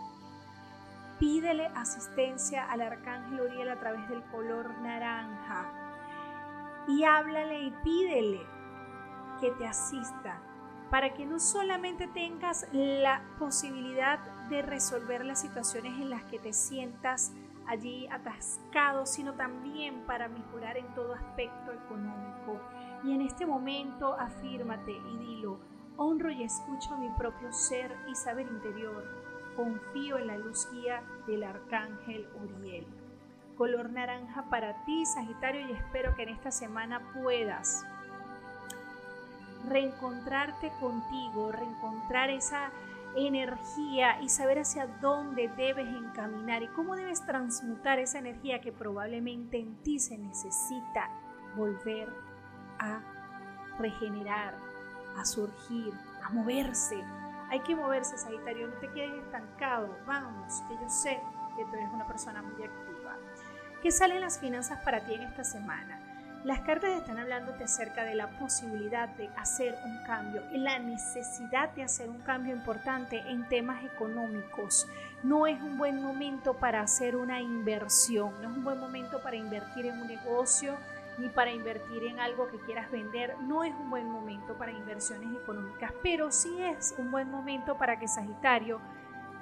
[1.18, 5.66] Pídele asistencia al arcángel Uriel a través del color naranja
[6.88, 8.42] y háblale y pídele
[9.40, 10.40] que te asista
[10.92, 14.20] para que no solamente tengas la posibilidad
[14.50, 17.32] de resolver las situaciones en las que te sientas
[17.66, 22.60] allí atascado, sino también para mejorar en todo aspecto económico.
[23.06, 25.60] Y en este momento afírmate y dilo,
[25.96, 29.06] honro y escucho mi propio ser y saber interior,
[29.56, 32.86] confío en la luz guía del arcángel Uriel.
[33.58, 37.86] Color naranja para ti, Sagitario, y espero que en esta semana puedas
[39.68, 42.72] reencontrarte contigo, reencontrar esa,
[43.16, 49.60] energía y saber hacia dónde debes encaminar y cómo debes transmutar esa energía que probablemente
[49.60, 51.10] en ti se necesita
[51.56, 52.10] volver
[52.80, 53.02] a
[53.80, 54.56] regenerar,
[55.18, 55.94] a surgir,
[56.24, 57.04] a moverse.
[57.50, 59.98] Hay que moverse, Sagitario, no te quedes estancado.
[60.08, 61.20] Vamos, que yo sé
[61.58, 63.18] que tú eres una persona muy activa.
[63.82, 66.01] ¿Qué salen las finanzas para ti en esta semana?
[66.44, 71.84] Las cartas están hablándote acerca de la posibilidad de hacer un cambio, la necesidad de
[71.84, 74.88] hacer un cambio importante en temas económicos.
[75.22, 79.36] No es un buen momento para hacer una inversión, no es un buen momento para
[79.36, 80.78] invertir en un negocio
[81.20, 83.36] ni para invertir en algo que quieras vender.
[83.42, 88.00] No es un buen momento para inversiones económicas, pero sí es un buen momento para
[88.00, 88.82] que Sagitario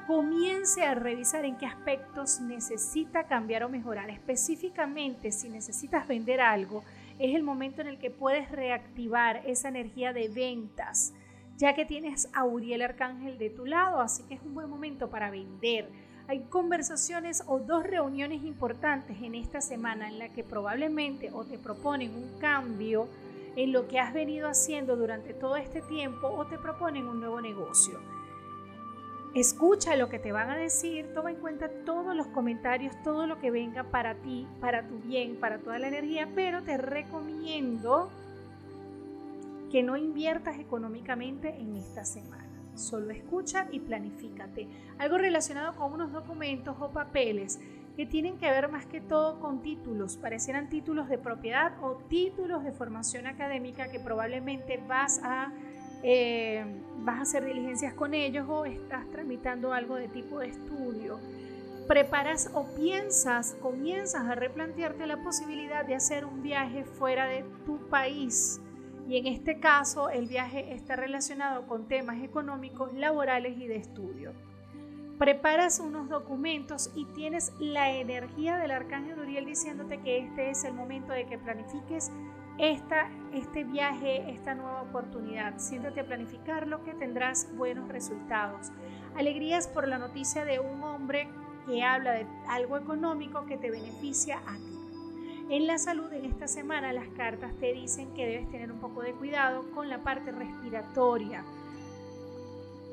[0.09, 4.09] comience a revisar en qué aspectos necesita cambiar o mejorar.
[4.09, 6.83] Específicamente, si necesitas vender algo,
[7.19, 11.13] es el momento en el que puedes reactivar esa energía de ventas,
[11.57, 15.11] ya que tienes a Uriel Arcángel de tu lado, así que es un buen momento
[15.11, 15.87] para vender.
[16.27, 21.59] Hay conversaciones o dos reuniones importantes en esta semana en la que probablemente o te
[21.59, 23.07] proponen un cambio
[23.55, 27.39] en lo que has venido haciendo durante todo este tiempo o te proponen un nuevo
[27.41, 28.18] negocio.
[29.35, 33.39] Escucha lo que te van a decir, toma en cuenta todos los comentarios, todo lo
[33.39, 38.09] que venga para ti, para tu bien, para toda la energía, pero te recomiendo
[39.71, 42.47] que no inviertas económicamente en esta semana.
[42.73, 44.67] Solo escucha y planifícate.
[44.97, 47.59] Algo relacionado con unos documentos o papeles
[47.95, 52.63] que tienen que ver más que todo con títulos, parecieran títulos de propiedad o títulos
[52.63, 55.51] de formación académica que probablemente vas a
[56.03, 56.63] eh,
[56.99, 61.19] vas a hacer diligencias con ellos o estás tramitando algo de tipo de estudio,
[61.87, 67.89] preparas o piensas, comienzas a replantearte la posibilidad de hacer un viaje fuera de tu
[67.89, 68.61] país.
[69.07, 74.33] Y en este caso el viaje está relacionado con temas económicos, laborales y de estudio.
[75.17, 80.73] Preparas unos documentos y tienes la energía del arcángel Uriel diciéndote que este es el
[80.73, 82.11] momento de que planifiques
[82.59, 85.57] esta, este viaje, esta nueva oportunidad.
[85.57, 88.71] Siéntate a planificarlo que tendrás buenos resultados.
[89.17, 91.29] Alegrías por la noticia de un hombre
[91.65, 94.75] que habla de algo económico que te beneficia a ti.
[95.49, 99.01] En la salud en esta semana las cartas te dicen que debes tener un poco
[99.01, 101.43] de cuidado con la parte respiratoria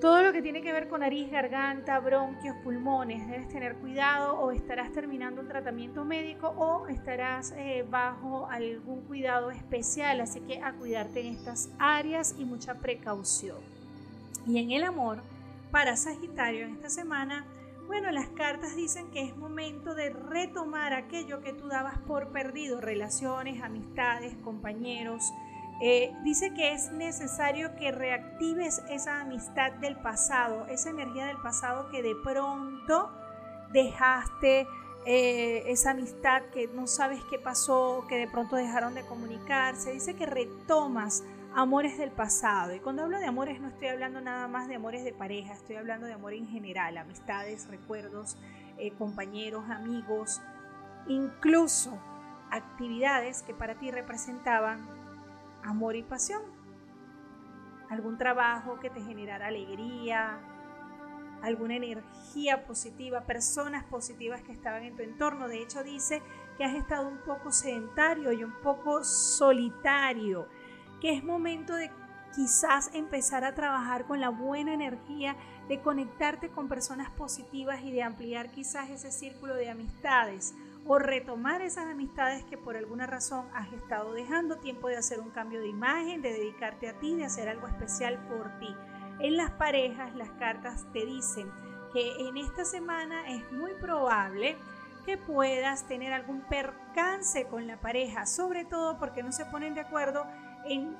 [0.01, 4.51] todo lo que tiene que ver con nariz, garganta, bronquios, pulmones, debes tener cuidado o
[4.51, 10.75] estarás terminando un tratamiento médico o estarás eh, bajo algún cuidado especial, así que a
[10.75, 13.57] cuidarte en estas áreas y mucha precaución.
[14.47, 15.23] Y en el amor,
[15.71, 17.47] para Sagitario en esta semana,
[17.87, 22.81] bueno, las cartas dicen que es momento de retomar aquello que tú dabas por perdido,
[22.81, 25.33] relaciones, amistades, compañeros,
[25.81, 31.91] eh, dice que es necesario que reactives esa amistad del pasado, esa energía del pasado
[31.91, 33.11] que de pronto
[33.73, 34.67] dejaste,
[35.05, 39.93] eh, esa amistad que no sabes qué pasó, que de pronto dejaron de comunicarse.
[39.93, 41.23] Dice que retomas
[41.55, 42.75] amores del pasado.
[42.75, 45.77] Y cuando hablo de amores no estoy hablando nada más de amores de pareja, estoy
[45.77, 48.37] hablando de amor en general, amistades, recuerdos,
[48.79, 50.41] eh, compañeros, amigos,
[51.07, 51.99] incluso
[52.51, 54.96] actividades que para ti representaban
[55.67, 56.43] amor y pasión.
[57.91, 60.41] Algún trabajo que te generara alegría,
[61.43, 65.49] alguna energía positiva, personas positivas que estaban en tu entorno.
[65.49, 66.23] De hecho, dice
[66.57, 70.49] que has estado un poco sedentario y un poco solitario,
[71.01, 71.91] que es momento de
[72.35, 75.37] quizás empezar a trabajar con la buena energía,
[75.69, 80.55] de conectarte con personas positivas y de ampliar quizás ese círculo de amistades
[80.87, 85.31] o retomar esas amistades que por alguna razón has estado dejando, tiempo de hacer un
[85.31, 88.75] cambio de imagen, de dedicarte a ti, de hacer algo especial por ti.
[89.19, 91.51] En las parejas las cartas te dicen
[91.93, 94.57] que en esta semana es muy probable
[95.05, 99.81] que puedas tener algún percance con la pareja, sobre todo porque no se ponen de
[99.81, 100.27] acuerdo
[100.67, 100.97] en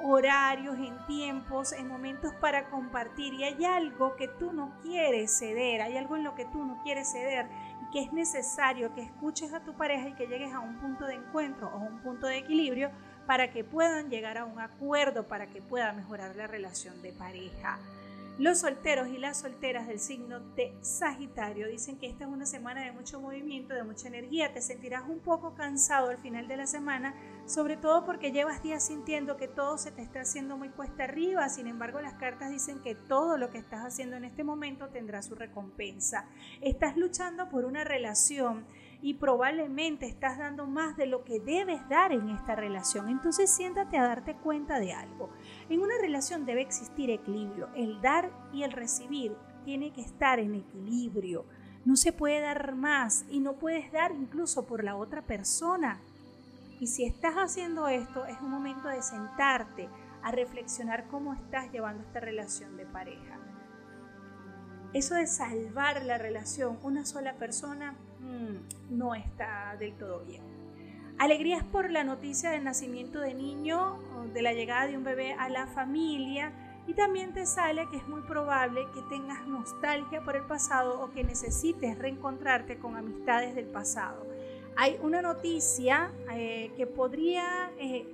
[0.00, 5.82] horarios, en tiempos, en momentos para compartir y hay algo que tú no quieres ceder,
[5.82, 7.48] hay algo en lo que tú no quieres ceder
[7.92, 11.14] que es necesario que escuches a tu pareja y que llegues a un punto de
[11.14, 12.90] encuentro o un punto de equilibrio
[13.26, 17.78] para que puedan llegar a un acuerdo, para que pueda mejorar la relación de pareja.
[18.38, 22.84] Los solteros y las solteras del signo de Sagitario dicen que esta es una semana
[22.84, 24.52] de mucho movimiento, de mucha energía.
[24.52, 27.16] Te sentirás un poco cansado al final de la semana,
[27.46, 31.48] sobre todo porque llevas días sintiendo que todo se te está haciendo muy cuesta arriba.
[31.48, 35.20] Sin embargo, las cartas dicen que todo lo que estás haciendo en este momento tendrá
[35.20, 36.28] su recompensa.
[36.60, 38.66] Estás luchando por una relación
[39.00, 43.08] y probablemente estás dando más de lo que debes dar en esta relación.
[43.08, 45.30] Entonces siéntate a darte cuenta de algo.
[45.68, 47.68] En una relación debe existir equilibrio.
[47.74, 51.44] El dar y el recibir tiene que estar en equilibrio.
[51.84, 56.00] No se puede dar más y no puedes dar incluso por la otra persona.
[56.80, 59.88] Y si estás haciendo esto, es un momento de sentarte
[60.22, 63.38] a reflexionar cómo estás llevando esta relación de pareja.
[64.94, 70.57] Eso de salvar la relación una sola persona mm, no está del todo bien.
[71.18, 73.98] Alegrías por la noticia del nacimiento de niño
[74.32, 76.52] de la llegada de un bebé a la familia
[76.86, 81.10] y también te sale que es muy probable que tengas nostalgia por el pasado o
[81.10, 84.26] que necesites reencontrarte con amistades del pasado.
[84.76, 88.06] Hay una noticia eh, que podría, eh,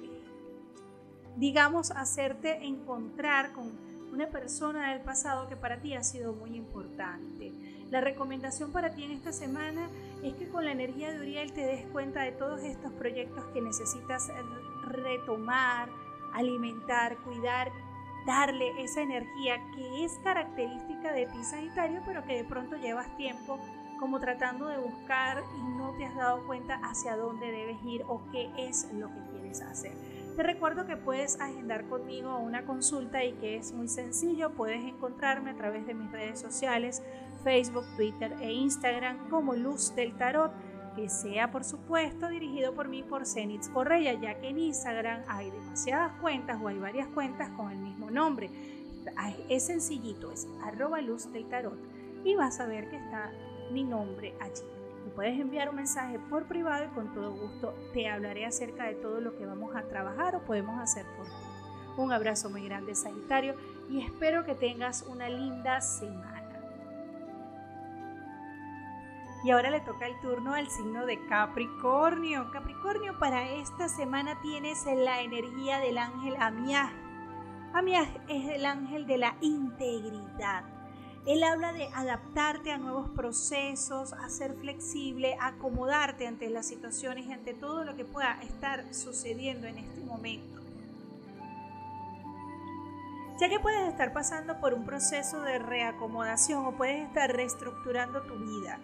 [1.37, 3.71] digamos, hacerte encontrar con
[4.13, 7.53] una persona del pasado que para ti ha sido muy importante.
[7.91, 9.89] La recomendación para ti en esta semana
[10.23, 13.61] es que con la energía de Uriel te des cuenta de todos estos proyectos que
[13.61, 14.29] necesitas
[14.83, 15.89] retomar,
[16.33, 17.71] alimentar, cuidar
[18.27, 23.59] darle esa energía que es característica de ti Sagitario, pero que de pronto llevas tiempo
[24.01, 28.23] como tratando de buscar y no te has dado cuenta hacia dónde debes ir o
[28.33, 29.93] qué es lo que quieres hacer.
[30.37, 34.51] Te recuerdo que puedes agendar conmigo una consulta y que es muy sencillo.
[34.51, 37.03] Puedes encontrarme a través de mis redes sociales,
[37.45, 40.51] Facebook, Twitter e Instagram como Luz del Tarot
[40.95, 45.51] que sea por supuesto dirigido por mí por Zenitz Correa, ya que en Instagram hay
[45.51, 48.51] demasiadas cuentas o hay varias cuentas con el mismo nombre.
[49.49, 51.79] Es sencillito, es arroba luz del tarot
[52.25, 53.31] y vas a ver que está
[53.71, 54.63] mi nombre allí.
[55.05, 58.95] Me puedes enviar un mensaje por privado y con todo gusto te hablaré acerca de
[58.95, 61.33] todo lo que vamos a trabajar o podemos hacer por ti.
[61.97, 63.55] Un abrazo muy grande Sagitario
[63.91, 66.34] y espero que tengas una linda semana.
[69.45, 72.51] Y ahora le toca el turno al signo de Capricornio.
[72.51, 76.91] Capricornio, para esta semana tienes la energía del ángel Amiah.
[77.75, 80.65] Amiah es el ángel de la integridad.
[81.27, 87.33] Él habla de adaptarte a nuevos procesos, a ser flexible, acomodarte ante las situaciones y
[87.33, 90.63] ante todo lo que pueda estar sucediendo en este momento.
[93.39, 98.39] Ya que puedes estar pasando por un proceso de reacomodación o puedes estar reestructurando tu
[98.39, 98.81] vida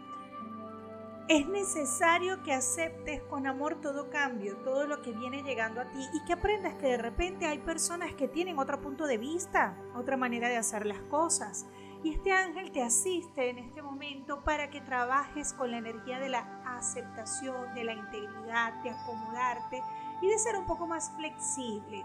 [1.31, 6.05] es necesario que aceptes con amor todo cambio, todo lo que viene llegando a ti
[6.13, 10.17] y que aprendas que de repente hay personas que tienen otro punto de vista, otra
[10.17, 11.67] manera de hacer las cosas.
[12.03, 16.31] Y este ángel te asiste en este momento para que trabajes con la energía de
[16.31, 19.85] la aceptación, de la integridad, de acomodarte
[20.23, 22.05] y de ser un poco más flexible.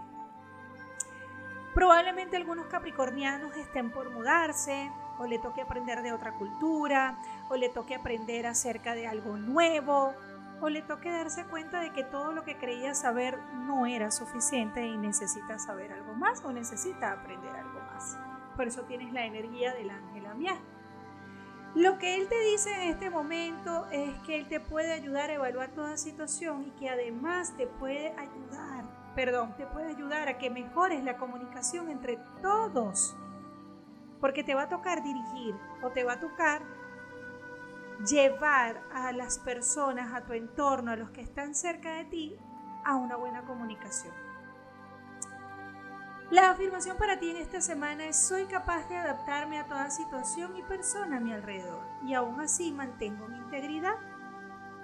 [1.74, 4.88] Probablemente algunos capricornianos estén por mudarse,
[5.18, 7.18] o le toque aprender de otra cultura,
[7.48, 10.14] o le toque aprender acerca de algo nuevo,
[10.60, 14.86] o le toque darse cuenta de que todo lo que creía saber no era suficiente
[14.86, 18.16] y necesita saber algo más o necesita aprender algo más.
[18.56, 20.56] Por eso tienes la energía del ángel Amiá.
[21.74, 25.34] Lo que él te dice en este momento es que él te puede ayudar a
[25.34, 28.84] evaluar toda situación y que además te puede ayudar,
[29.14, 33.14] perdón, te puede ayudar a que mejores la comunicación entre todos
[34.26, 35.54] porque te va a tocar dirigir
[35.84, 36.60] o te va a tocar
[38.08, 42.36] llevar a las personas, a tu entorno, a los que están cerca de ti,
[42.84, 44.12] a una buena comunicación.
[46.32, 50.56] La afirmación para ti en esta semana es soy capaz de adaptarme a toda situación
[50.56, 53.94] y persona a mi alrededor y aún así mantengo mi integridad.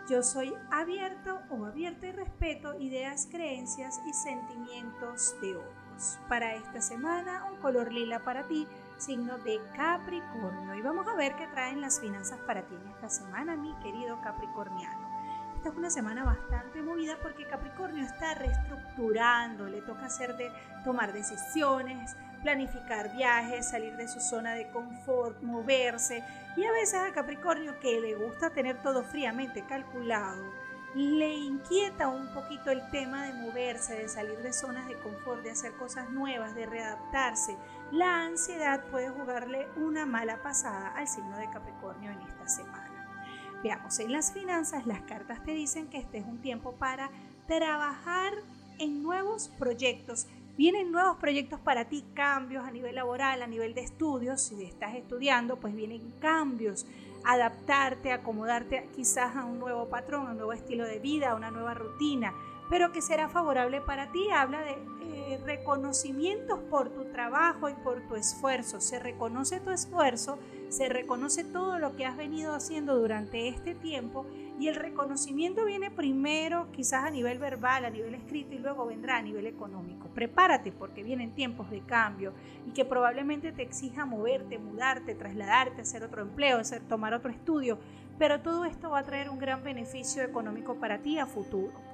[0.08, 6.20] Yo soy abierto o abierta y respeto ideas, creencias y sentimientos de otros.
[6.28, 10.74] Para esta semana, un color lila para ti signo de Capricornio.
[10.74, 14.20] Y vamos a ver qué traen las finanzas para ti en esta semana, mi querido
[14.20, 15.12] Capricorniano.
[15.56, 20.50] Esta es una semana bastante movida porque Capricornio está reestructurando, le toca hacer de
[20.84, 26.24] tomar decisiones, planificar viajes, salir de su zona de confort, moverse.
[26.56, 30.42] Y a veces a Capricornio que le gusta tener todo fríamente calculado,
[30.94, 35.52] le inquieta un poquito el tema de moverse, de salir de zonas de confort, de
[35.52, 37.56] hacer cosas nuevas, de readaptarse.
[37.92, 42.88] La ansiedad puede jugarle una mala pasada al signo de Capricornio en esta semana.
[43.62, 47.10] Veamos, en las finanzas las cartas te dicen que este es un tiempo para
[47.46, 48.32] trabajar
[48.78, 50.26] en nuevos proyectos.
[50.56, 54.40] Vienen nuevos proyectos para ti, cambios a nivel laboral, a nivel de estudios.
[54.40, 56.86] Si estás estudiando, pues vienen cambios
[57.24, 61.50] adaptarte, acomodarte quizás a un nuevo patrón, a un nuevo estilo de vida, a una
[61.50, 62.32] nueva rutina,
[62.70, 64.30] pero que será favorable para ti.
[64.30, 68.80] Habla de eh, reconocimientos por tu trabajo y por tu esfuerzo.
[68.80, 74.26] Se reconoce tu esfuerzo, se reconoce todo lo que has venido haciendo durante este tiempo
[74.58, 79.16] y el reconocimiento viene primero quizás a nivel verbal, a nivel escrito y luego vendrá
[79.16, 80.08] a nivel económico.
[80.14, 82.32] Prepárate porque vienen tiempos de cambio
[82.66, 87.78] y que probablemente te exija moverte, mudarte, trasladarte, hacer otro empleo, hacer, tomar otro estudio,
[88.18, 91.91] pero todo esto va a traer un gran beneficio económico para ti a futuro.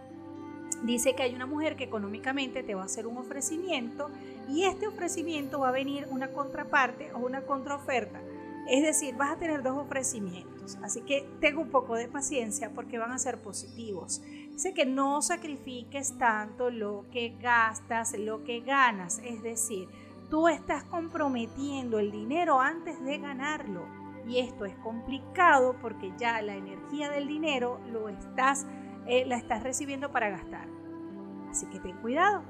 [0.83, 4.11] Dice que hay una mujer que económicamente te va a hacer un ofrecimiento
[4.49, 8.21] y este ofrecimiento va a venir una contraparte o una contraoferta.
[8.69, 12.99] Es decir, vas a tener dos ofrecimientos, así que tengo un poco de paciencia porque
[12.99, 14.21] van a ser positivos.
[14.53, 19.89] Dice que no sacrifiques tanto lo que gastas, lo que ganas, es decir,
[20.29, 23.87] tú estás comprometiendo el dinero antes de ganarlo
[24.29, 28.67] y esto es complicado porque ya la energía del dinero lo estás,
[29.09, 30.69] eh, la estás recibiendo para gastar.
[31.51, 32.43] Así que ten cuidado.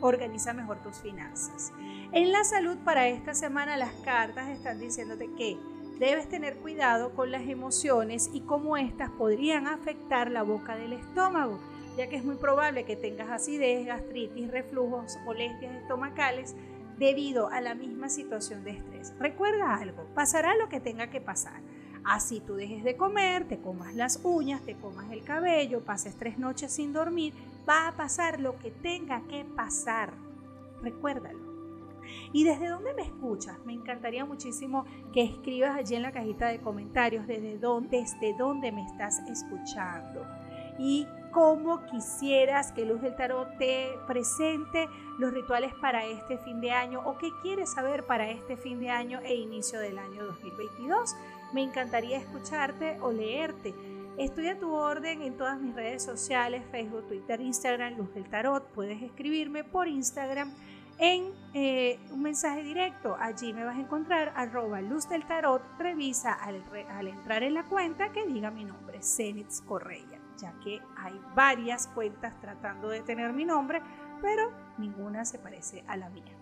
[0.00, 1.72] Organiza mejor tus finanzas.
[2.12, 5.58] En la salud para esta semana las cartas están diciéndote que
[5.98, 11.58] debes tener cuidado con las emociones y cómo éstas podrían afectar la boca del estómago,
[11.96, 16.54] ya que es muy probable que tengas acidez, gastritis, reflujos, molestias estomacales
[16.98, 19.14] debido a la misma situación de estrés.
[19.18, 21.60] Recuerda algo, pasará lo que tenga que pasar.
[22.08, 26.38] Así tú dejes de comer, te comas las uñas, te comas el cabello, pases tres
[26.38, 27.34] noches sin dormir,
[27.68, 30.14] va a pasar lo que tenga que pasar.
[30.82, 31.38] Recuérdalo.
[32.32, 33.58] ¿Y desde dónde me escuchas?
[33.66, 38.72] Me encantaría muchísimo que escribas allí en la cajita de comentarios desde dónde, desde dónde
[38.72, 40.24] me estás escuchando.
[40.78, 46.70] Y cómo quisieras que Luz del Tarot te presente los rituales para este fin de
[46.70, 51.14] año o qué quieres saber para este fin de año e inicio del año 2022.
[51.52, 53.74] Me encantaría escucharte o leerte.
[54.18, 58.64] Estoy a tu orden en todas mis redes sociales, Facebook, Twitter, Instagram, Luz del Tarot.
[58.72, 60.52] Puedes escribirme por Instagram
[60.98, 63.16] en eh, un mensaje directo.
[63.20, 65.62] Allí me vas a encontrar arroba Luz del Tarot.
[65.78, 66.64] Revisa al,
[67.06, 72.40] entrar en la cuenta que diga mi nombre, Zenitz Correia ya que hay varias cuentas
[72.40, 73.82] tratando de tener mi nombre,
[74.22, 76.37] pero ninguna se parece a la mía.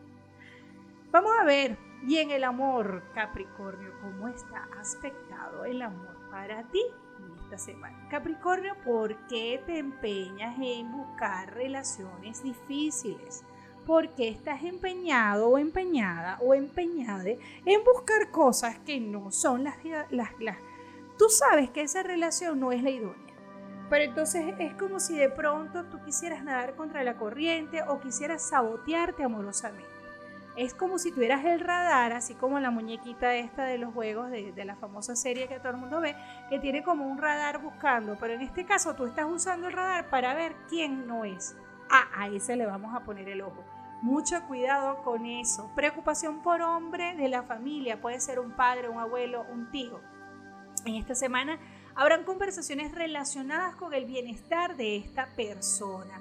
[1.11, 6.83] Vamos a ver, y en el amor, Capricornio, ¿cómo está aspectado el amor para ti
[7.21, 8.09] en esta semana?
[8.11, 13.45] Capricornio, ¿por qué te empeñas en buscar relaciones difíciles?
[13.87, 19.77] ¿Por qué estás empeñado o empeñada o empeñada en buscar cosas que no son las,
[20.11, 20.59] las, las...
[21.17, 23.27] Tú sabes que esa relación no es la idónea
[23.89, 28.49] pero entonces es como si de pronto tú quisieras nadar contra la corriente o quisieras
[28.49, 29.96] sabotearte amorosamente.
[30.57, 34.65] Es como si tuvieras el radar, así como la muñequita esta de los juegos de,
[34.65, 36.17] la famosa serie que todo el mundo ve,
[36.49, 40.09] que tiene como un radar buscando, pero en este caso tú estás usando el radar
[40.09, 41.57] para ver quién no es.
[41.91, 43.65] Ah, ahí se le vamos a poner el ojo.
[44.03, 45.71] Mucho cuidado con eso.
[45.75, 50.01] Preocupación por hombre de la familia, puede ser un padre, un abuelo, un tío.
[50.85, 51.59] En esta semana
[51.99, 56.21] Habrán conversaciones relacionadas con el bienestar de esta persona.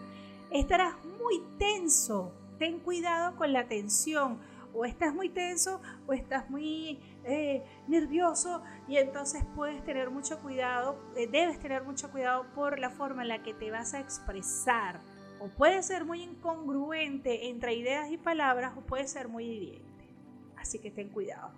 [0.49, 2.31] Estarás muy tenso.
[2.57, 4.39] Ten cuidado con la tensión.
[4.77, 10.99] O estás muy tenso o estás muy eh, nervioso y entonces puedes tener mucho cuidado,
[11.15, 14.99] eh, debes tener mucho cuidado por la forma en la que te vas a expresar.
[15.39, 20.09] O puede ser muy incongruente entre ideas y palabras o puede ser muy hiriente.
[20.57, 21.51] Así que ten cuidado.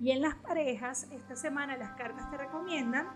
[0.00, 3.08] Y en las parejas, esta semana las cartas te recomiendan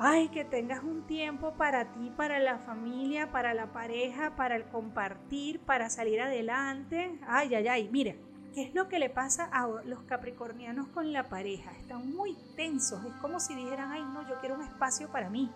[0.00, 4.64] Ay, que tengas un tiempo para ti, para la familia, para la pareja, para el
[4.66, 7.18] compartir, para salir adelante.
[7.26, 8.14] Ay, ay, ay, mira,
[8.54, 11.72] ¿qué es lo que le pasa a los capricornianos con la pareja?
[11.72, 15.50] Están muy tensos, es como si dijeran, ay, no, yo quiero un espacio para mí.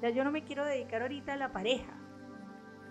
[0.00, 1.94] Ya yo no me quiero dedicar ahorita a la pareja.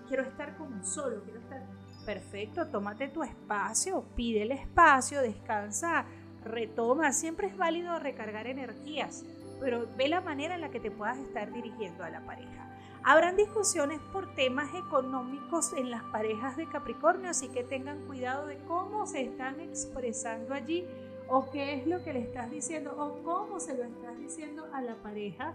[0.09, 1.61] Quiero estar como solo, quiero estar...
[2.05, 6.03] Perfecto, tómate tu espacio, pide el espacio, descansa,
[6.43, 7.13] retoma.
[7.13, 9.23] Siempre es válido recargar energías
[9.63, 12.67] pero ve la manera en la que te puedas estar dirigiendo a la pareja.
[13.01, 18.57] Habrán discusiones por temas económicos en las parejas de Capricornio, así que tengan cuidado de
[18.67, 20.85] cómo se están expresando allí
[21.29, 24.81] o qué es lo que le estás diciendo o cómo se lo estás diciendo a
[24.81, 25.53] la pareja,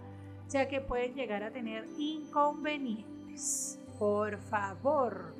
[0.49, 3.79] ya que pueden llegar a tener inconvenientes.
[3.99, 5.35] Por favor,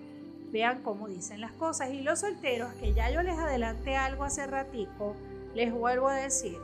[0.51, 1.89] vean cómo dicen las cosas.
[1.91, 5.15] Y los solteros, que ya yo les adelanté algo hace ratico,
[5.55, 6.59] les vuelvo a decir,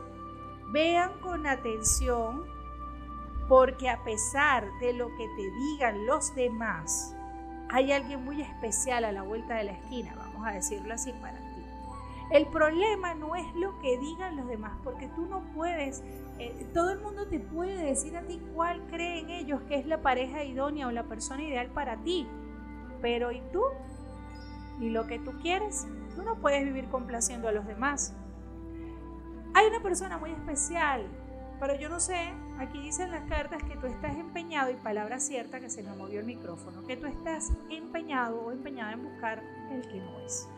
[0.72, 2.44] Vean con atención
[3.48, 7.16] porque a pesar de lo que te digan los demás,
[7.70, 11.38] hay alguien muy especial a la vuelta de la esquina, vamos a decirlo así para
[11.38, 11.56] ti.
[12.32, 16.02] El problema no es lo que digan los demás, porque tú no puedes,
[16.40, 20.02] eh, todo el mundo te puede decir a ti cuál creen ellos que es la
[20.02, 22.28] pareja idónea o la persona ideal para ti.
[23.02, 23.62] Pero ¿y tú?
[24.80, 25.88] ¿Y lo que tú quieres?
[26.16, 28.16] Tú no puedes vivir complaciendo a los demás.
[29.56, 31.08] Hay una persona muy especial,
[31.62, 35.62] pero yo no sé, aquí dicen las cartas que tú estás empeñado, y palabra cierta
[35.62, 39.42] que se me movió el micrófono, que tú estás empeñado o empeñada en buscar
[39.72, 40.50] el que no es.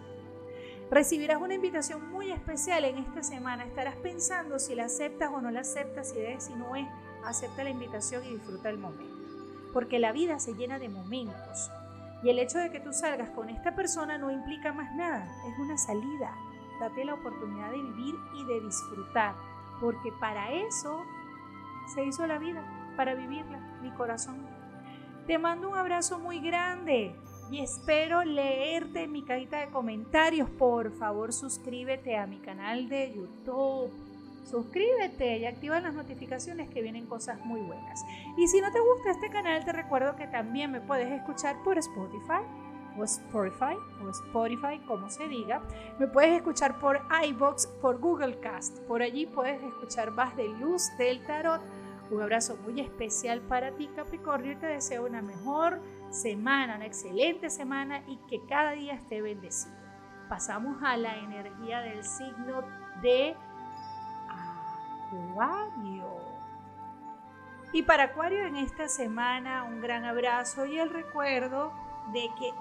[0.89, 3.65] Recibirás una invitación muy especial en esta semana.
[3.65, 6.87] Estarás pensando si la aceptas o no la aceptas, si es, si no es,
[7.23, 9.15] acepta la invitación y disfruta el momento.
[9.73, 11.69] Porque la vida se llena de momentos.
[12.23, 15.59] Y el hecho de que tú salgas con esta persona no implica más nada, es
[15.59, 16.35] una salida.
[16.79, 19.35] Date la oportunidad de vivir y de disfrutar,
[19.79, 21.03] porque para eso
[21.93, 22.63] se hizo la vida,
[22.95, 24.45] para vivirla, mi corazón.
[25.25, 27.15] Te mando un abrazo muy grande
[27.51, 30.49] y espero leerte en mi cajita de comentarios.
[30.49, 33.91] Por favor, suscríbete a mi canal de YouTube.
[34.43, 38.01] Suscríbete y activa las notificaciones que vienen cosas muy buenas.
[38.37, 41.77] Y si no te gusta este canal, te recuerdo que también me puedes escuchar por
[41.77, 42.43] Spotify
[42.97, 45.61] o Spotify o Spotify, como se diga.
[45.99, 48.79] Me puedes escuchar por iBox, por Google Cast.
[48.81, 51.61] Por allí puedes escuchar más de Luz del Tarot.
[52.09, 58.01] Un abrazo muy especial para ti, Capricornio, te deseo una mejor semana, una excelente semana
[58.07, 59.75] y que cada día esté bendecido.
[60.29, 62.63] Pasamos a la energía del signo
[63.01, 63.35] de
[64.29, 66.07] Acuario.
[67.73, 71.73] Y para Acuario en esta semana un gran abrazo y el recuerdo
[72.13, 72.53] de que,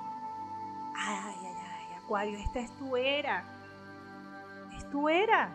[0.97, 3.45] ay, ay, ay, Acuario, esta es tu era.
[4.77, 5.51] Es tu era.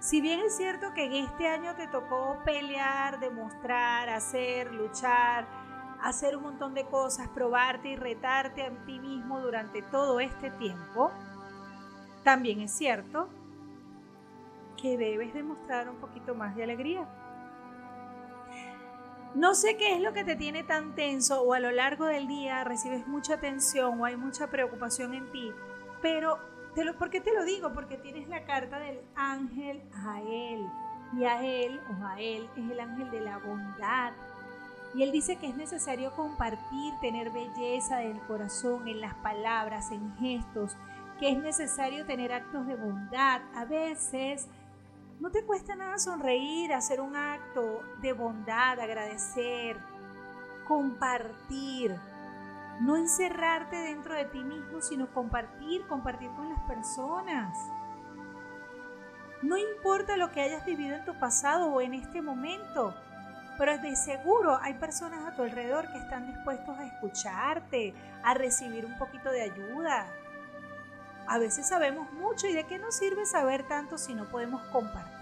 [0.00, 5.46] Si bien es cierto que en este año te tocó pelear, demostrar, hacer, luchar,
[6.02, 11.10] hacer un montón de cosas, probarte y retarte a ti mismo durante todo este tiempo,
[12.22, 13.28] también es cierto
[14.76, 17.08] que debes demostrar un poquito más de alegría.
[19.36, 22.26] No sé qué es lo que te tiene tan tenso o a lo largo del
[22.26, 25.52] día recibes mucha tensión o hay mucha preocupación en ti,
[26.00, 26.38] pero
[26.74, 27.74] te lo, ¿por qué te lo digo?
[27.74, 30.66] Porque tienes la carta del ángel a él
[31.18, 34.14] y a él o a él es el ángel de la bondad,
[34.94, 39.90] y él dice que es necesario compartir, tener belleza en el corazón, en las palabras,
[39.90, 40.78] en gestos,
[41.20, 43.42] que es necesario tener actos de bondad.
[43.54, 44.48] A veces
[45.26, 49.76] no te cuesta nada sonreír, hacer un acto de bondad, agradecer,
[50.68, 51.96] compartir.
[52.78, 57.58] No encerrarte dentro de ti mismo, sino compartir, compartir con las personas.
[59.42, 62.94] No importa lo que hayas vivido en tu pasado o en este momento,
[63.58, 68.86] pero de seguro hay personas a tu alrededor que están dispuestos a escucharte, a recibir
[68.86, 70.06] un poquito de ayuda.
[71.26, 75.15] A veces sabemos mucho y de qué nos sirve saber tanto si no podemos compartir.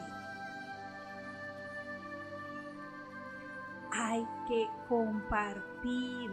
[3.97, 6.31] Hay que compartir.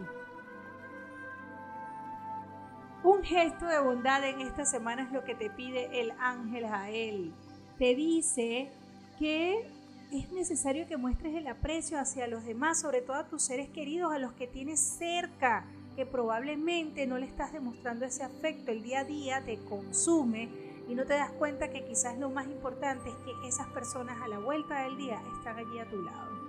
[3.04, 6.90] Un gesto de bondad en esta semana es lo que te pide el ángel a
[6.90, 7.32] él.
[7.78, 8.70] Te dice
[9.18, 9.70] que
[10.12, 14.12] es necesario que muestres el aprecio hacia los demás, sobre todo a tus seres queridos,
[14.12, 15.64] a los que tienes cerca,
[15.96, 20.48] que probablemente no le estás demostrando ese afecto, el día a día te consume
[20.88, 24.28] y no te das cuenta que quizás lo más importante es que esas personas a
[24.28, 26.41] la vuelta del día están allí a tu lado.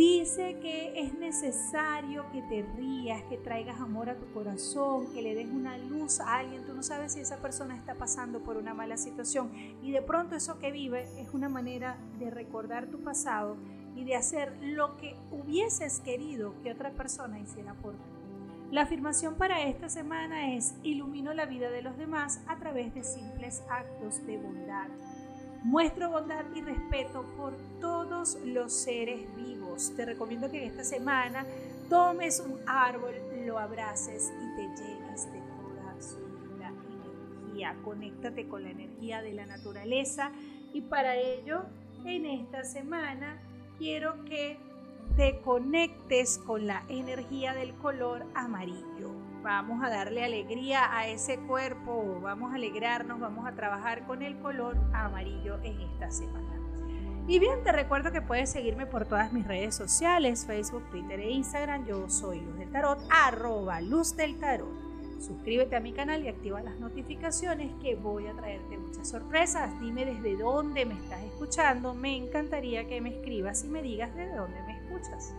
[0.00, 5.34] Dice que es necesario que te rías, que traigas amor a tu corazón, que le
[5.34, 6.64] des una luz a alguien.
[6.64, 9.52] Tú no sabes si esa persona está pasando por una mala situación
[9.82, 13.58] y de pronto eso que vive es una manera de recordar tu pasado
[13.94, 18.10] y de hacer lo que hubieses querido que otra persona hiciera por ti.
[18.70, 23.04] La afirmación para esta semana es ilumino la vida de los demás a través de
[23.04, 24.88] simples actos de bondad.
[25.62, 29.92] Muestro bondad y respeto por todos los seres vivos.
[29.94, 31.44] Te recomiendo que en esta semana
[31.90, 33.14] tomes un árbol,
[33.44, 36.16] lo abraces y te llenes de toda su
[36.56, 37.76] energía.
[37.84, 40.32] Conéctate con la energía de la naturaleza
[40.72, 41.64] y para ello
[42.06, 43.36] en esta semana
[43.78, 44.56] quiero que
[45.16, 49.19] te conectes con la energía del color amarillo.
[49.42, 54.38] Vamos a darle alegría a ese cuerpo, vamos a alegrarnos, vamos a trabajar con el
[54.38, 56.60] color amarillo en esta semana.
[57.26, 61.30] Y bien, te recuerdo que puedes seguirme por todas mis redes sociales, Facebook, Twitter e
[61.30, 61.86] Instagram.
[61.86, 64.68] Yo soy Luz del Tarot, arroba Luz del Tarot.
[65.20, 69.78] Suscríbete a mi canal y activa las notificaciones que voy a traerte muchas sorpresas.
[69.80, 71.94] Dime desde dónde me estás escuchando.
[71.94, 75.34] Me encantaría que me escribas y me digas desde dónde me escuchas.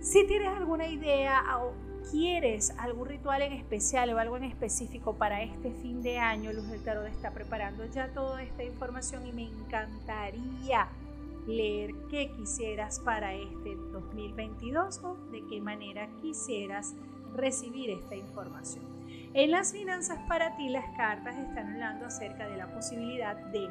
[0.00, 5.42] Si tienes alguna idea o quieres algún ritual en especial o algo en específico para
[5.42, 9.44] este fin de año, Luz del Tarot está preparando ya toda esta información y me
[9.44, 10.88] encantaría
[11.46, 16.94] leer qué quisieras para este 2022 o de qué manera quisieras
[17.34, 18.84] recibir esta información.
[19.34, 23.68] En las finanzas para ti las cartas están hablando acerca de la posibilidad de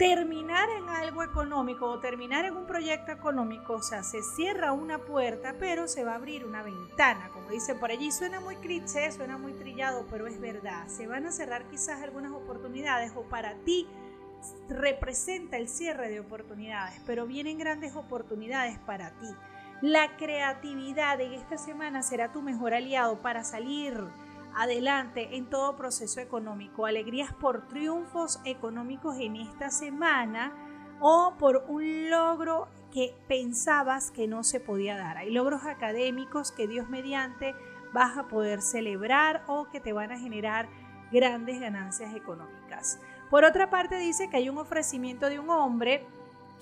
[0.00, 4.96] terminar en algo económico o terminar en un proyecto económico, o sea, se cierra una
[4.96, 9.12] puerta, pero se va a abrir una ventana, como dice por allí, suena muy cliché,
[9.12, 13.52] suena muy trillado, pero es verdad, se van a cerrar quizás algunas oportunidades o para
[13.56, 13.86] ti
[14.70, 19.28] representa el cierre de oportunidades, pero vienen grandes oportunidades para ti.
[19.82, 24.02] La creatividad en esta semana será tu mejor aliado para salir
[24.54, 26.86] adelante en todo proceso económico.
[26.86, 30.52] Alegrías por triunfos económicos en esta semana
[31.00, 35.16] o por un logro que pensabas que no se podía dar.
[35.16, 37.54] Hay logros académicos que Dios mediante
[37.92, 40.68] vas a poder celebrar o que te van a generar
[41.10, 43.00] grandes ganancias económicas.
[43.30, 46.06] Por otra parte dice que hay un ofrecimiento de un hombre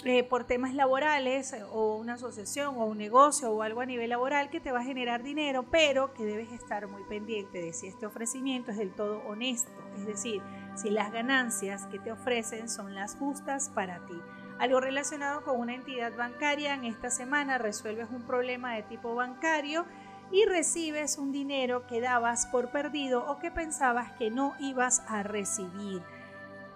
[0.05, 4.11] eh, por temas laborales eh, o una asociación o un negocio o algo a nivel
[4.11, 7.89] laboral que te va a generar dinero, pero que debes estar muy pendiente de si
[7.89, 10.41] este ofrecimiento es del todo honesto, es decir,
[10.77, 14.21] si las ganancias que te ofrecen son las justas para ti.
[14.61, 19.85] Algo relacionado con una entidad bancaria, en esta semana resuelves un problema de tipo bancario
[20.31, 25.23] y recibes un dinero que dabas por perdido o que pensabas que no ibas a
[25.23, 26.03] recibir.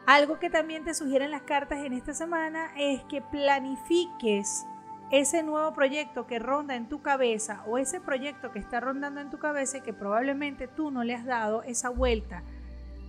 [0.07, 4.67] Algo que también te sugieren las cartas en esta semana es que planifiques
[5.13, 9.31] ese nuevo proyecto que ronda en tu cabeza o ese proyecto que está rondando en
[9.31, 12.43] tu cabeza y que probablemente tú no le has dado esa vuelta,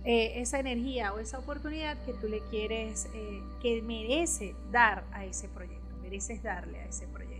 [0.04, 5.24] eh, esa energía o esa oportunidad que tú le quieres, eh, que merece dar a
[5.24, 7.34] ese proyecto, mereces darle a ese proyecto.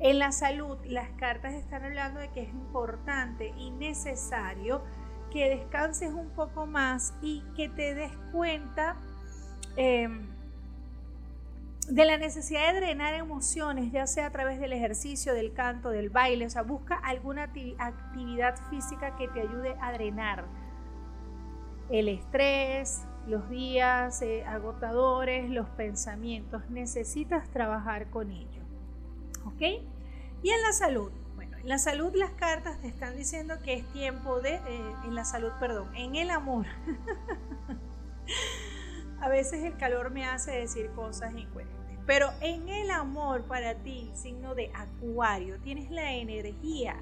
[0.00, 4.82] En la salud, las cartas están hablando de que es importante y necesario
[5.32, 8.96] que descanses un poco más y que te des cuenta
[9.76, 10.28] em,
[11.88, 16.10] de la necesidad de drenar emociones, ya sea a través del ejercicio, del canto, del
[16.10, 17.44] baile, o sea, busca alguna
[17.78, 20.44] actividad física que te ayude a drenar
[21.88, 28.62] el estrés, los días eh, agotadores, los pensamientos, necesitas trabajar con ello.
[29.46, 29.60] ¿Ok?
[30.42, 31.10] Y en la salud,
[31.62, 35.24] en la salud las cartas te están diciendo que es tiempo de, eh, en la
[35.24, 36.66] salud, perdón, en el amor.
[39.20, 44.10] A veces el calor me hace decir cosas incoherentes, pero en el amor para ti,
[44.14, 46.96] signo de acuario, tienes la energía.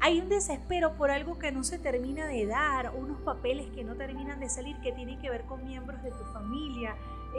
[0.00, 3.96] Hay un desespero por algo que no se termina de dar, unos papeles que no
[3.96, 6.94] terminan de salir que tienen que ver con miembros de tu familia,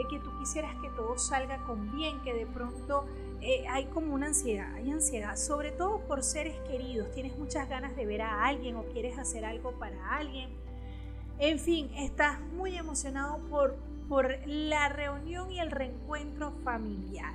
[0.06, 3.06] que tú quisieras que todo salga con bien, que de pronto
[3.40, 7.94] eh, hay como una ansiedad, hay ansiedad, sobre todo por seres queridos, tienes muchas ganas
[7.96, 10.50] de ver a alguien o quieres hacer algo para alguien.
[11.38, 13.76] En fin, estás muy emocionado por,
[14.08, 17.34] por la reunión y el reencuentro familiar.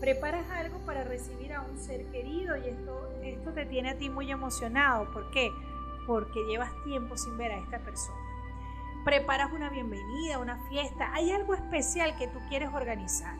[0.00, 4.10] Preparas algo para recibir a un ser querido y esto, esto te tiene a ti
[4.10, 5.10] muy emocionado.
[5.12, 5.50] ¿Por qué?
[6.06, 8.26] Porque llevas tiempo sin ver a esta persona
[9.06, 13.36] preparas una bienvenida, una fiesta, hay algo especial que tú quieres organizar.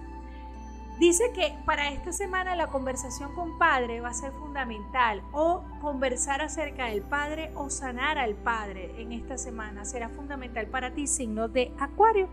[0.99, 6.41] Dice que para esta semana la conversación con padre va a ser fundamental o conversar
[6.41, 11.49] acerca del padre o sanar al padre en esta semana será fundamental para ti, signo
[11.49, 12.31] de Acuario.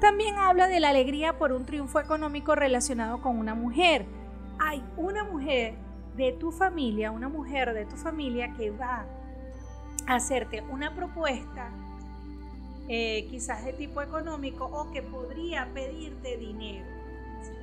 [0.00, 4.04] También habla de la alegría por un triunfo económico relacionado con una mujer.
[4.58, 5.74] Hay una mujer
[6.14, 9.06] de tu familia, una mujer de tu familia que va
[10.06, 11.70] a hacerte una propuesta
[12.88, 16.97] eh, quizás de tipo económico o que podría pedirte dinero.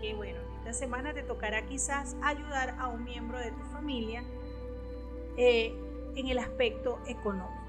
[0.02, 4.24] Que bueno, esta semana te tocará quizás ayudar a un miembro de tu familia
[5.38, 5.74] eh,
[6.16, 7.66] en el aspecto económico.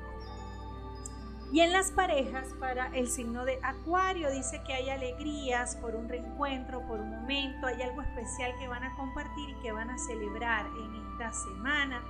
[1.52, 6.08] Y en las parejas, para el signo de Acuario, dice que hay alegrías por un
[6.08, 9.96] reencuentro, por un momento, hay algo especial que van a compartir y que van a
[9.96, 12.02] celebrar en esta semana.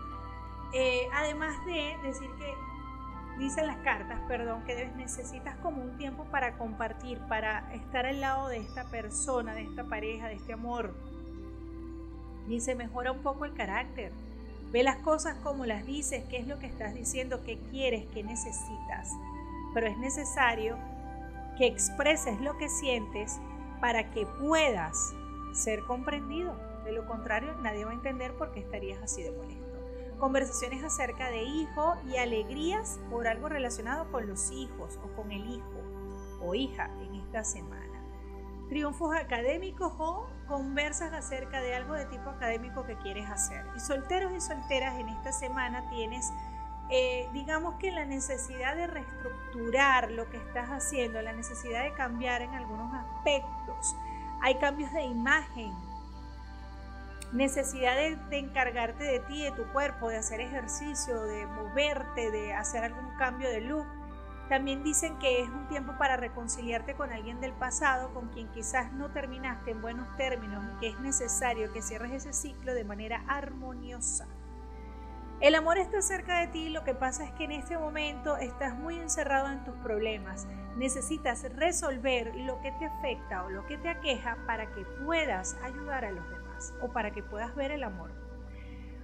[0.72, 2.55] Eh, además de decir que
[3.38, 8.48] dicen las cartas, perdón, que necesitas como un tiempo para compartir, para estar al lado
[8.48, 10.94] de esta persona, de esta pareja, de este amor.
[12.58, 14.12] Se mejora un poco el carácter.
[14.72, 18.22] Ve las cosas como las dices, qué es lo que estás diciendo, qué quieres, qué
[18.22, 19.10] necesitas.
[19.74, 20.76] Pero es necesario
[21.58, 23.38] que expreses lo que sientes
[23.80, 25.14] para que puedas
[25.52, 26.54] ser comprendido.
[26.84, 29.56] De lo contrario, nadie va a entender por qué estarías así de molesto
[30.18, 35.47] conversaciones acerca de hijo y alegrías por algo relacionado con los hijos o con el
[35.47, 35.82] hijo
[36.40, 37.84] o hija en esta semana.
[38.68, 43.64] Triunfos académicos o conversas acerca de algo de tipo académico que quieres hacer.
[43.76, 46.32] Y solteros y solteras en esta semana tienes,
[46.90, 52.43] eh, digamos que la necesidad de reestructurar lo que estás haciendo, la necesidad de cambiar
[52.43, 53.94] en algunos aspectos.
[54.40, 55.72] Hay cambios de imagen
[57.32, 62.53] necesidad de, de, encargarte de ti, de tu cuerpo, de hacer ejercicio, de moverte, de
[62.53, 63.86] hacer algún cambio de look.
[64.48, 68.93] También dicen que es un tiempo para reconciliarte con alguien del pasado, con quien quizás
[68.93, 73.24] no terminaste en buenos términos y que es necesario que cierres ese ciclo de manera
[73.27, 74.28] armoniosa.
[75.40, 78.74] El amor está cerca de ti, lo que pasa es que en este momento estás
[78.74, 80.47] muy encerrado en tus problemas.
[80.77, 86.07] Necesitas resolver lo que te afecta o lo que te aqueja para que puedas ayudar
[86.07, 86.45] a los demás
[86.81, 88.11] o para que puedas ver el amor.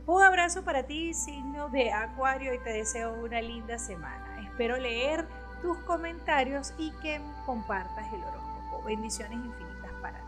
[0.07, 4.41] Un abrazo para ti, signo de Acuario, y te deseo una linda semana.
[4.45, 5.29] Espero leer
[5.63, 8.83] tus comentarios y que compartas el horóscopo.
[8.85, 10.25] Bendiciones infinitas para ti.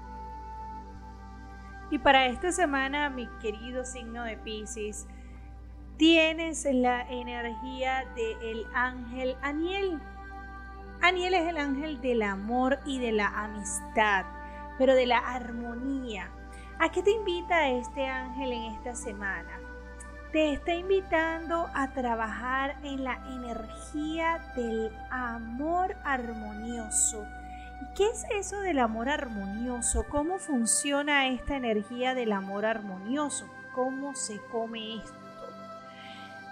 [1.91, 5.09] Y para esta semana, mi querido signo de Pisces,
[5.97, 10.01] tienes la energía del ángel Aniel.
[11.03, 14.25] Aniel es el ángel del amor y de la amistad,
[14.79, 16.31] pero de la armonía.
[16.79, 19.59] ¿A qué te invita este ángel en esta semana?
[20.33, 27.25] Te está invitando a trabajar en la energía del amor armonioso.
[27.83, 30.05] ¿Y qué es eso del amor armonioso?
[30.09, 33.49] ¿Cómo funciona esta energía del amor armonioso?
[33.75, 35.25] ¿Cómo se come esto?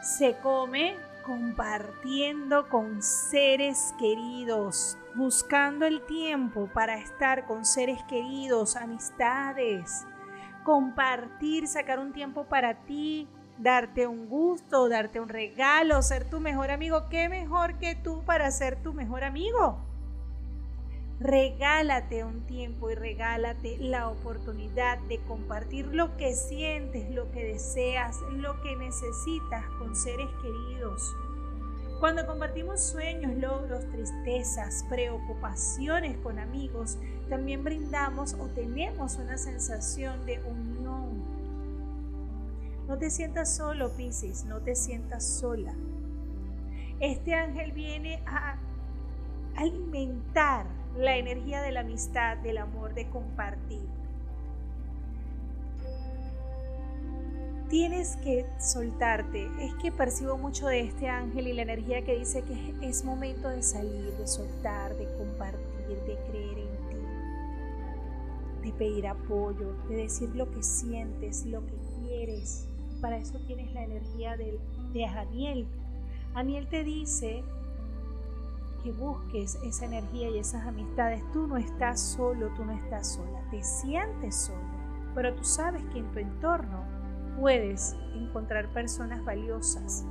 [0.02, 10.04] se come compartiendo con seres queridos, buscando el tiempo para estar con seres queridos, amistades,
[10.64, 13.28] compartir, sacar un tiempo para ti,
[13.58, 17.08] darte un gusto, darte un regalo, ser tu mejor amigo.
[17.08, 19.78] ¿Qué mejor que tú para ser tu mejor amigo?
[21.22, 28.18] regálate un tiempo y regálate la oportunidad de compartir lo que sientes, lo que deseas,
[28.32, 31.14] lo que necesitas con seres queridos.
[32.02, 36.98] Cuando compartimos sueños, logros, tristezas, preocupaciones con amigos,
[37.28, 41.22] también brindamos o tenemos una sensación de unión.
[42.88, 45.74] No te sientas solo, Piscis, no te sientas sola.
[46.98, 48.56] Este ángel viene a
[49.54, 50.66] alimentar
[50.96, 53.91] la energía de la amistad, del amor, de compartir.
[57.72, 59.48] Tienes que soltarte.
[59.58, 63.48] Es que percibo mucho de este ángel y la energía que dice que es momento
[63.48, 70.28] de salir, de soltar, de compartir, de creer en ti, de pedir apoyo, de decir
[70.36, 72.68] lo que sientes, lo que quieres.
[73.00, 74.60] Para eso tienes la energía de,
[74.92, 75.66] de Daniel.
[76.34, 77.42] Daniel te dice
[78.84, 81.22] que busques esa energía y esas amistades.
[81.32, 84.60] Tú no estás solo, tú no estás sola, te sientes solo,
[85.14, 87.00] pero tú sabes que en tu entorno
[87.38, 90.04] puedes encontrar personas valiosas.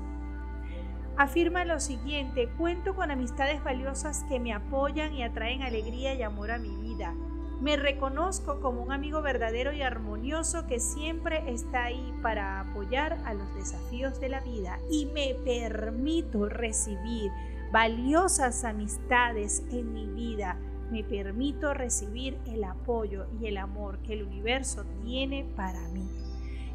[1.17, 6.51] Afirma lo siguiente, cuento con amistades valiosas que me apoyan y atraen alegría y amor
[6.51, 7.13] a mi vida.
[7.59, 13.35] Me reconozco como un amigo verdadero y armonioso que siempre está ahí para apoyar a
[13.35, 17.29] los desafíos de la vida y me permito recibir
[17.71, 20.57] valiosas amistades en mi vida,
[20.91, 26.20] me permito recibir el apoyo y el amor que el universo tiene para mí.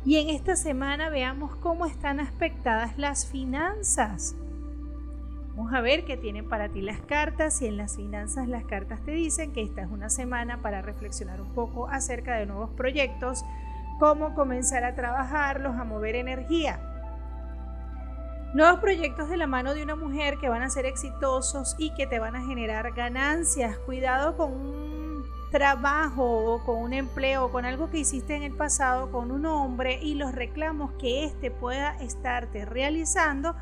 [0.06, 4.36] Y en esta semana veamos cómo están aspectadas las finanzas.
[5.56, 9.00] Vamos a ver qué tienen para ti las cartas y en las finanzas las cartas
[9.04, 13.44] te dicen que esta es una semana para reflexionar un poco acerca de nuevos proyectos,
[13.98, 16.78] cómo comenzar a trabajarlos, a mover energía.
[18.54, 22.06] Nuevos proyectos de la mano de una mujer que van a ser exitosos y que
[22.06, 23.76] te van a generar ganancias.
[23.78, 29.10] Cuidado con un trabajo o con un empleo, con algo que hiciste en el pasado
[29.10, 33.54] con un hombre y los reclamos que éste pueda estarte realizando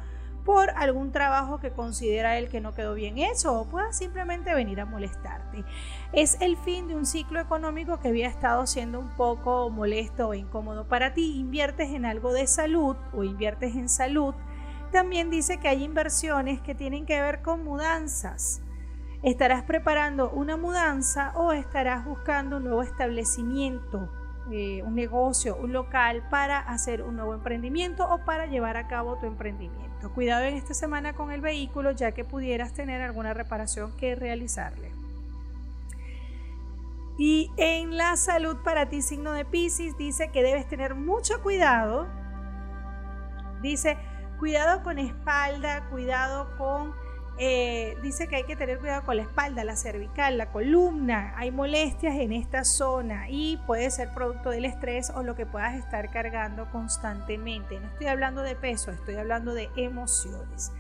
[0.45, 4.81] por algún trabajo que considera él que no quedó bien hecho o pueda simplemente venir
[4.81, 5.65] a molestarte.
[6.13, 10.35] Es el fin de un ciclo económico que había estado siendo un poco molesto o
[10.35, 11.39] incómodo para ti.
[11.39, 14.35] Inviertes en algo de salud o inviertes en salud
[14.93, 18.64] también dice que hay inversiones que tienen que ver con mudanzas.
[19.25, 24.11] ¿Estarás preparando una mudanza o estarás buscando un nuevo establecimiento,
[24.53, 29.17] eh, un negocio, un local para hacer un nuevo emprendimiento o para llevar a cabo
[29.17, 30.13] tu emprendimiento?
[30.13, 34.93] Cuidado en esta semana con el vehículo ya que pudieras tener alguna reparación que realizarle.
[37.17, 42.09] Y en la salud para ti, signo de Pisces, dice que debes tener mucho cuidado.
[43.63, 43.97] Dice,
[44.39, 46.93] Cuidado con espalda, cuidado con...
[47.37, 51.35] Eh, dice que hay que tener cuidado con la espalda, la cervical, la columna.
[51.37, 55.75] Hay molestias en esta zona y puede ser producto del estrés o lo que puedas
[55.75, 57.81] estar cargando constantemente.
[57.81, 60.73] No estoy hablando de peso, estoy hablando de emociones.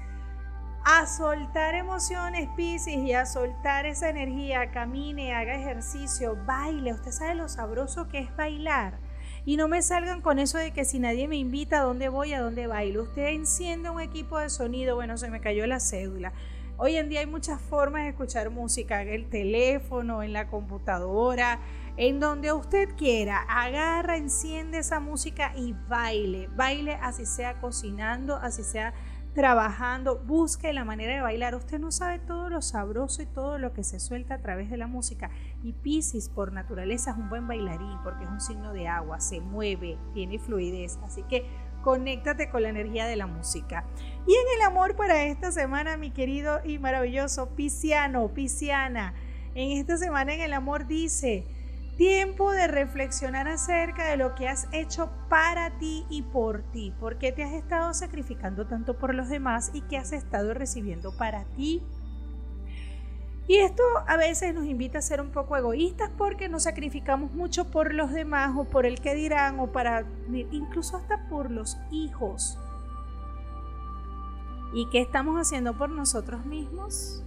[0.84, 4.70] A soltar emociones, Pisces, y a soltar esa energía.
[4.70, 6.92] Camine, haga ejercicio, baile.
[6.92, 8.98] Usted sabe lo sabroso que es bailar
[9.46, 12.32] Y no me salgan con eso de que si nadie me invita, ¿a dónde voy?
[12.32, 13.02] ¿A dónde bailo?
[13.02, 16.32] Usted enciende un equipo de sonido, bueno, se me cayó la cédula.
[16.78, 21.60] Hoy en día hay muchas formas de escuchar música, en el teléfono, en la computadora,
[21.98, 23.42] en donde usted quiera.
[23.48, 26.48] Agarra, enciende esa música y baile.
[26.56, 28.94] Baile así sea cocinando, así sea
[29.34, 31.54] trabajando, busque la manera de bailar.
[31.54, 34.76] Usted no sabe todo lo sabroso y todo lo que se suelta a través de
[34.76, 35.30] la música.
[35.64, 39.40] Y Pisces por naturaleza es un buen bailarín porque es un signo de agua, se
[39.40, 40.98] mueve, tiene fluidez.
[41.02, 41.46] Así que
[41.82, 43.86] conéctate con la energía de la música.
[44.26, 49.14] Y en el amor para esta semana, mi querido y maravilloso Pisciano, Pisciana,
[49.54, 51.46] en esta semana en el amor dice,
[51.96, 56.92] Tiempo de reflexionar acerca de lo que has hecho para ti y por ti.
[56.98, 61.16] ¿Por qué te has estado sacrificando tanto por los demás y qué has estado recibiendo
[61.16, 61.82] para ti?
[63.46, 67.70] Y esto a veces nos invita a ser un poco egoístas porque nos sacrificamos mucho
[67.70, 70.06] por los demás o por el que dirán o para
[70.50, 72.58] incluso hasta por los hijos.
[74.72, 77.22] ¿Y qué estamos haciendo por nosotros mismos?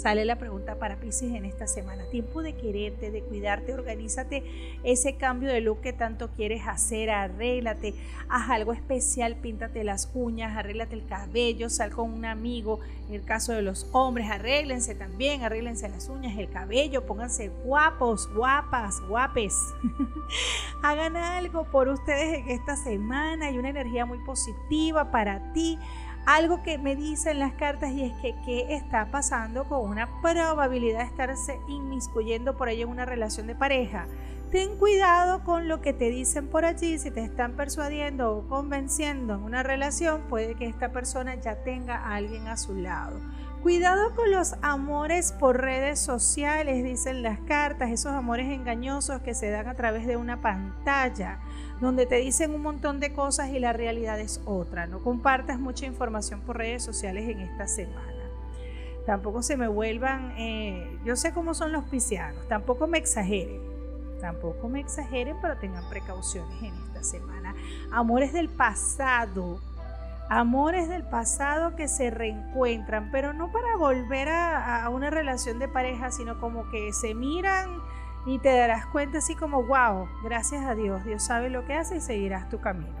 [0.00, 2.04] Sale la pregunta para Pisces en esta semana.
[2.04, 4.42] Tiempo de quererte, de cuidarte, organízate
[4.82, 7.92] ese cambio de look que tanto quieres hacer, arréglate,
[8.30, 12.80] haz algo especial, píntate las uñas, arréglate el cabello, sal con un amigo.
[13.08, 18.26] En el caso de los hombres, arréglense también, arréglense las uñas, el cabello, pónganse guapos,
[18.32, 19.54] guapas, guapes.
[20.82, 23.48] Hagan algo por ustedes en esta semana.
[23.48, 25.78] Hay una energía muy positiva para ti
[26.36, 31.00] algo que me dicen las cartas y es que qué está pasando con una probabilidad
[31.00, 34.06] de estarse inmiscuyendo por ahí en una relación de pareja.
[34.52, 39.34] Ten cuidado con lo que te dicen por allí, si te están persuadiendo o convenciendo
[39.34, 43.18] en una relación, puede que esta persona ya tenga a alguien a su lado.
[43.62, 49.50] Cuidado con los amores por redes sociales, dicen las cartas, esos amores engañosos que se
[49.50, 51.40] dan a través de una pantalla
[51.80, 54.86] donde te dicen un montón de cosas y la realidad es otra.
[54.86, 58.20] No compartas mucha información por redes sociales en esta semana.
[59.06, 63.60] Tampoco se me vuelvan, eh, yo sé cómo son los piscianos, tampoco me exageren,
[64.20, 67.54] tampoco me exageren, pero tengan precauciones en esta semana.
[67.90, 69.58] Amores del pasado,
[70.28, 75.66] amores del pasado que se reencuentran, pero no para volver a, a una relación de
[75.66, 77.80] pareja, sino como que se miran
[78.26, 81.96] y te darás cuenta así como, wow, gracias a Dios, Dios sabe lo que hace
[81.96, 83.00] y seguirás tu camino.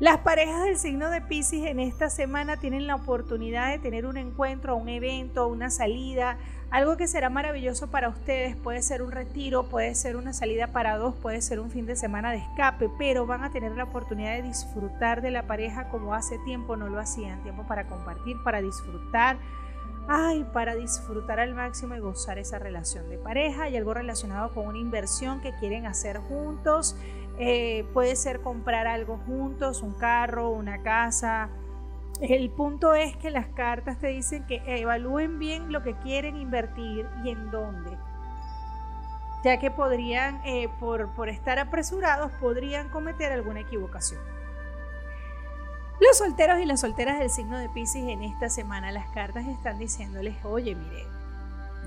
[0.00, 4.16] Las parejas del signo de Pisces en esta semana tienen la oportunidad de tener un
[4.16, 6.38] encuentro, un evento, una salida,
[6.70, 8.54] algo que será maravilloso para ustedes.
[8.54, 11.96] Puede ser un retiro, puede ser una salida para dos, puede ser un fin de
[11.96, 16.14] semana de escape, pero van a tener la oportunidad de disfrutar de la pareja como
[16.14, 17.42] hace tiempo no lo hacían.
[17.42, 19.36] Tiempo para compartir, para disfrutar,
[20.08, 24.66] ay, para disfrutar al máximo y gozar esa relación de pareja y algo relacionado con
[24.66, 26.96] una inversión que quieren hacer juntos.
[27.38, 31.50] Eh, puede ser comprar algo juntos, un carro, una casa.
[32.22, 37.06] El punto es que las cartas te dicen que evalúen bien lo que quieren invertir
[37.22, 37.90] y en dónde.
[39.44, 44.37] Ya que podrían, eh, por, por estar apresurados, podrían cometer alguna equivocación.
[46.00, 49.78] Los solteros y las solteras del signo de Pisces en esta semana las cartas están
[49.78, 51.06] diciéndoles, oye, mire,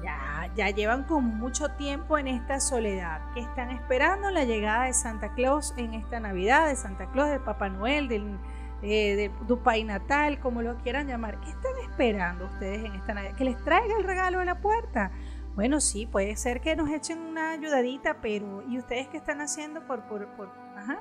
[0.04, 4.94] ya, ya llevan con mucho tiempo en esta soledad, que están esperando la llegada de
[4.94, 8.38] Santa Claus en esta Navidad, de Santa Claus, de Papá Noel, del,
[8.82, 11.40] de, tu país natal, como lo quieran llamar.
[11.40, 13.36] ¿Qué están esperando ustedes en esta Navidad?
[13.38, 15.12] ¿Que les traiga el regalo a la puerta?
[15.56, 19.88] Bueno, sí, puede ser que nos echen una ayudadita, pero ¿y ustedes qué están haciendo
[19.88, 20.98] por, por, por, ajá,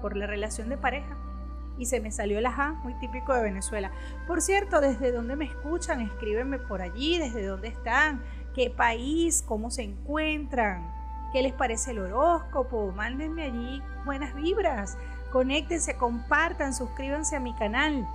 [0.00, 1.16] por la relación de pareja?
[1.80, 3.90] Y se me salió el ajá, muy típico de Venezuela.
[4.26, 8.22] Por cierto, desde dónde me escuchan, escríbenme por allí, desde dónde están,
[8.54, 10.92] qué país, cómo se encuentran,
[11.32, 14.98] qué les parece el horóscopo, mándenme allí buenas vibras,
[15.32, 18.06] conéctense, compartan, suscríbanse a mi canal.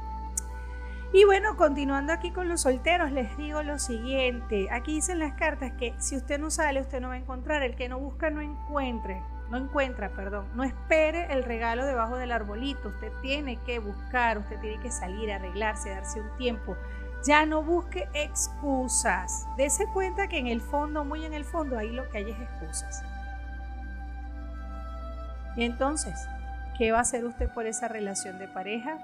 [1.12, 4.68] Y bueno, continuando aquí con los solteros, les digo lo siguiente.
[4.70, 7.64] Aquí dicen las cartas que si usted no sale, usted no va a encontrar.
[7.64, 12.32] El que no busca, no encuentre no encuentra, perdón, no espere el regalo debajo del
[12.32, 16.76] arbolito, usted tiene que buscar, usted tiene que salir, arreglarse, darse un tiempo.
[17.26, 19.46] Ya no busque excusas.
[19.58, 22.40] Dese cuenta que en el fondo, muy en el fondo, ahí lo que hay es
[22.40, 23.04] excusas.
[25.56, 26.28] Y entonces,
[26.78, 28.98] ¿qué va a hacer usted por esa relación de pareja?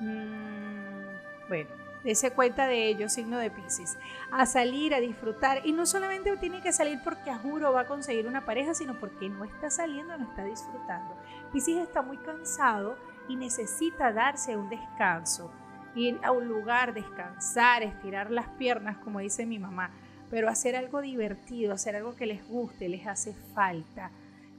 [0.00, 1.70] Mm, bueno,
[2.04, 3.98] Dese cuenta de ello, signo de Pisces.
[4.30, 5.66] A salir, a disfrutar.
[5.66, 8.98] Y no solamente tiene que salir porque a juro va a conseguir una pareja, sino
[9.00, 11.16] porque no está saliendo, no está disfrutando.
[11.52, 12.96] Pisces está muy cansado
[13.28, 15.50] y necesita darse un descanso.
[15.94, 19.90] Ir a un lugar, descansar, estirar las piernas, como dice mi mamá.
[20.30, 24.10] pero hacer algo divertido, hacer algo que les guste, les hace falta.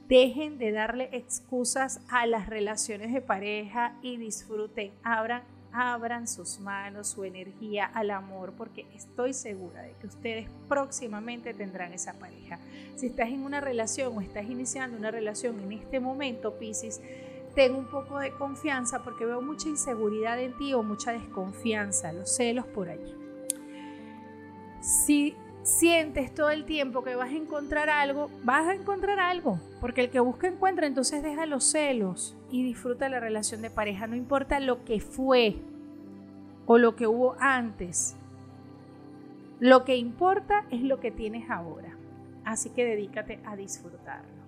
[0.08, 7.08] Dejen de darle excusas a las relaciones de pareja y disfruten, abran, abran sus manos,
[7.08, 12.58] su energía al amor, porque estoy segura de que ustedes próximamente tendrán esa pareja.
[12.96, 17.00] Si estás en una relación o estás iniciando una relación en este momento, Pisces,
[17.54, 22.34] ten un poco de confianza porque veo mucha inseguridad en ti o mucha desconfianza, los
[22.34, 23.14] celos por allí.
[24.80, 30.00] Si sientes todo el tiempo que vas a encontrar algo, vas a encontrar algo, porque
[30.02, 34.16] el que busca encuentra, entonces deja los celos y disfruta la relación de pareja, no
[34.16, 35.56] importa lo que fue
[36.66, 38.16] o lo que hubo antes.
[39.58, 41.96] Lo que importa es lo que tienes ahora.
[42.44, 44.40] Así que dedícate a disfrutarlo.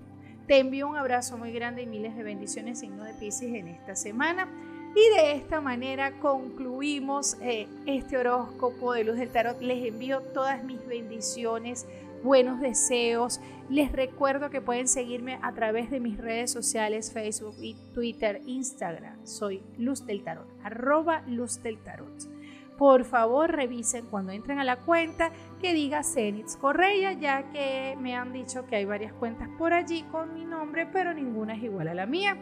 [0.46, 3.94] Te envío un abrazo muy grande y miles de bendiciones, signo de Pisces, en esta
[3.94, 4.48] semana.
[4.94, 9.60] Y de esta manera concluimos eh, este horóscopo de Luz del Tarot.
[9.62, 11.86] Les envío todas mis bendiciones,
[12.22, 13.40] buenos deseos.
[13.70, 19.26] Les recuerdo que pueden seguirme a través de mis redes sociales, Facebook y Twitter, Instagram.
[19.26, 22.28] Soy Luz del Tarot, arroba Luz del Tarot.
[22.76, 28.14] Por favor, revisen cuando entren a la cuenta que diga Zenitz Correa, ya que me
[28.14, 31.88] han dicho que hay varias cuentas por allí con mi nombre, pero ninguna es igual
[31.88, 32.36] a la mía.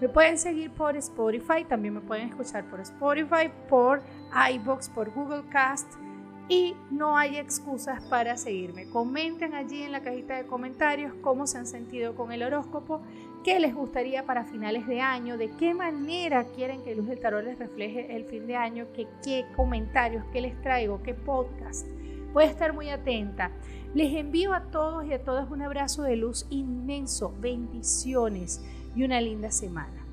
[0.00, 4.02] Me pueden seguir por Spotify, también me pueden escuchar por Spotify, por
[4.50, 5.94] iBox, por Google Cast
[6.48, 8.88] y no hay excusas para seguirme.
[8.90, 13.00] Comenten allí en la cajita de comentarios cómo se han sentido con el horóscopo,
[13.44, 17.44] qué les gustaría para finales de año, de qué manera quieren que Luz del Tarot
[17.44, 21.86] les refleje el fin de año, qué comentarios, qué les traigo, qué podcast.
[22.32, 23.50] Voy a estar muy atenta.
[23.94, 28.62] Les envío a todos y a todas un abrazo de luz inmenso, bendiciones
[28.94, 30.04] y una linda semana.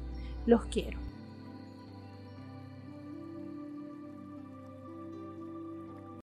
[0.45, 1.08] Los quiero.